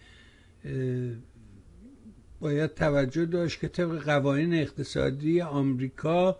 باید 2.40 2.74
توجه 2.74 3.24
داشت 3.24 3.60
که 3.60 3.68
طبق 3.68 4.02
قوانین 4.04 4.54
اقتصادی 4.54 5.40
آمریکا 5.40 6.38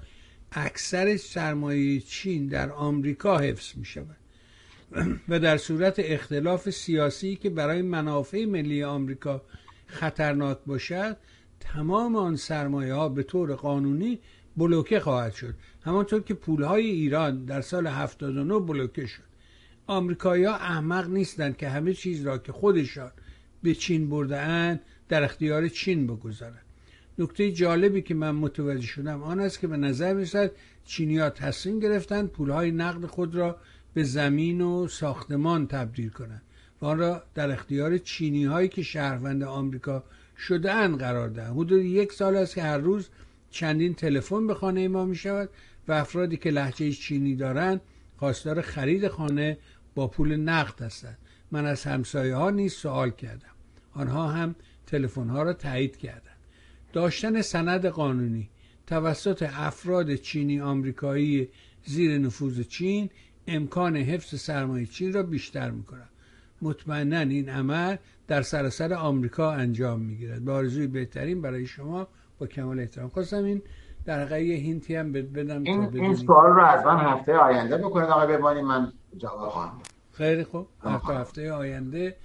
اکثر 0.52 1.16
سرمایه 1.16 2.00
چین 2.00 2.46
در 2.46 2.72
آمریکا 2.72 3.38
حفظ 3.38 3.76
می 3.76 3.84
شود 3.84 4.19
و 5.28 5.38
در 5.38 5.56
صورت 5.56 5.94
اختلاف 5.98 6.70
سیاسی 6.70 7.36
که 7.36 7.50
برای 7.50 7.82
منافع 7.82 8.44
ملی 8.44 8.82
آمریکا 8.82 9.42
خطرناک 9.86 10.58
باشد 10.66 11.16
تمام 11.60 12.16
آن 12.16 12.36
سرمایه 12.36 12.94
ها 12.94 13.08
به 13.08 13.22
طور 13.22 13.54
قانونی 13.54 14.18
بلوکه 14.56 15.00
خواهد 15.00 15.32
شد. 15.32 15.54
همانطور 15.82 16.20
که 16.22 16.34
پولهای 16.34 16.86
ایران 16.86 17.44
در 17.44 17.60
سال 17.60 17.86
79 17.86 18.58
بلوکه 18.58 19.06
شد. 19.06 19.22
آمریکایی 19.86 20.44
ها 20.44 20.54
احمق 20.54 21.08
نیستند 21.08 21.56
که 21.56 21.68
همه 21.68 21.94
چیز 21.94 22.26
را 22.26 22.38
که 22.38 22.52
خودشان 22.52 23.12
به 23.62 23.74
چین 23.74 24.10
برده 24.10 24.80
در 25.08 25.24
اختیار 25.24 25.68
چین 25.68 26.06
بگذارند. 26.06 26.64
نکته 27.18 27.52
جالبی 27.52 28.02
که 28.02 28.14
من 28.14 28.30
متوجه 28.30 28.86
شدم 28.86 29.22
آن 29.22 29.40
است 29.40 29.60
که 29.60 29.66
به 29.66 29.76
نظر 29.76 30.12
می‌رسد 30.12 30.50
چینی 30.84 31.18
ها 31.18 31.30
تصمیم 31.30 31.80
گرفتند 31.80 32.28
پولهای 32.28 32.70
نقد 32.70 33.06
خود 33.06 33.34
را 33.34 33.56
به 33.94 34.02
زمین 34.02 34.60
و 34.60 34.88
ساختمان 34.88 35.66
تبدیل 35.66 36.08
کنند 36.08 36.42
و 36.82 36.86
آن 36.86 36.98
را 36.98 37.22
در 37.34 37.50
اختیار 37.50 37.98
چینی 37.98 38.44
هایی 38.44 38.68
که 38.68 38.82
شهروند 38.82 39.42
آمریکا 39.42 40.04
شده 40.38 40.72
اند 40.72 40.98
قرار 40.98 41.28
دهند. 41.28 41.56
حدود 41.56 41.84
یک 41.84 42.12
سال 42.12 42.36
است 42.36 42.54
که 42.54 42.62
هر 42.62 42.78
روز 42.78 43.08
چندین 43.50 43.94
تلفن 43.94 44.46
به 44.46 44.54
خانه 44.54 44.88
ما 44.88 45.04
می 45.04 45.16
شود 45.16 45.48
و 45.88 45.92
افرادی 45.92 46.36
که 46.36 46.50
لحجه 46.50 46.92
چینی 46.92 47.36
دارند 47.36 47.80
خواستار 48.16 48.60
خرید 48.60 49.08
خانه 49.08 49.58
با 49.94 50.06
پول 50.06 50.36
نقد 50.36 50.82
هستند. 50.82 51.18
من 51.50 51.66
از 51.66 51.84
همسایه 51.84 52.34
ها 52.34 52.50
نیز 52.50 52.72
سوال 52.72 53.10
کردم. 53.10 53.50
آنها 53.94 54.28
هم 54.28 54.54
تلفن 54.86 55.28
ها 55.28 55.42
را 55.42 55.52
تایید 55.52 55.96
کردند. 55.96 56.36
داشتن 56.92 57.42
سند 57.42 57.86
قانونی 57.86 58.48
توسط 58.86 59.50
افراد 59.52 60.14
چینی 60.14 60.60
آمریکایی 60.60 61.48
زیر 61.84 62.18
نفوذ 62.18 62.60
چین 62.60 63.10
امکان 63.46 63.96
حفظ 63.96 64.40
سرمایه 64.40 64.86
چین 64.86 65.12
را 65.12 65.22
بیشتر 65.22 65.70
می‌کنند 65.70 66.08
مطمئنا 66.62 67.18
این 67.18 67.48
عمل 67.48 67.96
در 68.28 68.42
سراسر 68.42 68.94
آمریکا 68.94 69.52
انجام 69.52 70.00
می‌گیرد. 70.00 70.44
به 70.44 70.52
آرزوی 70.52 70.86
بهترین 70.86 71.42
برای 71.42 71.66
شما 71.66 72.08
با 72.38 72.46
کمال 72.46 72.80
احترام. 72.80 73.08
خواستم 73.08 73.44
این 73.44 73.62
در 74.04 74.20
حقیقه 74.20 74.42
یه 74.42 74.56
هینتی 74.56 74.94
هم 74.94 75.12
بدم 75.12 75.62
این, 75.62 75.88
این 75.94 76.14
سوال 76.14 76.50
رو 76.50 76.64
از 76.64 76.86
من 76.86 76.96
هفته 76.96 77.36
آینده 77.36 77.76
بکنید. 77.76 78.08
آقای 78.08 78.36
ببانی 78.36 78.62
من 78.62 78.92
جواب 79.16 79.48
خواهم 79.48 79.78
خیلی 80.12 80.44
خوب. 80.44 80.66
هفته 80.84 81.14
هفته 81.14 81.52
آینده 81.52 82.16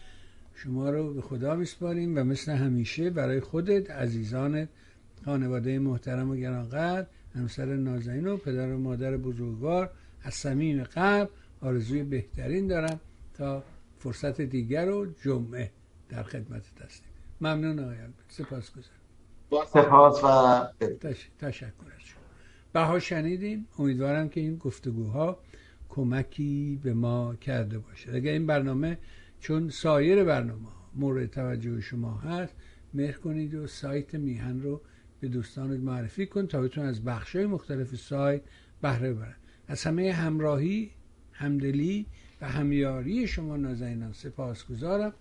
شما 0.56 0.90
رو 0.90 1.14
به 1.14 1.22
خدا 1.22 1.56
میسپاریم 1.56 2.18
و 2.18 2.24
مثل 2.24 2.52
همیشه 2.52 3.10
برای 3.10 3.40
خودت 3.40 3.92
عزیزانت 3.92 4.70
خانواده 5.26 5.80
محترم 5.80 6.32
و 6.32 6.36
گرانقدر 6.36 7.08
همسر 7.36 7.66
نازنین 7.66 8.28
و 8.28 8.38
پدر 8.38 8.74
و 8.74 8.80
مادر 8.80 9.18
بزرگوار 9.18 9.90
از 10.26 10.34
صمیم 10.34 10.84
قلب 10.84 11.30
آرزوی 11.62 12.04
بهترین 12.04 12.68
دارم 12.68 13.00
تا 13.34 13.64
فرصت 14.00 14.42
دیگر 14.42 14.90
و 14.90 15.06
جمعه 15.06 15.72
در 16.10 16.24
خدمت 16.24 16.64
هستیم 16.86 17.10
ممنون 17.42 17.80
آقای 17.80 17.98
سپاس 18.28 18.72
گذارم 18.72 19.00
با 19.50 19.66
سپاس 19.66 20.24
و 20.24 20.68
تشکر 21.40 21.46
از 21.46 21.54
شما. 21.54 22.22
بها 22.74 23.00
شنیدیم. 23.00 23.68
امیدوارم 23.80 24.30
که 24.30 24.42
این 24.42 24.56
گفتگوها 24.56 25.40
کمکی 25.90 26.80
به 26.84 26.94
ما 26.94 27.36
کرده 27.36 27.80
باشه. 27.80 28.14
اگر 28.14 28.32
این 28.32 28.48
برنامه 28.48 28.98
چون 29.40 29.70
سایر 29.70 30.24
برنامه 30.24 30.68
مورد 30.96 31.26
توجه 31.26 31.82
شما 31.82 32.18
هست 32.18 32.56
مهر 32.94 33.12
کنید 33.18 33.56
و 33.56 33.68
سایت 33.68 34.16
میهن 34.16 34.62
رو 34.62 34.82
به 35.20 35.28
دوستانت 35.28 35.80
معرفی 35.80 36.26
کن 36.26 36.48
تا 36.48 36.62
بتون 36.62 36.86
از 36.86 37.04
بخش 37.04 37.36
های 37.36 37.46
مختلف 37.46 37.96
سایت 37.96 38.42
بهره 38.82 39.14
ببرن. 39.14 39.36
از 39.68 39.84
همه 39.84 40.14
همراهی 40.14 40.92
همدلی 41.32 42.06
و 42.42 42.50
همیاری 42.50 43.28
شما 43.28 43.58
نازنینان 43.58 44.14
سپاس 44.14 44.66
گذارم 44.66 45.14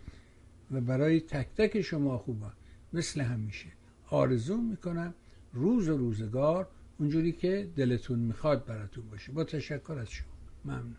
و 0.71 0.81
برای 0.81 1.21
تک 1.21 1.47
تک 1.57 1.81
شما 1.81 2.19
خوبان. 2.19 2.53
مثل 2.93 3.21
همیشه 3.21 3.66
آرزو 4.11 4.57
می‌کنم 4.57 5.15
روز 5.53 5.89
و 5.89 5.97
روزگار 5.97 6.69
اونجوری 6.99 7.33
که 7.33 7.69
دلتون 7.77 8.19
می‌خواد 8.19 8.66
براتون 8.66 9.11
باشه. 9.11 9.33
با 9.33 9.45
تشکر 9.45 9.93
از 9.93 10.11
شما. 10.11 10.27
ممنون. 10.65 10.97